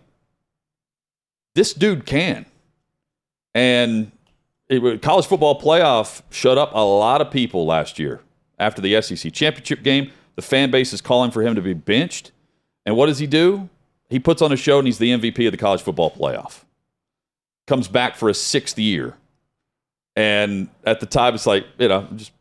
This 1.55 1.75
dude 1.75 2.07
can, 2.07 2.47
and 3.55 4.13
it, 4.69 5.03
college 5.03 5.27
football 5.27 5.61
playoff 5.61 6.23
shut 6.31 6.57
up 6.57 6.73
a 6.75 6.79
lot 6.79 7.21
of 7.21 7.31
people 7.31 7.67
last 7.67 7.99
year 7.99 8.21
after 8.61 8.81
the 8.81 9.01
SEC 9.03 9.33
championship 9.33 9.83
game. 9.83 10.13
The 10.37 10.43
fan 10.43 10.71
base 10.71 10.93
is 10.93 11.01
calling 11.01 11.33
for 11.33 11.43
him 11.43 11.57
to 11.57 11.61
be 11.61 11.75
benched. 11.75 12.31
And 12.87 12.97
what 12.97 13.07
does 13.07 13.19
he 13.19 13.27
do? 13.27 13.69
He 14.09 14.19
puts 14.19 14.43
on 14.43 14.53
a 14.53 14.57
show 14.57 14.79
and 14.79 14.87
he's 14.87 14.99
the 14.99 15.11
MVP 15.11 15.47
of 15.47 15.53
the 15.53 15.59
college 15.59 15.83
football 15.83 16.11
playoff. 16.11 16.63
Comes 17.67 17.89
back 17.89 18.17
for 18.17 18.29
a 18.29 18.35
sixth 18.35 18.79
year. 18.79 19.17
And 20.17 20.69
at 20.85 21.01
the 21.01 21.07
time, 21.07 21.35
it's 21.35 21.47
like, 21.47 21.67
you 21.79 21.89
know, 21.89 22.07
I'm 22.09 22.19
just 22.19 22.33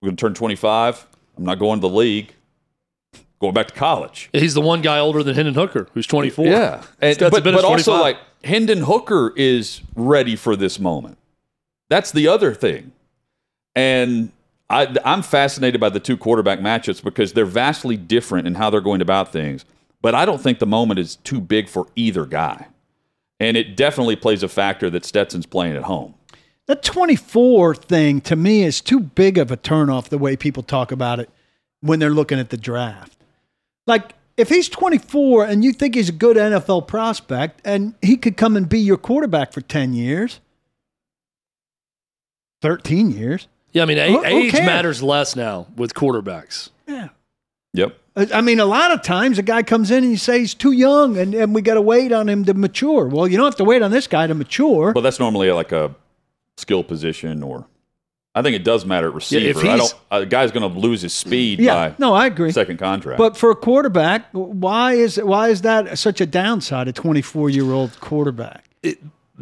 we're 0.00 0.08
going 0.08 0.16
to 0.16 0.20
turn 0.20 0.34
25. 0.34 1.06
I'm 1.36 1.44
not 1.44 1.58
going 1.58 1.80
to 1.80 1.88
the 1.88 1.94
league. 1.94 2.34
Going 3.40 3.54
back 3.54 3.68
to 3.68 3.74
college. 3.74 4.28
He's 4.32 4.52
the 4.52 4.60
one 4.60 4.82
guy 4.82 4.98
older 4.98 5.22
than 5.22 5.34
Hendon 5.34 5.54
Hooker, 5.54 5.88
who's 5.94 6.06
24. 6.06 6.44
Yeah. 6.46 6.82
And, 7.00 7.14
Stetson 7.14 7.42
but 7.42 7.54
but 7.54 7.64
also, 7.64 7.92
like, 7.98 8.18
Hendon 8.44 8.82
Hooker 8.82 9.32
is 9.34 9.80
ready 9.94 10.36
for 10.36 10.56
this 10.56 10.78
moment. 10.78 11.16
That's 11.88 12.12
the 12.12 12.28
other 12.28 12.54
thing. 12.54 12.92
And 13.74 14.30
I, 14.70 14.96
I'm 15.04 15.22
fascinated 15.22 15.80
by 15.80 15.88
the 15.88 16.00
two 16.00 16.16
quarterback 16.16 16.60
matchups 16.60 17.02
because 17.02 17.32
they're 17.32 17.44
vastly 17.44 17.96
different 17.96 18.46
in 18.46 18.54
how 18.54 18.70
they're 18.70 18.80
going 18.80 19.02
about 19.02 19.32
things. 19.32 19.64
But 20.00 20.14
I 20.14 20.24
don't 20.24 20.40
think 20.40 20.60
the 20.60 20.66
moment 20.66 21.00
is 21.00 21.16
too 21.16 21.40
big 21.40 21.68
for 21.68 21.88
either 21.96 22.24
guy. 22.24 22.68
And 23.40 23.56
it 23.56 23.76
definitely 23.76 24.16
plays 24.16 24.42
a 24.42 24.48
factor 24.48 24.88
that 24.90 25.04
Stetson's 25.04 25.46
playing 25.46 25.76
at 25.76 25.82
home. 25.82 26.14
The 26.66 26.76
24 26.76 27.74
thing 27.74 28.20
to 28.22 28.36
me 28.36 28.62
is 28.62 28.80
too 28.80 29.00
big 29.00 29.38
of 29.38 29.50
a 29.50 29.56
turnoff 29.56 30.08
the 30.08 30.18
way 30.18 30.36
people 30.36 30.62
talk 30.62 30.92
about 30.92 31.18
it 31.18 31.28
when 31.80 31.98
they're 31.98 32.10
looking 32.10 32.38
at 32.38 32.50
the 32.50 32.56
draft. 32.56 33.16
Like, 33.86 34.14
if 34.36 34.48
he's 34.48 34.68
24 34.68 35.46
and 35.46 35.64
you 35.64 35.72
think 35.72 35.96
he's 35.96 36.10
a 36.10 36.12
good 36.12 36.36
NFL 36.36 36.86
prospect 36.86 37.60
and 37.64 37.94
he 38.02 38.16
could 38.16 38.36
come 38.36 38.56
and 38.56 38.68
be 38.68 38.78
your 38.78 38.96
quarterback 38.96 39.52
for 39.52 39.60
10 39.62 39.94
years, 39.94 40.40
13 42.62 43.10
years. 43.10 43.48
Yeah, 43.72 43.82
I 43.82 43.86
mean, 43.86 43.98
a- 43.98 44.08
who 44.08 44.24
age 44.24 44.52
cares? 44.52 44.66
matters 44.66 45.02
less 45.02 45.36
now 45.36 45.66
with 45.76 45.94
quarterbacks. 45.94 46.70
Yeah. 46.86 47.08
Yep. 47.74 47.96
I 48.16 48.28
I 48.34 48.40
mean, 48.40 48.58
a 48.58 48.64
lot 48.64 48.90
of 48.90 49.02
times 49.02 49.38
a 49.38 49.42
guy 49.42 49.62
comes 49.62 49.90
in 49.90 50.02
and 50.02 50.10
you 50.12 50.18
say 50.18 50.40
he's 50.40 50.54
too 50.54 50.72
young 50.72 51.16
and, 51.16 51.34
and 51.34 51.54
we 51.54 51.62
got 51.62 51.74
to 51.74 51.80
wait 51.80 52.10
on 52.12 52.28
him 52.28 52.44
to 52.46 52.54
mature. 52.54 53.06
Well, 53.06 53.28
you 53.28 53.36
don't 53.36 53.46
have 53.46 53.56
to 53.56 53.64
wait 53.64 53.82
on 53.82 53.90
this 53.92 54.06
guy 54.08 54.26
to 54.26 54.34
mature. 54.34 54.92
Well, 54.92 55.02
that's 55.02 55.20
normally 55.20 55.50
like 55.52 55.70
a 55.72 55.94
skill 56.56 56.82
position 56.82 57.42
or 57.44 57.66
I 58.34 58.42
think 58.42 58.54
it 58.56 58.62
does 58.64 58.84
matter 58.84 59.08
at 59.08 59.14
receiver. 59.14 59.48
if 59.60 59.64
I 59.64 59.76
he's- 59.76 59.92
don't 59.92 60.22
a 60.22 60.26
guy's 60.26 60.50
going 60.52 60.72
to 60.72 60.78
lose 60.78 61.02
his 61.02 61.12
speed 61.14 61.60
yeah, 61.60 61.90
by 61.90 61.94
no, 61.98 62.12
I 62.14 62.26
agree. 62.26 62.50
second 62.52 62.78
contract. 62.78 63.18
But 63.18 63.36
for 63.36 63.50
a 63.50 63.56
quarterback, 63.56 64.26
why 64.32 64.94
is 64.94 65.16
why 65.18 65.48
is 65.48 65.62
that 65.62 65.96
such 65.98 66.20
a 66.20 66.26
downside? 66.26 66.88
A 66.88 66.92
24 66.92 67.50
year 67.50 67.70
old 67.72 67.98
quarterback. 68.00 68.64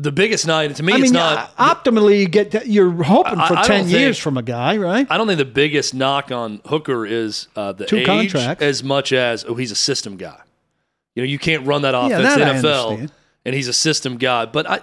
The 0.01 0.12
biggest 0.12 0.46
night 0.46 0.74
to 0.76 0.82
me, 0.84 0.92
I 0.92 0.96
it's 0.96 1.03
mean, 1.05 1.14
not. 1.14 1.57
optimally, 1.57 2.20
you 2.20 2.28
get 2.28 2.66
you're 2.68 3.03
hoping 3.03 3.34
for 3.34 3.57
I 3.57 3.62
don't 3.62 3.64
10 3.66 3.88
years 3.88 4.16
think- 4.16 4.22
from 4.22 4.36
a 4.38 4.42
guy, 4.42 4.76
right? 4.76 5.07
I 5.11 5.16
don't 5.18 5.26
think 5.26 5.38
the 5.38 5.44
biggest 5.44 5.92
knock 5.92 6.30
on 6.30 6.61
Hooker 6.66 7.05
is 7.05 7.49
uh, 7.57 7.72
the 7.72 7.84
Two 7.86 7.96
age 7.99 8.07
contracts. 8.07 8.62
as 8.62 8.84
much 8.84 9.12
as 9.12 9.44
oh 9.44 9.55
he's 9.57 9.72
a 9.72 9.76
system 9.76 10.16
guy. 10.16 10.38
You 11.16 11.22
know 11.22 11.26
you 11.28 11.38
can't 11.38 11.66
run 11.66 11.82
that 11.82 11.96
offense 11.96 12.22
that 12.36 12.40
in 12.40 12.62
NFL, 12.62 13.11
and 13.44 13.55
he's 13.57 13.66
a 13.66 13.72
system 13.72 14.18
guy. 14.18 14.46
But 14.46 14.70
I 14.70 14.80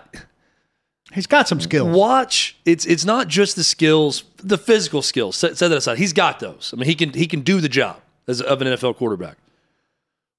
He's 1.14 1.28
got 1.28 1.48
some 1.48 1.62
skills. 1.62 1.96
watch 1.96 2.58
it's 2.66 2.86
it's 2.86 3.06
not 3.06 3.30
just 3.30 3.56
the 3.56 3.64
skills, 3.64 4.26
the 4.44 4.58
physical 4.58 5.02
skills. 5.02 5.38
Set, 5.38 5.58
set 5.58 5.70
that 5.70 5.78
aside. 5.78 5.98
He's 5.98 6.12
got 6.12 6.40
those. 6.42 6.72
I 6.74 6.78
mean 6.78 6.88
he 6.90 6.96
can 6.96 7.14
he 7.14 7.26
can 7.26 7.40
do 7.40 7.62
the 7.62 7.70
job 7.70 8.02
as 8.28 8.42
of 8.42 8.62
an 8.62 8.68
NFL 8.68 8.98
quarterback. 8.98 9.38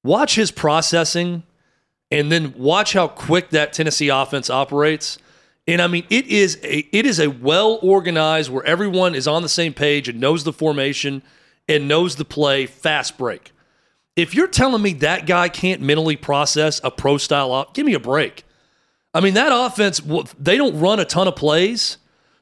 Watch 0.04 0.34
his 0.34 0.50
processing 0.50 1.44
and 2.10 2.30
then 2.30 2.54
watch 2.56 2.92
how 2.92 3.08
quick 3.08 3.50
that 3.50 3.72
Tennessee 3.72 4.08
offense 4.08 4.50
operates. 4.50 5.18
And 5.66 5.82
I 5.82 5.88
mean, 5.88 6.04
it 6.10 6.26
is 6.26 6.58
a 6.62 6.88
it 6.92 7.06
is 7.06 7.18
a 7.18 7.28
well 7.28 7.78
organized 7.82 8.50
where 8.50 8.64
everyone 8.64 9.14
is 9.14 9.26
on 9.26 9.42
the 9.42 9.48
same 9.48 9.74
page 9.74 10.08
and 10.08 10.20
knows 10.20 10.44
the 10.44 10.52
formation 10.52 11.22
and 11.68 11.88
knows 11.88 12.16
the 12.16 12.24
play. 12.24 12.66
Fast 12.66 13.18
break. 13.18 13.52
If 14.14 14.34
you're 14.34 14.46
telling 14.46 14.80
me 14.80 14.94
that 14.94 15.26
guy 15.26 15.48
can't 15.48 15.82
mentally 15.82 16.16
process 16.16 16.80
a 16.82 16.90
pro 16.90 17.18
style 17.18 17.52
op, 17.52 17.74
give 17.74 17.84
me 17.84 17.94
a 17.94 18.00
break. 18.00 18.44
I 19.12 19.20
mean, 19.20 19.34
that 19.34 19.50
offense, 19.50 20.00
they 20.38 20.56
don't 20.56 20.78
run 20.78 21.00
a 21.00 21.04
ton 21.04 21.26
of 21.26 21.36
plays, 21.36 21.96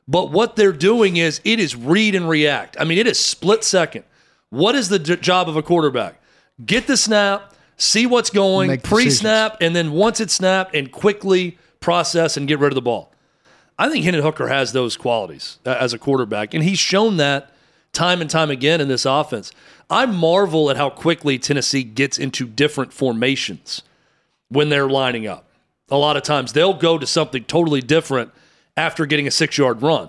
but 0.06 0.30
what 0.30 0.56
they're 0.56 0.72
doing 0.72 1.16
is 1.16 1.40
it 1.44 1.60
is 1.60 1.74
read 1.74 2.14
and 2.14 2.28
react. 2.28 2.76
I 2.78 2.84
mean, 2.84 2.98
it 2.98 3.06
is 3.06 3.18
split 3.18 3.64
second. 3.64 4.04
What 4.50 4.74
is 4.74 4.88
the 4.88 4.98
job 4.98 5.48
of 5.48 5.56
a 5.56 5.62
quarterback? 5.62 6.20
Get 6.64 6.86
the 6.86 6.96
snap, 6.96 7.53
see 7.77 8.07
what's 8.07 8.31
going, 8.31 8.81
pre 8.81 9.11
snap, 9.11 9.59
and 9.61 9.75
then 9.75 9.93
once 9.93 10.20
it's 10.20 10.35
snapped, 10.35 10.75
and 10.75 10.91
quickly 10.91 11.59
process 11.81 12.37
and 12.37 12.49
get 12.49 12.59
rid 12.59 12.72
of 12.72 12.75
the 12.75 12.83
ball. 12.83 13.12
I 13.79 13.91
think 13.91 14.05
Hendon 14.05 14.22
Hooker 14.22 14.49
has 14.49 14.72
those 14.72 14.97
qualities 14.97 15.59
uh, 15.66 15.77
as 15.79 15.93
a 15.93 15.99
quarterback, 15.99 16.55
and 16.55 16.62
he's 16.62 16.79
shown 16.79 17.16
that 17.16 17.51
time 17.93 18.20
and 18.20 18.31
time 18.31 18.51
again 18.51 18.81
in 18.81 18.89
this 18.89 19.05
offense. 19.05 19.53
I 19.91 20.07
marvel 20.07 20.70
at 20.70 20.77
how 20.77 20.91
quickly 20.91 21.39
Tennessee 21.39 21.83
gets 21.83 22.18
into 22.18 22.47
different 22.47 22.93
formations 22.93 23.83
when 24.49 24.68
they're 24.68 24.89
lining 24.89 25.27
up. 25.27 25.47
A 25.91 25.97
lot 25.97 26.16
of 26.16 26.22
times 26.22 26.53
they'll 26.53 26.75
go 26.75 26.99
to 26.99 27.07
something 27.07 27.45
totally 27.45 27.81
different 27.81 28.31
after 28.77 29.07
getting 29.07 29.27
a 29.27 29.31
six 29.31 29.59
yard 29.59 29.83
run. 29.83 30.09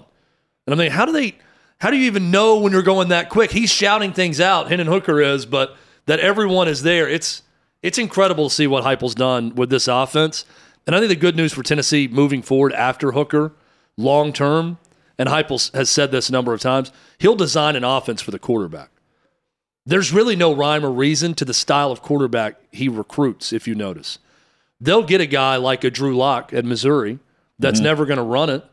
And 0.66 0.74
I 0.74 0.78
mean, 0.78 0.92
how 0.92 1.06
do 1.06 1.12
they, 1.12 1.36
how 1.80 1.92
do 1.92 1.98
you 1.98 2.06
even 2.06 2.32
know 2.32 2.60
when 2.60 2.72
you're 2.72 2.82
going 2.82 3.10
that 3.10 3.30
quick? 3.30 3.52
He's 3.52 3.72
shouting 3.72 4.14
things 4.14 4.40
out, 4.40 4.70
Hendon 4.70 4.88
Hooker 4.88 5.22
is, 5.22 5.46
but 5.46 5.76
that 6.06 6.20
everyone 6.20 6.68
is 6.68 6.84
there. 6.84 7.08
It's, 7.10 7.42
it's 7.86 8.00
incredible 8.00 8.50
to 8.50 8.56
see 8.56 8.66
what 8.66 8.84
Heupel's 8.84 9.14
done 9.14 9.54
with 9.54 9.70
this 9.70 9.88
offense. 9.88 10.44
And 10.88 10.96
I 10.96 11.00
think 11.00 11.10
the 11.10 11.16
good 11.16 11.36
news 11.36 11.54
for 11.54 11.62
Tennessee 11.62 12.08
moving 12.08 12.42
forward 12.42 12.74
after 12.74 13.12
Hooker, 13.12 13.52
long 13.96 14.34
term, 14.34 14.80
and 15.20 15.30
Heupel 15.30 15.72
has 15.76 15.88
said 15.88 16.10
this 16.10 16.28
a 16.28 16.32
number 16.32 16.52
of 16.52 16.60
times, 16.60 16.92
he'll 17.20 17.36
design 17.36 17.76
an 17.76 17.84
offense 17.84 18.24
for 18.24 18.32
the 18.32 18.40
quarterback. 18.40 18.90
There's 19.86 20.12
really 20.12 20.36
no 20.36 20.52
rhyme 20.52 20.84
or 20.84 20.90
reason 20.90 21.36
to 21.36 21.46
the 21.46 21.54
style 21.54 21.92
of 21.92 22.02
quarterback 22.02 22.56
he 22.72 22.90
recruits, 22.90 23.54
if 23.54 23.68
you 23.68 23.76
notice. 23.76 24.18
They'll 24.82 25.04
get 25.04 25.22
a 25.22 25.28
guy 25.28 25.58
like 25.58 25.84
a 25.84 25.92
Drew 25.92 26.18
Lock 26.18 26.54
at 26.54 26.66
Missouri 26.66 27.20
that's 27.60 27.78
mm-hmm. 27.78 27.86
never 27.86 28.08
going 28.08 28.18
to 28.18 28.24
run 28.24 28.50
it, 28.50 28.66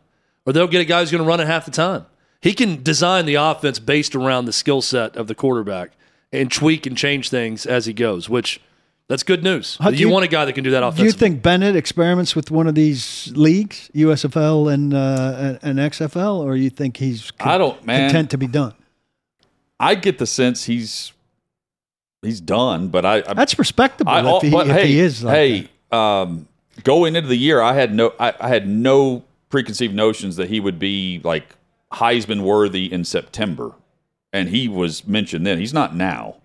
or 0.46 0.54
they'll 0.54 0.66
get 0.66 0.80
a 0.80 0.86
guy 0.86 1.00
who's 1.00 1.10
going 1.10 1.22
to 1.22 1.28
run 1.28 1.38
it 1.38 1.46
half 1.46 1.66
the 1.66 1.70
time. 1.70 2.06
He 2.40 2.54
can 2.54 2.82
design 2.82 3.26
the 3.26 3.34
offense 3.34 3.78
based 3.78 4.16
around 4.16 4.46
the 4.46 4.54
skill 4.54 4.80
set 4.80 5.16
of 5.16 5.26
the 5.26 5.34
quarterback 5.34 5.90
and 6.32 6.50
tweak 6.50 6.86
and 6.86 6.96
change 6.96 7.28
things 7.28 7.66
as 7.66 7.84
he 7.84 7.92
goes, 7.92 8.30
which 8.30 8.58
that's 9.08 9.22
good 9.22 9.42
news. 9.42 9.76
You, 9.80 9.90
you, 9.90 10.08
want 10.08 10.24
a 10.24 10.28
guy 10.28 10.44
that 10.44 10.52
can 10.54 10.64
do 10.64 10.70
that 10.70 10.82
offensively. 10.82 11.04
Do 11.04 11.06
you 11.06 11.18
think 11.18 11.42
Bennett 11.42 11.76
experiments 11.76 12.34
with 12.34 12.50
one 12.50 12.66
of 12.66 12.74
these 12.74 13.30
leagues, 13.34 13.90
USFL 13.94 14.72
and 14.72 14.94
uh, 14.94 15.58
and 15.62 15.78
XFL, 15.78 16.38
or 16.38 16.56
you 16.56 16.70
think 16.70 16.96
he's 16.96 17.30
con- 17.32 17.52
I 17.52 17.58
don't 17.58 17.84
man. 17.84 18.08
content 18.08 18.30
to 18.30 18.38
be 18.38 18.46
done? 18.46 18.74
I 19.78 19.96
get 19.96 20.18
the 20.18 20.26
sense 20.26 20.64
he's 20.64 21.12
he's 22.22 22.40
done, 22.40 22.88
but 22.88 23.04
I, 23.04 23.22
I 23.26 23.34
that's 23.34 23.58
respectable 23.58 24.12
I, 24.12 24.36
if, 24.36 24.42
he, 24.42 24.50
but, 24.50 24.68
if 24.68 24.76
hey, 24.76 24.86
he 24.86 25.00
is. 25.00 25.24
Like 25.24 25.34
hey, 25.34 25.68
um, 25.90 26.48
going 26.84 27.16
into 27.16 27.28
the 27.28 27.36
year, 27.36 27.60
I 27.60 27.74
had 27.74 27.92
no 27.92 28.14
I, 28.18 28.34
I 28.40 28.48
had 28.48 28.68
no 28.68 29.24
preconceived 29.50 29.94
notions 29.94 30.36
that 30.36 30.48
he 30.48 30.60
would 30.60 30.78
be 30.78 31.20
like 31.24 31.56
Heisman 31.92 32.42
worthy 32.42 32.90
in 32.90 33.04
September, 33.04 33.72
and 34.32 34.48
he 34.48 34.68
was 34.68 35.06
mentioned 35.06 35.46
then. 35.46 35.58
He's 35.58 35.74
not 35.74 35.94
now. 35.94 36.36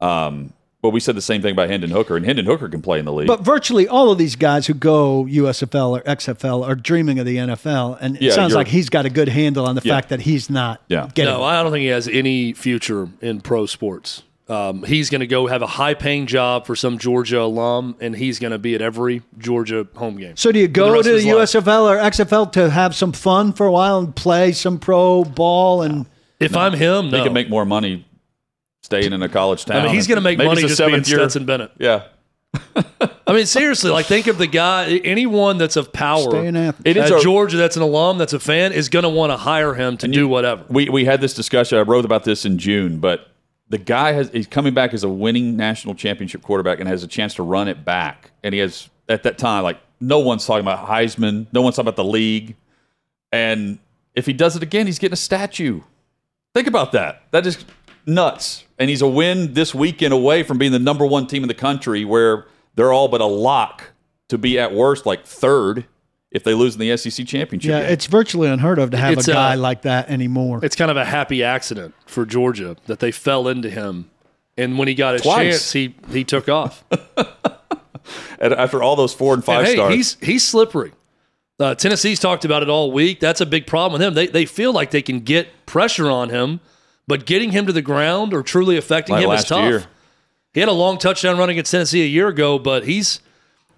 Um, 0.00 0.52
but 0.84 0.90
we 0.90 1.00
said 1.00 1.16
the 1.16 1.22
same 1.22 1.40
thing 1.40 1.52
about 1.52 1.70
Hendon 1.70 1.90
Hooker, 1.90 2.14
and 2.14 2.26
Hendon 2.26 2.44
Hooker 2.44 2.68
can 2.68 2.82
play 2.82 2.98
in 2.98 3.06
the 3.06 3.12
league. 3.12 3.26
But 3.26 3.40
virtually 3.40 3.88
all 3.88 4.10
of 4.10 4.18
these 4.18 4.36
guys 4.36 4.66
who 4.66 4.74
go 4.74 5.24
USFL 5.24 5.98
or 5.98 6.02
XFL 6.02 6.62
are 6.62 6.74
dreaming 6.74 7.18
of 7.18 7.24
the 7.24 7.38
NFL, 7.38 7.96
and 8.02 8.16
it 8.16 8.22
yeah, 8.22 8.32
sounds 8.32 8.54
like 8.54 8.68
he's 8.68 8.90
got 8.90 9.06
a 9.06 9.10
good 9.10 9.28
handle 9.28 9.64
on 9.64 9.76
the 9.76 9.80
yeah. 9.82 9.94
fact 9.94 10.10
that 10.10 10.20
he's 10.20 10.50
not. 10.50 10.82
Yeah. 10.88 11.08
Getting 11.14 11.32
no, 11.32 11.42
I 11.42 11.62
don't 11.62 11.72
think 11.72 11.84
he 11.84 11.86
has 11.86 12.06
any 12.06 12.52
future 12.52 13.08
in 13.22 13.40
pro 13.40 13.64
sports. 13.64 14.24
Um, 14.46 14.82
he's 14.82 15.08
going 15.08 15.22
to 15.22 15.26
go 15.26 15.46
have 15.46 15.62
a 15.62 15.66
high 15.66 15.94
paying 15.94 16.26
job 16.26 16.66
for 16.66 16.76
some 16.76 16.98
Georgia 16.98 17.40
alum, 17.40 17.96
and 17.98 18.14
he's 18.14 18.38
going 18.38 18.50
to 18.50 18.58
be 18.58 18.74
at 18.74 18.82
every 18.82 19.22
Georgia 19.38 19.88
home 19.96 20.18
game. 20.18 20.36
So, 20.36 20.52
do 20.52 20.58
you 20.58 20.68
go 20.68 21.00
to 21.00 21.12
the 21.14 21.28
USFL 21.28 21.84
or 21.84 21.96
XFL 21.96 22.52
to 22.52 22.68
have 22.68 22.94
some 22.94 23.12
fun 23.12 23.54
for 23.54 23.64
a 23.64 23.72
while 23.72 24.00
and 24.00 24.14
play 24.14 24.52
some 24.52 24.78
pro 24.78 25.24
ball? 25.24 25.80
And 25.80 26.04
if 26.40 26.52
no. 26.52 26.58
I'm 26.58 26.74
him, 26.74 27.10
no. 27.10 27.16
he 27.16 27.24
can 27.24 27.32
make 27.32 27.48
more 27.48 27.64
money 27.64 28.04
staying 28.84 29.14
in 29.14 29.22
a 29.22 29.28
college 29.28 29.64
town. 29.64 29.78
I 29.78 29.84
mean, 29.84 29.94
he's 29.94 30.06
going 30.06 30.16
to 30.16 30.22
make 30.22 30.36
money 30.36 30.60
just 30.60 30.78
being 30.78 30.92
year. 30.92 31.02
Stetson 31.02 31.46
Bennett. 31.46 31.72
Yeah. 31.78 32.04
I 33.26 33.32
mean, 33.32 33.46
seriously, 33.46 33.90
like 33.90 34.06
think 34.06 34.26
of 34.26 34.36
the 34.38 34.46
guy, 34.46 34.98
anyone 34.98 35.58
that's 35.58 35.76
of 35.76 35.92
power 35.92 36.44
it 36.44 36.96
is 36.96 37.10
at 37.10 37.22
Georgia 37.22 37.56
that's 37.56 37.76
an 37.76 37.82
alum, 37.82 38.18
that's 38.18 38.34
a 38.34 38.38
fan, 38.38 38.72
is 38.72 38.88
going 38.90 39.02
to 39.02 39.08
want 39.08 39.32
to 39.32 39.36
hire 39.36 39.74
him 39.74 39.96
to 39.96 40.06
do 40.06 40.20
you, 40.20 40.28
whatever. 40.28 40.64
We, 40.68 40.88
we 40.88 41.04
had 41.04 41.20
this 41.20 41.34
discussion. 41.34 41.78
I 41.78 41.82
wrote 41.82 42.04
about 42.04 42.24
this 42.24 42.44
in 42.44 42.58
June, 42.58 42.98
but 42.98 43.28
the 43.70 43.78
guy 43.78 44.12
has 44.12 44.30
he's 44.30 44.46
coming 44.46 44.74
back 44.74 44.94
as 44.94 45.02
a 45.02 45.08
winning 45.08 45.56
national 45.56 45.94
championship 45.94 46.42
quarterback 46.42 46.78
and 46.78 46.88
has 46.88 47.02
a 47.02 47.08
chance 47.08 47.34
to 47.34 47.42
run 47.42 47.66
it 47.66 47.84
back. 47.84 48.30
And 48.44 48.54
he 48.54 48.60
has 48.60 48.88
at 49.08 49.24
that 49.24 49.38
time, 49.38 49.64
like 49.64 49.80
no 50.00 50.20
one's 50.20 50.46
talking 50.46 50.60
about 50.60 50.86
Heisman, 50.86 51.46
no 51.52 51.62
one's 51.62 51.76
talking 51.76 51.88
about 51.88 51.96
the 51.96 52.04
league. 52.04 52.54
And 53.32 53.78
if 54.14 54.26
he 54.26 54.32
does 54.32 54.54
it 54.54 54.62
again, 54.62 54.86
he's 54.86 54.98
getting 55.00 55.14
a 55.14 55.16
statue. 55.16 55.80
Think 56.54 56.68
about 56.68 56.92
that. 56.92 57.22
That 57.32 57.46
is 57.46 57.64
nuts. 58.06 58.64
And 58.78 58.90
he's 58.90 59.02
a 59.02 59.08
win 59.08 59.54
this 59.54 59.74
weekend 59.74 60.12
away 60.12 60.42
from 60.42 60.58
being 60.58 60.72
the 60.72 60.78
number 60.78 61.06
one 61.06 61.26
team 61.26 61.42
in 61.42 61.48
the 61.48 61.54
country, 61.54 62.04
where 62.04 62.46
they're 62.74 62.92
all 62.92 63.08
but 63.08 63.20
a 63.20 63.26
lock 63.26 63.92
to 64.28 64.38
be 64.38 64.58
at 64.58 64.72
worst 64.72 65.06
like 65.06 65.24
third 65.24 65.86
if 66.30 66.42
they 66.42 66.52
lose 66.52 66.74
in 66.74 66.80
the 66.80 66.96
SEC 66.96 67.26
championship. 67.26 67.70
Yeah, 67.70 67.82
game. 67.82 67.92
it's 67.92 68.06
virtually 68.06 68.48
unheard 68.48 68.78
of 68.78 68.90
to 68.90 68.96
have 68.96 69.14
it's 69.14 69.28
a 69.28 69.32
guy 69.32 69.54
a, 69.54 69.56
like 69.56 69.82
that 69.82 70.10
anymore. 70.10 70.60
It's 70.62 70.76
kind 70.76 70.90
of 70.90 70.96
a 70.96 71.04
happy 71.04 71.42
accident 71.44 71.94
for 72.06 72.26
Georgia 72.26 72.76
that 72.86 72.98
they 72.98 73.12
fell 73.12 73.46
into 73.48 73.70
him, 73.70 74.10
and 74.58 74.76
when 74.76 74.88
he 74.88 74.94
got 74.94 75.14
a 75.14 75.20
chance, 75.20 75.72
he 75.72 75.94
he 76.10 76.24
took 76.24 76.48
off. 76.48 76.84
and 78.38 78.52
after 78.52 78.82
all 78.82 78.96
those 78.96 79.14
four 79.14 79.32
and 79.32 79.44
five 79.44 79.60
and 79.60 79.68
hey, 79.68 79.74
stars, 79.74 79.94
he's 79.94 80.16
he's 80.20 80.44
slippery. 80.44 80.92
Uh, 81.60 81.76
Tennessee's 81.76 82.18
talked 82.18 82.44
about 82.44 82.64
it 82.64 82.68
all 82.68 82.90
week. 82.90 83.20
That's 83.20 83.40
a 83.40 83.46
big 83.46 83.68
problem 83.68 84.00
with 84.00 84.06
him. 84.06 84.14
They 84.14 84.26
they 84.26 84.44
feel 84.44 84.72
like 84.72 84.90
they 84.90 85.02
can 85.02 85.20
get 85.20 85.66
pressure 85.66 86.10
on 86.10 86.30
him 86.30 86.58
but 87.06 87.26
getting 87.26 87.52
him 87.52 87.66
to 87.66 87.72
the 87.72 87.82
ground 87.82 88.32
or 88.32 88.42
truly 88.42 88.76
affecting 88.76 89.14
like 89.14 89.24
him 89.24 89.30
is 89.30 89.44
tough. 89.44 89.68
Year. 89.68 89.84
He 90.52 90.60
had 90.60 90.68
a 90.68 90.72
long 90.72 90.98
touchdown 90.98 91.36
run 91.36 91.50
against 91.50 91.70
Tennessee 91.70 92.02
a 92.02 92.06
year 92.06 92.28
ago, 92.28 92.58
but 92.58 92.84
he's 92.84 93.20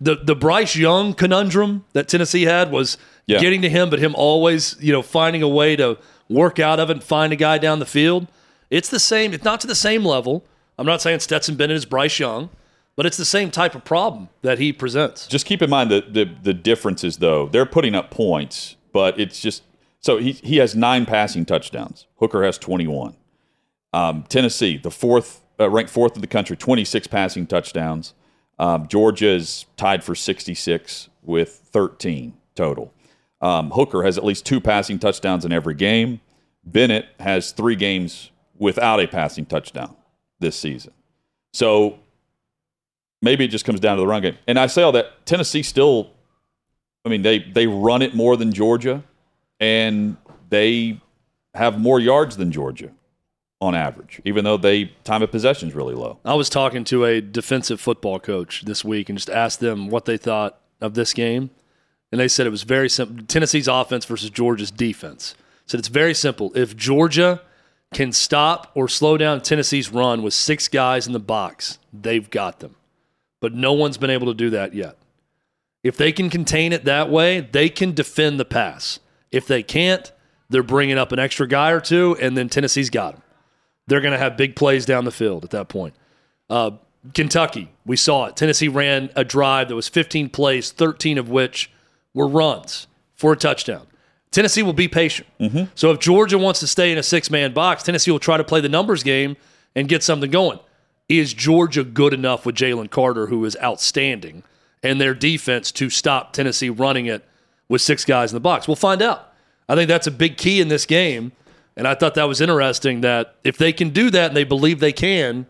the 0.01 0.17
the 0.17 0.37
Bryce 0.37 0.77
Young 0.77 1.15
conundrum 1.15 1.85
that 1.93 2.09
Tennessee 2.09 2.43
had 2.43 2.71
was 2.71 2.99
yeah. 3.27 3.39
getting 3.39 3.63
to 3.63 3.69
him, 3.69 3.91
but 3.91 3.99
him 3.99 4.15
always 4.15 4.77
you 4.81 4.93
know 4.93 5.03
finding 5.03 5.43
a 5.43 5.49
way 5.49 5.77
to 5.77 5.99
work 6.29 6.59
out 6.59 6.79
of 6.79 6.91
it 6.91 6.95
and 6.95 7.05
find 7.05 7.33
a 7.33 7.37
guy 7.37 7.59
down 7.59 7.79
the 7.79 7.87
field. 7.87 8.27
It's 8.71 8.89
the 8.89 9.01
same. 9.01 9.33
It's 9.33 9.45
not 9.45 9.61
to 9.61 9.67
the 9.67 9.75
same 9.75 10.05
level. 10.05 10.45
I'm 10.79 10.87
not 10.87 11.01
saying 11.01 11.21
Stetson 11.21 11.57
Bennett 11.57 11.77
is 11.77 11.87
Bryce 11.87 12.19
Young, 12.19 12.51
but 12.97 13.07
it's 13.07 13.17
the 13.17 13.25
same 13.25 13.51
type 13.51 13.75
of 13.75 13.85
problem 13.85 14.29
that 14.43 14.59
he 14.59 14.73
presents. 14.73 15.27
Just 15.27 15.47
keep 15.47 15.63
in 15.63 15.71
mind 15.71 15.91
the 15.91 16.05
the, 16.07 16.25
the 16.43 16.55
differences, 16.55 17.19
though. 17.19 17.49
They're 17.49 17.67
putting 17.67 17.95
up 17.95 18.11
points, 18.11 18.77
but 18.93 19.19
it's 19.19 19.41
just 19.41 19.63
so 20.07 20.19
he, 20.19 20.31
he 20.31 20.59
has 20.59 20.77
nine 20.77 21.05
passing 21.05 21.45
touchdowns. 21.45 22.07
Hooker 22.21 22.45
has 22.45 22.59
21. 22.59 23.17
Um, 23.93 24.23
Tennessee, 24.29 24.77
the 24.77 24.93
fourth, 24.93 25.43
uh, 25.59 25.69
ranked 25.69 25.91
fourth 25.91 26.15
in 26.15 26.21
the 26.21 26.29
country, 26.29 26.57
26 26.57 27.09
passing 27.09 27.45
touchdowns. 27.45 28.15
Um, 28.57 28.87
Georgia 28.87 29.31
is 29.31 29.67
tied 29.77 30.05
for 30.05 30.15
66 30.15 31.09
with 31.23 31.61
13 31.73 32.35
total. 32.55 32.95
Um, 33.41 33.73
Hooker 33.73 34.05
has 34.05 34.17
at 34.17 34.25
least 34.25 34.47
two 34.47 34.61
passing 34.61 35.01
touchdowns 35.01 35.45
in 35.45 35.53
every 35.53 35.75
game. 35.75 36.21
Bennett 36.65 37.07
has 37.19 37.51
three 37.51 37.75
games 37.75 38.31
without 38.57 39.01
a 39.01 39.09
passing 39.09 39.45
touchdown 39.45 39.97
this 40.39 40.57
season. 40.57 40.93
So 41.53 41.99
maybe 43.23 43.45
it 43.45 43.49
just 43.49 43.65
comes 43.65 43.81
down 43.81 43.97
to 43.97 44.03
the 44.03 44.07
run 44.07 44.23
game. 44.23 44.39
And 44.47 44.57
I 44.57 44.69
say 44.69 44.83
all 44.83 44.93
that 44.93 45.27
Tennessee 45.27 45.65
still, 45.65 46.13
I 47.05 47.09
mean, 47.09 47.23
they 47.23 47.41
they 47.41 47.67
run 47.67 48.03
it 48.03 48.15
more 48.15 48.37
than 48.37 48.53
Georgia 48.53 49.03
and 49.61 50.17
they 50.49 51.01
have 51.55 51.79
more 51.79 51.99
yards 51.99 52.37
than 52.37 52.53
Georgia 52.53 52.91
on 53.61 53.75
average, 53.75 54.21
even 54.25 54.45
though 54.45 54.57
they 54.57 54.87
time 55.05 55.23
of 55.23 55.31
possession 55.31 55.69
is 55.69 55.75
really 55.75 55.95
low. 55.95 56.19
I 56.25 56.35
was 56.35 56.49
talking 56.49 56.85
to 56.85 57.05
a 57.05 57.21
defensive 57.21 57.81
football 57.81 58.19
coach 58.21 58.63
this 58.63 58.85
week 58.85 59.09
and 59.09 59.17
just 59.17 59.31
asked 59.31 59.61
them 59.61 59.89
what 59.89 60.05
they 60.05 60.17
thought 60.17 60.61
of 60.81 60.95
this 60.95 61.15
game, 61.15 61.51
and 62.13 62.21
they 62.21 62.29
said 62.29 62.47
it 62.47 62.51
was 62.51 62.63
very 62.63 62.89
simple. 62.89 63.25
Tennessee's 63.27 63.69
offense 63.69 64.05
versus 64.05 64.31
Georgia's 64.31 64.71
defense. 64.71 65.35
Said 65.67 65.81
it's 65.81 65.89
very 65.89 66.15
simple. 66.15 66.53
If 66.55 66.77
Georgia 66.77 67.43
can 67.93 68.13
stop 68.13 68.71
or 68.75 68.89
slow 68.89 69.17
down 69.17 69.41
Tennessee's 69.41 69.91
run 69.91 70.23
with 70.23 70.35
six 70.35 70.69
guys 70.69 71.07
in 71.07 71.13
the 71.13 71.19
box, 71.19 71.79
they've 71.93 72.29
got 72.31 72.61
them. 72.61 72.77
But 73.41 73.55
no 73.55 73.73
one's 73.73 73.97
been 73.97 74.11
able 74.11 74.27
to 74.27 74.35
do 74.35 74.51
that 74.51 74.75
yet. 74.75 74.97
If 75.83 75.97
they 75.97 76.13
can 76.13 76.31
contain 76.31 76.73
it 76.73 76.85
that 76.85 77.11
way, 77.11 77.41
they 77.41 77.69
can 77.69 77.93
defend 77.93 78.39
the 78.39 78.45
pass. 78.45 78.99
If 79.31 79.47
they 79.47 79.63
can't, 79.63 80.11
they're 80.49 80.63
bringing 80.63 80.99
up 80.99 81.13
an 81.13 81.19
extra 81.19 81.47
guy 81.47 81.71
or 81.71 81.81
two, 81.81 82.17
and 82.21 82.37
then 82.37 82.49
Tennessee's 82.49 82.91
got 82.91 83.15
them. 83.15 83.23
They're 83.87 84.01
going 84.01 84.13
to 84.13 84.19
have 84.19 84.37
big 84.37 84.57
plays 84.57 84.87
down 84.87 85.05
the 85.05 85.13
field 85.13 85.45
at 85.45 85.51
that 85.51 85.69
point. 85.69 85.95
Uh, 86.49 86.73
Kentucky, 87.15 87.71
we 87.85 87.97
saw 87.97 88.27
it. 88.27 88.37
Tennessee 88.37 88.69
ran 88.69 89.11
a 89.15 89.25
drive 89.25 89.69
that 89.69 89.77
was 89.77 89.89
15 89.89 90.29
plays, 90.31 90.73
13 90.73 91.19
of 91.19 91.29
which 91.29 91.71
were 92.15 92.27
runs 92.27 92.87
for 93.15 93.33
a 93.33 93.37
touchdown. 93.37 93.87
Tennessee 94.33 94.63
will 94.63 94.73
be 94.73 94.89
patient. 94.89 95.29
So 95.75 95.93
if 95.93 96.01
Georgia 96.01 96.37
wants 96.37 96.61
to 96.61 96.67
stay 96.67 96.93
in 96.93 96.99
a 96.99 97.03
six 97.03 97.31
man 97.31 97.55
box, 97.55 97.83
Tennessee 97.85 98.11
will 98.11 98.19
try 98.19 98.37
to 98.37 98.45
play 98.45 98.61
the 98.61 98.69
numbers 98.69 99.03
game 99.03 99.37
and 99.75 99.89
get 99.89 100.03
something 100.03 100.31
going. 100.31 100.59
Is 101.09 101.33
Georgia 101.33 101.85
good 101.85 102.13
enough 102.13 102.45
with 102.45 102.57
Jalen 102.57 102.91
Carter, 102.91 103.29
who 103.29 103.45
is 103.45 103.57
outstanding, 103.63 104.43
and 104.83 105.01
their 105.01 105.15
defense 105.15 105.71
to 105.73 105.89
stop 105.89 106.33
Tennessee 106.33 106.69
running 106.69 107.07
it 107.07 107.25
with 107.69 107.83
six 107.83 108.05
guys 108.05 108.33
in 108.33 108.37
the 108.37 108.41
box? 108.41 108.67
We'll 108.69 108.77
find 108.77 109.03
out. 109.03 109.33
I 109.69 109.75
think 109.75 109.89
that's 109.89 110.07
a 110.07 110.13
big 110.13 110.37
key 110.37 110.61
in 110.61 110.69
this 110.69 110.87
game. 110.87 111.33
And 111.77 111.87
I 111.87 111.95
thought 111.95 112.15
that 112.15 112.25
was 112.25 112.41
interesting 112.41 113.03
that 113.03 113.37
if 113.45 113.59
they 113.59 113.73
can 113.73 113.91
do 113.91 114.11
that 114.11 114.29
and 114.29 114.37
they 114.37 114.45
believe 114.45 114.81
they 114.81 114.93
can, 114.93 115.47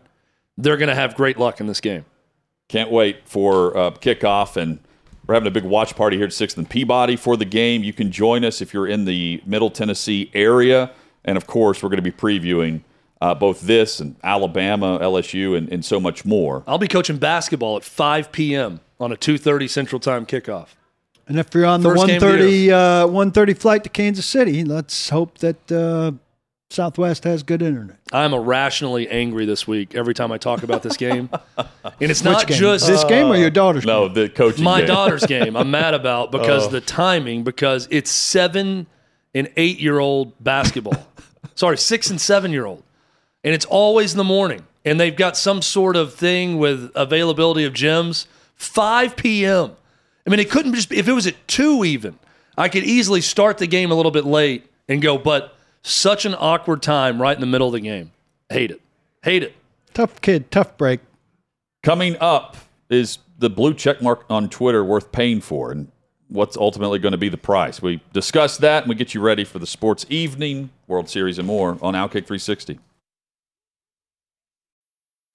they're 0.57 0.77
going 0.77 0.89
to 0.89 0.95
have 0.95 1.15
great 1.15 1.37
luck 1.37 1.59
in 1.59 1.67
this 1.67 1.79
game. 1.79 2.05
Can't 2.67 2.91
wait 2.91 3.21
for 3.25 3.77
uh, 3.77 3.91
kickoff, 3.91 4.57
and 4.57 4.79
we're 5.25 5.35
having 5.35 5.47
a 5.47 5.51
big 5.51 5.63
watch 5.63 5.95
party 5.95 6.17
here 6.17 6.25
at 6.25 6.33
Sixth 6.33 6.57
and 6.57 6.69
Peabody 6.69 7.15
for 7.15 7.37
the 7.37 7.45
game. 7.45 7.81
You 7.81 7.93
can 7.93 8.11
join 8.11 8.43
us 8.43 8.61
if 8.61 8.73
you're 8.73 8.87
in 8.87 9.05
the 9.05 9.41
Middle 9.45 9.69
Tennessee 9.69 10.29
area, 10.33 10.91
and 11.23 11.37
of 11.37 11.47
course, 11.47 11.81
we're 11.81 11.89
going 11.89 12.03
to 12.03 12.11
be 12.11 12.11
previewing 12.11 12.81
uh, 13.21 13.33
both 13.33 13.61
this 13.61 14.01
and 14.01 14.17
Alabama, 14.21 14.99
LSU, 14.99 15.57
and, 15.57 15.71
and 15.71 15.85
so 15.85 15.99
much 15.99 16.25
more. 16.25 16.63
I'll 16.67 16.77
be 16.77 16.89
coaching 16.89 17.17
basketball 17.17 17.77
at 17.77 17.85
5 17.85 18.33
p.m. 18.33 18.81
on 18.99 19.13
a 19.13 19.15
2:30 19.15 19.69
Central 19.69 19.99
Time 20.01 20.25
kickoff. 20.25 20.69
And 21.27 21.37
if 21.39 21.53
you're 21.53 21.65
on 21.65 21.81
the 21.81 21.89
First 21.89 22.07
the 22.07 22.13
130, 22.13 22.71
uh, 22.71 23.05
130 23.07 23.53
flight 23.53 23.83
to 23.83 23.89
Kansas 23.89 24.25
City, 24.25 24.63
let's 24.63 25.09
hope 25.09 25.37
that 25.39 25.71
uh, 25.71 26.11
Southwest 26.69 27.25
has 27.25 27.43
good 27.43 27.61
internet. 27.61 27.97
I'm 28.13 28.33
irrationally 28.33 29.09
angry 29.09 29.45
this 29.45 29.67
week 29.67 29.93
every 29.93 30.13
time 30.13 30.31
I 30.31 30.37
talk 30.37 30.63
about 30.63 30.83
this 30.83 30.95
game, 30.95 31.29
and 31.57 31.67
it's 31.99 32.23
not 32.23 32.47
game? 32.47 32.57
just 32.57 32.87
this 32.87 33.03
game 33.05 33.27
or 33.27 33.35
your 33.35 33.49
daughter's 33.49 33.85
No, 33.85 34.05
game? 34.07 34.13
the 34.13 34.29
coaching 34.29 34.63
my 34.63 34.79
game. 34.79 34.87
daughter's 34.87 35.25
game. 35.25 35.57
I'm 35.57 35.69
mad 35.71 35.93
about 35.93 36.31
because 36.31 36.67
Oh. 36.67 36.69
the 36.69 36.81
timing, 36.81 37.43
because 37.43 37.87
it's 37.91 38.09
seven 38.11 38.87
and 39.35 39.51
eight 39.57 39.79
year 39.79 39.99
old 39.99 40.31
basketball. 40.41 41.07
Sorry, 41.55 41.77
six 41.77 42.09
and 42.09 42.21
seven 42.21 42.51
year 42.51 42.65
old, 42.65 42.83
and 43.43 43.53
it's 43.53 43.65
always 43.65 44.13
in 44.13 44.17
the 44.17 44.23
morning. 44.23 44.63
And 44.85 44.97
they've 44.97 45.15
got 45.15 45.35
some 45.35 45.61
sort 45.61 45.97
of 45.97 46.13
thing 46.13 46.57
with 46.57 46.91
availability 46.95 47.65
of 47.65 47.73
gyms. 47.73 48.25
5 48.55 49.17
p.m. 49.17 49.71
I 50.27 50.29
mean, 50.29 50.39
it 50.41 50.51
couldn't 50.51 50.73
just 50.73 50.89
be, 50.89 50.97
if 50.97 51.07
it 51.07 51.13
was 51.13 51.25
at 51.25 51.47
two 51.47 51.85
even. 51.85 52.19
I 52.57 52.67
could 52.67 52.83
easily 52.83 53.21
start 53.21 53.59
the 53.59 53.67
game 53.67 53.91
a 53.91 53.95
little 53.95 54.11
bit 54.11 54.25
late 54.25 54.69
and 54.89 55.01
go, 55.01 55.17
but 55.17 55.55
such 55.83 56.25
an 56.25 56.35
awkward 56.37 56.81
time 56.81 57.21
right 57.21 57.35
in 57.35 57.39
the 57.39 57.47
middle 57.47 57.67
of 57.67 57.73
the 57.73 57.79
game. 57.79 58.11
Hate 58.49 58.71
it. 58.71 58.81
Hate 59.23 59.43
it. 59.43 59.55
Tough 59.93 60.19
kid, 60.21 60.51
tough 60.51 60.77
break. 60.77 60.99
Coming 61.81 62.17
up 62.19 62.57
is 62.89 63.19
the 63.39 63.49
blue 63.49 63.73
check 63.73 64.01
mark 64.01 64.25
on 64.29 64.49
Twitter 64.49 64.83
worth 64.83 65.11
paying 65.11 65.39
for, 65.39 65.71
and 65.71 65.89
what's 66.27 66.57
ultimately 66.57 66.99
going 66.99 67.13
to 67.13 67.17
be 67.17 67.29
the 67.29 67.37
price. 67.37 67.81
We 67.81 68.01
discuss 68.11 68.57
that, 68.57 68.83
and 68.83 68.89
we 68.89 68.95
get 68.95 69.13
you 69.13 69.21
ready 69.21 69.45
for 69.45 69.59
the 69.59 69.67
sports 69.67 70.05
evening, 70.09 70.71
World 70.87 71.09
Series, 71.09 71.37
and 71.39 71.47
more 71.47 71.77
on 71.81 71.93
Outkick 71.93 72.25
360. 72.25 72.79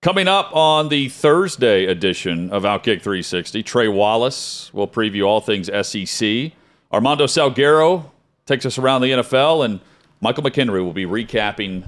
Coming 0.00 0.28
up 0.28 0.54
on 0.54 0.90
the 0.90 1.08
Thursday 1.08 1.86
edition 1.86 2.50
of 2.50 2.62
Outkick 2.62 3.02
360, 3.02 3.64
Trey 3.64 3.88
Wallace 3.88 4.72
will 4.72 4.86
preview 4.86 5.26
all 5.26 5.40
things 5.40 5.66
SEC. 5.66 6.52
Armando 6.92 7.26
Salguero 7.26 8.08
takes 8.46 8.64
us 8.64 8.78
around 8.78 9.00
the 9.00 9.10
NFL, 9.10 9.64
and 9.64 9.80
Michael 10.20 10.44
McHenry 10.44 10.84
will 10.84 10.92
be 10.92 11.04
recapping 11.04 11.82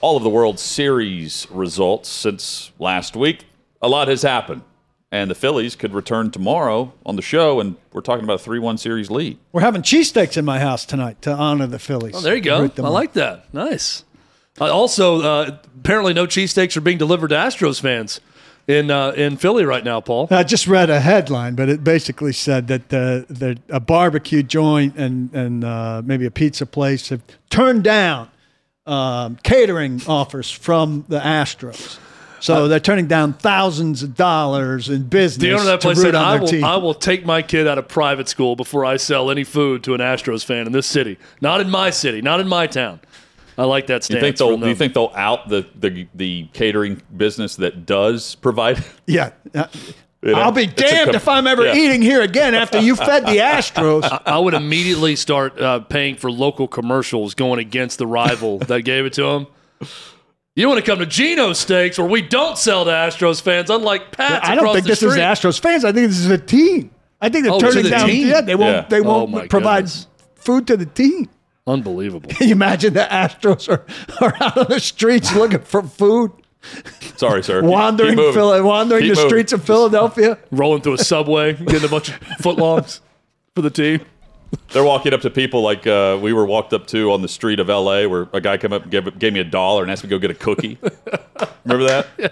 all 0.00 0.16
of 0.16 0.22
the 0.22 0.30
World 0.30 0.60
Series 0.60 1.48
results 1.50 2.08
since 2.08 2.70
last 2.78 3.16
week. 3.16 3.46
A 3.82 3.88
lot 3.88 4.06
has 4.06 4.22
happened, 4.22 4.62
and 5.10 5.28
the 5.28 5.34
Phillies 5.34 5.74
could 5.74 5.92
return 5.92 6.30
tomorrow 6.30 6.92
on 7.04 7.16
the 7.16 7.22
show, 7.22 7.58
and 7.58 7.74
we're 7.92 8.00
talking 8.00 8.22
about 8.22 8.34
a 8.34 8.44
3 8.44 8.60
1 8.60 8.78
series 8.78 9.10
lead. 9.10 9.38
We're 9.50 9.62
having 9.62 9.82
cheesesteaks 9.82 10.36
in 10.36 10.44
my 10.44 10.60
house 10.60 10.86
tonight 10.86 11.20
to 11.22 11.32
honor 11.32 11.66
the 11.66 11.80
Phillies. 11.80 12.14
Oh, 12.14 12.20
there 12.20 12.36
you 12.36 12.42
go. 12.42 12.62
I 12.62 12.80
on. 12.80 12.92
like 12.92 13.14
that. 13.14 13.52
Nice. 13.52 14.04
Uh, 14.60 14.72
also, 14.72 15.20
uh, 15.20 15.58
apparently, 15.78 16.14
no 16.14 16.26
cheesesteaks 16.26 16.76
are 16.76 16.80
being 16.80 16.98
delivered 16.98 17.28
to 17.28 17.34
Astros 17.34 17.80
fans 17.80 18.20
in 18.66 18.90
uh, 18.90 19.10
in 19.10 19.36
Philly 19.36 19.64
right 19.64 19.84
now, 19.84 20.00
Paul. 20.00 20.28
I 20.30 20.42
just 20.42 20.66
read 20.66 20.90
a 20.90 21.00
headline, 21.00 21.54
but 21.54 21.68
it 21.68 21.84
basically 21.84 22.32
said 22.32 22.68
that 22.68 22.92
uh, 22.92 23.24
that 23.28 23.58
a 23.68 23.80
barbecue 23.80 24.42
joint 24.42 24.96
and 24.96 25.32
and 25.34 25.64
uh, 25.64 26.02
maybe 26.04 26.26
a 26.26 26.30
pizza 26.30 26.66
place 26.66 27.10
have 27.10 27.22
turned 27.50 27.84
down 27.84 28.28
um, 28.86 29.36
catering 29.42 30.00
offers 30.06 30.50
from 30.50 31.04
the 31.08 31.20
Astros. 31.20 31.98
So 32.38 32.68
they're 32.68 32.78
turning 32.78 33.06
down 33.06 33.32
thousands 33.32 34.02
of 34.02 34.14
dollars 34.14 34.88
in 34.88 35.04
business. 35.04 35.42
The 35.42 35.52
owner 35.52 35.62
of 35.62 35.66
that 35.66 35.80
place 35.80 36.00
said, 36.00 36.14
I 36.14 36.38
will. 36.38 36.64
I 36.64 36.76
will 36.76 36.94
take 36.94 37.24
my 37.24 37.42
kid 37.42 37.66
out 37.66 37.78
of 37.78 37.88
private 37.88 38.28
school 38.28 38.56
before 38.56 38.84
I 38.84 38.98
sell 38.98 39.30
any 39.30 39.42
food 39.42 39.82
to 39.84 39.94
an 39.94 40.00
Astros 40.00 40.44
fan 40.44 40.66
in 40.66 40.72
this 40.72 40.86
city. 40.86 41.18
Not 41.40 41.60
in 41.60 41.70
my 41.70 41.90
city, 41.90 42.20
not 42.20 42.38
in 42.40 42.46
my 42.46 42.66
town. 42.66 43.00
I 43.58 43.64
like 43.64 43.86
that 43.88 44.08
You 44.08 44.16
stance. 44.18 44.20
think 44.20 44.36
they'll? 44.36 44.50
from 44.52 44.60
Do 44.60 44.68
you 44.68 44.74
think 44.74 44.94
they'll 44.94 45.12
out 45.14 45.48
the, 45.48 45.66
the 45.78 46.06
the 46.14 46.48
catering 46.52 47.00
business 47.16 47.56
that 47.56 47.86
does 47.86 48.34
provide? 48.36 48.84
Yeah. 49.06 49.30
Uh, 49.54 50.28
You 50.30 50.32
know, 50.32 50.40
I'll 50.40 50.50
be 50.50 50.66
damned 50.66 51.06
com- 51.10 51.14
if 51.14 51.28
I'm 51.28 51.46
ever 51.46 51.66
Yeah. 51.66 51.74
eating 51.76 52.02
here 52.02 52.20
again 52.22 52.54
after 52.54 52.80
you 52.80 52.96
fed 52.96 53.26
the 53.26 53.36
Astros. 53.36 54.22
I 54.26 54.38
would 54.38 54.54
immediately 54.54 55.14
start 55.14 55.60
uh, 55.60 55.80
paying 55.80 56.16
for 56.16 56.32
local 56.32 56.66
commercials 56.66 57.34
going 57.34 57.60
against 57.60 57.98
the 57.98 58.06
rival 58.08 58.58
that 58.70 58.80
gave 58.82 59.04
it 59.06 59.12
to 59.12 59.22
them. 59.22 59.46
You 60.56 60.68
want 60.68 60.82
to 60.84 60.90
come 60.90 60.98
to 60.98 61.06
Geno's 61.06 61.58
Steaks 61.60 61.98
where 61.98 62.08
we 62.08 62.22
don't 62.22 62.56
sell 62.58 62.84
to 62.86 62.90
Astros 62.90 63.40
fans, 63.42 63.68
unlike 63.70 64.10
Pat's 64.10 64.48
I 64.48 64.54
don't 64.54 64.72
think 64.72 64.84
the 64.84 64.88
this 64.92 65.02
is. 65.02 65.14
Astros 65.16 65.60
fans. 65.60 65.84
I 65.84 65.92
think 65.92 66.08
this 66.08 66.18
is 66.18 66.30
a 66.30 66.38
team. 66.38 66.90
I 67.20 67.28
think 67.28 67.44
they're 67.44 67.52
Oh, 67.52 67.60
turning 67.60 67.84
the 67.84 67.90
down. 67.90 68.08
team? 68.08 68.26
Yeah, 68.26 68.40
they 68.40 68.54
won't. 68.56 68.74
Yeah. 68.74 68.86
They 68.88 69.00
Oh, 69.00 69.04
won't 69.04 69.30
my 69.30 69.46
provide 69.46 69.84
goodness. 69.84 70.06
food 70.36 70.66
to 70.68 70.76
the 70.76 70.86
team. 70.86 71.28
Unbelievable. 71.66 72.28
Can 72.30 72.48
you 72.48 72.52
imagine 72.54 72.94
the 72.94 73.00
Astros 73.10 73.68
are, 73.68 73.84
are 74.24 74.34
out 74.40 74.56
on 74.56 74.66
the 74.68 74.78
streets 74.80 75.34
looking 75.34 75.60
for 75.60 75.82
food, 75.82 76.30
Sorry, 77.16 77.42
sir. 77.44 77.62
Wandering, 77.62 78.10
keep 78.10 78.16
moving. 78.18 78.34
Phila- 78.34 78.62
wandering 78.62 79.02
Keep 79.02 79.10
the 79.10 79.16
moving. 79.16 79.28
streets 79.30 79.52
of 79.52 79.62
Philadelphia? 79.64 80.36
Rolling 80.50 80.82
through 80.82 80.94
a 80.94 80.98
subway, 80.98 81.52
getting 81.52 81.84
a 81.84 81.88
bunch 81.88 82.08
of 82.08 82.14
footlongs 82.40 83.00
for 83.54 83.62
the 83.62 83.70
team. 83.70 84.00
They're 84.72 84.82
walking 84.84 85.12
up 85.14 85.20
to 85.22 85.30
people 85.30 85.62
like 85.62 85.86
uh, 85.86 86.18
we 86.20 86.32
were 86.32 86.44
walked 86.46 86.72
up 86.72 86.86
to 86.88 87.12
on 87.12 87.22
the 87.22 87.28
street 87.28 87.60
of 87.60 87.68
L.A., 87.70 88.06
where 88.08 88.28
a 88.32 88.40
guy 88.40 88.56
came 88.56 88.72
up 88.72 88.82
and 88.82 88.90
gave, 88.90 89.18
gave 89.18 89.32
me 89.32 89.40
a 89.40 89.44
dollar 89.44 89.82
and 89.82 89.90
asked 89.92 90.02
me 90.04 90.08
to 90.10 90.16
go 90.16 90.20
get 90.20 90.30
a 90.30 90.34
cookie. 90.34 90.78
Remember 91.64 91.84
that? 91.88 92.06
Yeah. 92.18 92.28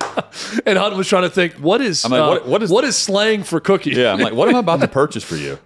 And 0.66 0.78
Hunt 0.78 0.97
was 0.97 1.07
trying 1.09 1.22
to 1.24 1.30
think, 1.30 1.55
what 1.55 1.80
is, 1.80 2.05
I'm 2.05 2.11
like, 2.12 2.20
uh, 2.20 2.28
what- 2.28 2.47
what 2.49 2.62
is- 2.62 2.70
what 2.70 2.85
is 2.85 2.97
slang 2.97 3.43
for 3.45 3.61
cookie? 3.61 3.91
Yeah, 3.91 4.12
I'm 4.12 4.20
like, 4.20 4.32
what 4.32 4.49
am 4.49 4.57
I 4.57 4.61
about 4.61 4.80
to 4.80 4.89
purchase 4.89 5.22
for 5.24 5.37
you? 5.37 5.59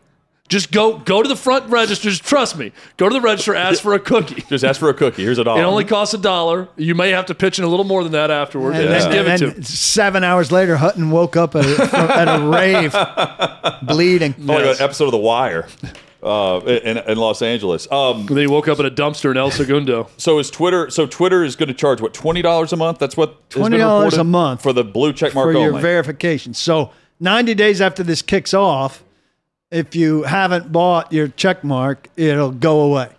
Just 0.49 0.73
go 0.73 0.97
go 0.99 1.23
to 1.23 1.29
the 1.29 1.37
front 1.37 1.69
register. 1.71 2.09
Just 2.09 2.25
trust 2.25 2.57
me. 2.57 2.73
Go 2.97 3.09
to 3.09 3.13
the 3.13 3.21
register, 3.21 3.55
ask 3.55 3.83
for 3.83 3.93
a 3.95 3.99
cookie. 3.99 4.43
Just 4.49 4.65
ask 4.65 4.81
for 4.81 4.89
a 4.89 4.95
cookie. 4.95 5.23
Here's 5.23 5.39
a 5.39 5.45
dollar. 5.45 5.61
It 5.61 5.65
only 5.65 5.85
costs 5.85 6.15
a 6.15 6.19
dollar. 6.19 6.69
You 6.77 6.95
may 6.95 7.11
have 7.11 7.27
to 7.27 7.35
pitch 7.35 7.59
in 7.59 7.65
a 7.65 7.69
little 7.69 7.85
more 7.85 8.03
than 8.03 8.13
that 8.13 8.31
afterwards. 8.31 8.79
And, 8.79 8.89
Just 8.89 9.11
then, 9.11 9.13
give 9.13 9.27
it 9.27 9.31
and 9.31 9.39
to 9.41 9.47
then 9.49 9.57
him. 9.57 9.63
seven 9.65 10.25
hours 10.25 10.51
later, 10.51 10.77
Hutton 10.77 11.11
woke 11.11 11.37
up 11.37 11.55
at 11.55 11.67
a, 11.67 11.83
at 12.17 12.41
a 12.41 12.49
rave, 12.49 12.93
bleeding. 13.83 14.35
Oh, 14.39 14.43
my 14.43 14.63
God, 14.63 14.81
episode 14.81 15.05
of 15.07 15.11
The 15.13 15.19
Wire 15.19 15.69
uh, 16.23 16.61
in, 16.67 16.97
in 16.99 17.19
Los 17.19 17.43
Angeles. 17.43 17.91
Um, 17.93 18.27
Then 18.27 18.39
he 18.39 18.47
woke 18.47 18.69
up 18.69 18.81
in 18.81 18.87
a 18.87 18.91
dumpster 18.91 19.31
in 19.31 19.37
El 19.37 19.51
Segundo. 19.51 20.09
so 20.17 20.39
is 20.39 20.51
Twitter? 20.51 20.91
So 20.91 21.07
Twitter 21.07 21.45
is 21.45 21.57
going 21.57 21.69
to 21.69 21.75
charge 21.75 22.01
what 22.01 22.15
twenty 22.15 22.43
dollars 22.43 22.73
a 22.73 22.77
month? 22.77 22.99
That's 22.99 23.17
what 23.17 23.49
$20 23.51 24.19
a 24.19 24.25
month 24.25 24.63
for 24.63 24.73
the 24.73 24.85
blue 24.85 25.13
check 25.13 25.35
mark 25.35 25.49
for 25.49 25.53
your 25.53 25.69
only. 25.69 25.83
verification. 25.83 26.55
So 26.55 26.91
90 27.21 27.55
days 27.55 27.81
after 27.81 28.03
this 28.03 28.23
kicks 28.23 28.55
off, 28.55 29.03
if 29.71 29.95
you 29.95 30.23
haven't 30.23 30.73
bought 30.73 31.13
your 31.13 31.29
check 31.29 31.63
mark, 31.65 32.09
it'll 32.17 32.51
go 32.53 32.81
away. 32.81 33.11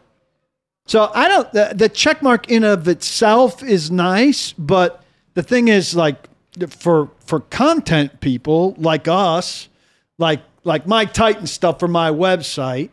So 0.88 1.12
I 1.14 1.28
don't 1.28 1.52
the, 1.52 1.72
the 1.76 1.90
check 1.90 2.22
mark 2.24 2.50
in 2.50 2.64
of 2.64 2.88
itself 2.88 3.62
is 3.64 3.92
nice, 3.92 4.54
but 4.54 5.04
the 5.36 5.44
thing 5.44 5.68
is 5.68 5.96
like 5.96 6.28
for 6.70 7.10
for 7.26 7.42
content 7.42 8.20
people 8.22 8.74
like 8.80 9.08
us, 9.08 9.70
like 10.18 10.42
like 10.64 10.88
my 10.88 11.06
Titan 11.06 11.46
stuff 11.46 11.80
for 11.80 11.88
my 11.88 12.10
website 12.10 12.90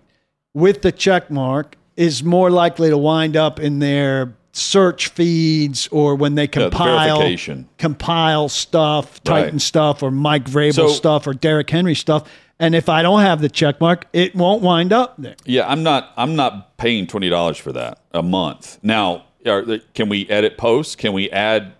with 0.52 0.82
the 0.82 0.92
check 0.92 1.30
mark 1.30 1.76
is 1.96 2.22
more 2.22 2.50
likely 2.50 2.90
to 2.90 2.98
wind 2.98 3.36
up 3.36 3.58
in 3.58 3.78
their 3.78 4.34
search 4.52 5.08
feeds 5.08 5.86
or 5.88 6.14
when 6.14 6.34
they 6.34 6.46
the 6.46 6.52
compile 6.70 7.16
verification. 7.18 7.68
compile 7.78 8.48
stuff, 8.50 9.22
Titan 9.24 9.52
Right. 9.54 9.60
stuff, 9.60 10.02
or 10.02 10.10
Mike 10.10 10.44
Vrabel 10.44 10.74
So- 10.74 10.88
stuff, 10.88 11.26
or 11.26 11.32
Derrick 11.34 11.70
Henry 11.70 11.94
stuff. 11.94 12.24
And 12.58 12.74
if 12.74 12.88
I 12.88 13.02
don't 13.02 13.20
have 13.20 13.40
the 13.40 13.48
check 13.48 13.80
mark, 13.80 14.06
it 14.12 14.34
won't 14.34 14.62
wind 14.62 14.92
up 14.92 15.14
there. 15.18 15.36
Yeah, 15.44 15.68
I'm 15.68 15.82
not. 15.82 16.12
I'm 16.16 16.36
not 16.36 16.76
paying 16.78 17.06
twenty 17.06 17.28
dollars 17.28 17.58
for 17.58 17.72
that 17.72 17.98
a 18.12 18.22
month. 18.22 18.78
Now, 18.82 19.24
are, 19.44 19.62
can 19.94 20.08
we 20.08 20.26
edit 20.30 20.56
posts? 20.56 20.96
Can 20.96 21.12
we 21.12 21.30
add 21.30 21.72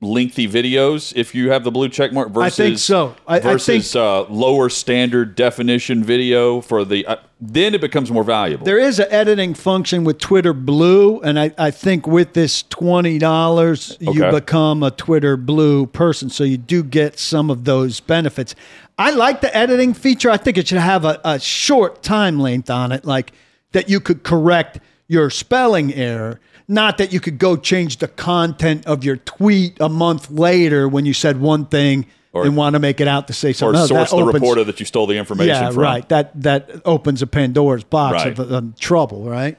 lengthy 0.00 0.48
videos 0.48 1.12
if 1.16 1.34
you 1.34 1.50
have 1.50 1.64
the 1.64 1.70
blue 1.72 1.88
check 1.88 2.12
mark 2.12 2.30
versus? 2.30 2.56
think 2.56 2.78
so. 2.78 3.16
I- 3.26 3.36
I 3.36 3.56
think- 3.58 3.84
uh, 3.96 4.22
lower 4.24 4.68
standard 4.68 5.34
definition 5.34 6.04
video 6.04 6.60
for 6.60 6.84
the. 6.84 7.06
Uh, 7.06 7.16
then 7.40 7.74
it 7.74 7.80
becomes 7.80 8.10
more 8.10 8.22
valuable. 8.22 8.66
There 8.66 8.78
is 8.78 8.98
an 8.98 9.06
editing 9.10 9.54
function 9.54 10.04
with 10.04 10.18
Twitter 10.18 10.52
Blue, 10.52 11.20
and 11.20 11.38
I, 11.38 11.52
I 11.56 11.70
think 11.70 12.06
with 12.06 12.34
this 12.34 12.62
twenty 12.64 13.18
dollars, 13.18 13.96
you 13.98 14.30
become 14.30 14.82
a 14.82 14.90
Twitter 14.90 15.36
Blue 15.36 15.86
person, 15.86 16.28
so 16.28 16.44
you 16.44 16.58
do 16.58 16.82
get 16.82 17.18
some 17.18 17.48
of 17.48 17.64
those 17.64 18.00
benefits. 18.00 18.54
I 18.98 19.10
like 19.10 19.40
the 19.40 19.56
editing 19.56 19.94
feature. 19.94 20.30
I 20.30 20.36
think 20.36 20.58
it 20.58 20.68
should 20.68 20.78
have 20.78 21.06
a, 21.06 21.18
a 21.24 21.40
short 21.40 22.02
time 22.02 22.38
length 22.38 22.68
on 22.68 22.92
it, 22.92 23.06
like 23.06 23.32
that 23.72 23.88
you 23.88 24.00
could 24.00 24.22
correct 24.22 24.78
your 25.08 25.30
spelling 25.30 25.94
error. 25.94 26.38
Not 26.68 26.98
that 26.98 27.12
you 27.12 27.18
could 27.18 27.38
go 27.38 27.56
change 27.56 27.96
the 27.96 28.06
content 28.06 28.86
of 28.86 29.02
your 29.02 29.16
tweet 29.16 29.80
a 29.80 29.88
month 29.88 30.30
later 30.30 30.88
when 30.88 31.06
you 31.06 31.14
said 31.14 31.40
one 31.40 31.66
thing 31.66 32.06
Or- 32.32 32.44
and 32.46 32.56
want 32.56 32.74
to 32.74 32.78
make 32.78 33.00
it 33.00 33.08
out 33.08 33.26
to 33.26 33.32
say 33.32 33.50
or 33.50 33.54
something. 33.54 33.80
else. 33.80 33.88
source 33.88 34.10
That 34.10 34.16
the 34.16 34.22
opens- 34.22 34.34
reporter 34.34 34.64
that 34.64 34.78
you 34.78 34.86
stole 34.86 35.06
the 35.08 35.16
information 35.16 35.48
yeah, 35.48 35.70
from. 35.70 35.78
right. 35.82 36.08
That 36.10 36.30
that 36.42 36.70
opens 36.84 37.22
a 37.22 37.26
Pandora's 37.26 37.82
box 37.84 38.24
Right. 38.24 38.38
of 38.38 38.52
um, 38.52 38.74
trouble, 38.78 39.24
right? 39.24 39.58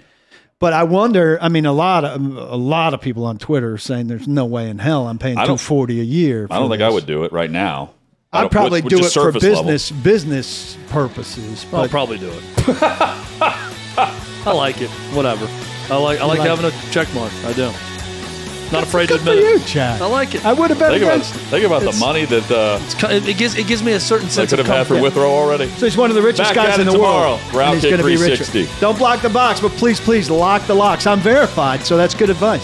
But 0.60 0.72
I 0.74 0.84
wonder. 0.84 1.38
I 1.42 1.50
mean, 1.50 1.66
a 1.66 1.74
lot 1.74 2.06
of 2.06 2.22
a 2.22 2.56
lot 2.56 2.94
of 2.94 3.02
people 3.02 3.26
on 3.26 3.38
Twitter 3.40 3.74
are 3.74 3.78
saying 3.78 4.08
there's 4.08 4.28
no 4.28 4.46
way 4.46 4.70
in 4.70 4.78
hell 4.80 5.08
I'm 5.08 5.18
paying 5.18 5.38
I 5.38 5.46
two 5.46 6.00
a 6.00 6.04
year. 6.04 6.48
I 6.50 6.60
don't 6.60 6.70
for 6.70 6.74
think 6.76 6.82
I 6.84 6.90
would 6.90 7.06
do 7.08 7.24
it 7.26 7.32
right 7.34 7.50
now. 7.52 7.90
I 8.32 8.44
I'd 8.46 8.52
probably 8.52 8.80
with- 8.82 8.86
with 8.86 8.92
do 8.94 9.00
it 9.00 9.04
for 9.06 9.10
surface 9.10 9.44
level. 9.44 9.64
business 9.64 9.92
business 9.92 10.78
purposes. 10.90 11.66
I'll 11.74 11.90
probably 11.90 12.20
do 12.20 12.30
it. 12.30 12.44
I 13.44 14.54
like 14.54 14.80
it. 14.82 14.90
Whatever. 15.14 15.46
I 15.90 15.98
like 15.98 16.22
I 16.22 16.26
like, 16.26 16.40
like 16.40 16.48
having 16.48 16.66
a 16.66 16.72
check 16.92 17.14
mark. 17.14 17.34
I 17.44 17.52
do. 17.54 17.70
Not 18.72 18.84
afraid 18.84 19.08
to 19.10 19.16
good 19.16 19.22
for 19.22 19.30
admit 19.32 19.44
you, 19.44 19.56
it. 19.58 19.66
Chad. 19.66 20.02
I 20.02 20.06
like 20.06 20.36
it. 20.36 20.46
I 20.46 20.54
would 20.54 20.70
have 20.70 20.80
been 20.80 20.92
Think 20.92 21.04
about 21.04 21.14
against. 21.16 21.34
think 21.34 21.66
about 21.66 21.82
the 21.82 21.88
It's- 21.90 22.00
money 22.00 22.26
that 22.26 22.50
uh, 22.52 22.80
It's 22.84 22.94
ki- 22.96 23.08
It, 23.08 23.28
it 23.28 23.38
gives 23.38 23.56
it 23.58 23.68
gives 23.68 23.84
me 23.84 23.92
a 23.94 24.00
certain 24.00 24.28
they 24.28 24.34
sense 24.34 24.50
could 24.52 24.60
of 24.60 24.66
have 24.68 24.76
had 24.78 24.88
for 24.88 24.94
comfort. 24.96 25.04
Withrow 25.04 25.30
already. 25.32 25.68
So 25.78 25.86
he's 25.86 25.98
one 25.98 26.10
of 26.10 26.16
the 26.16 26.22
richest 26.22 26.50
Back 26.50 26.56
guys 26.56 26.70
at 26.76 26.80
in 26.80 26.88
it 26.88 26.92
the 26.92 26.98
tomorrow. 26.98 27.32
world. 27.36 27.42
Route 27.54 27.66
and 27.66 27.74
he's 27.76 27.82
Kick 27.84 27.92
gonna 27.92 28.04
be 28.04 28.16
richer. 28.18 28.44
360. 28.46 28.80
Don't 28.80 28.98
block 28.98 29.22
the 29.22 29.30
box, 29.30 29.60
but 29.60 29.72
please, 29.74 30.00
please 30.00 30.30
lock 30.30 30.66
the 30.68 30.76
locks. 30.76 31.06
I'm 31.06 31.20
verified, 31.20 31.86
so 31.86 31.98
that's 31.98 32.14
good 32.16 32.30
advice. 32.30 32.64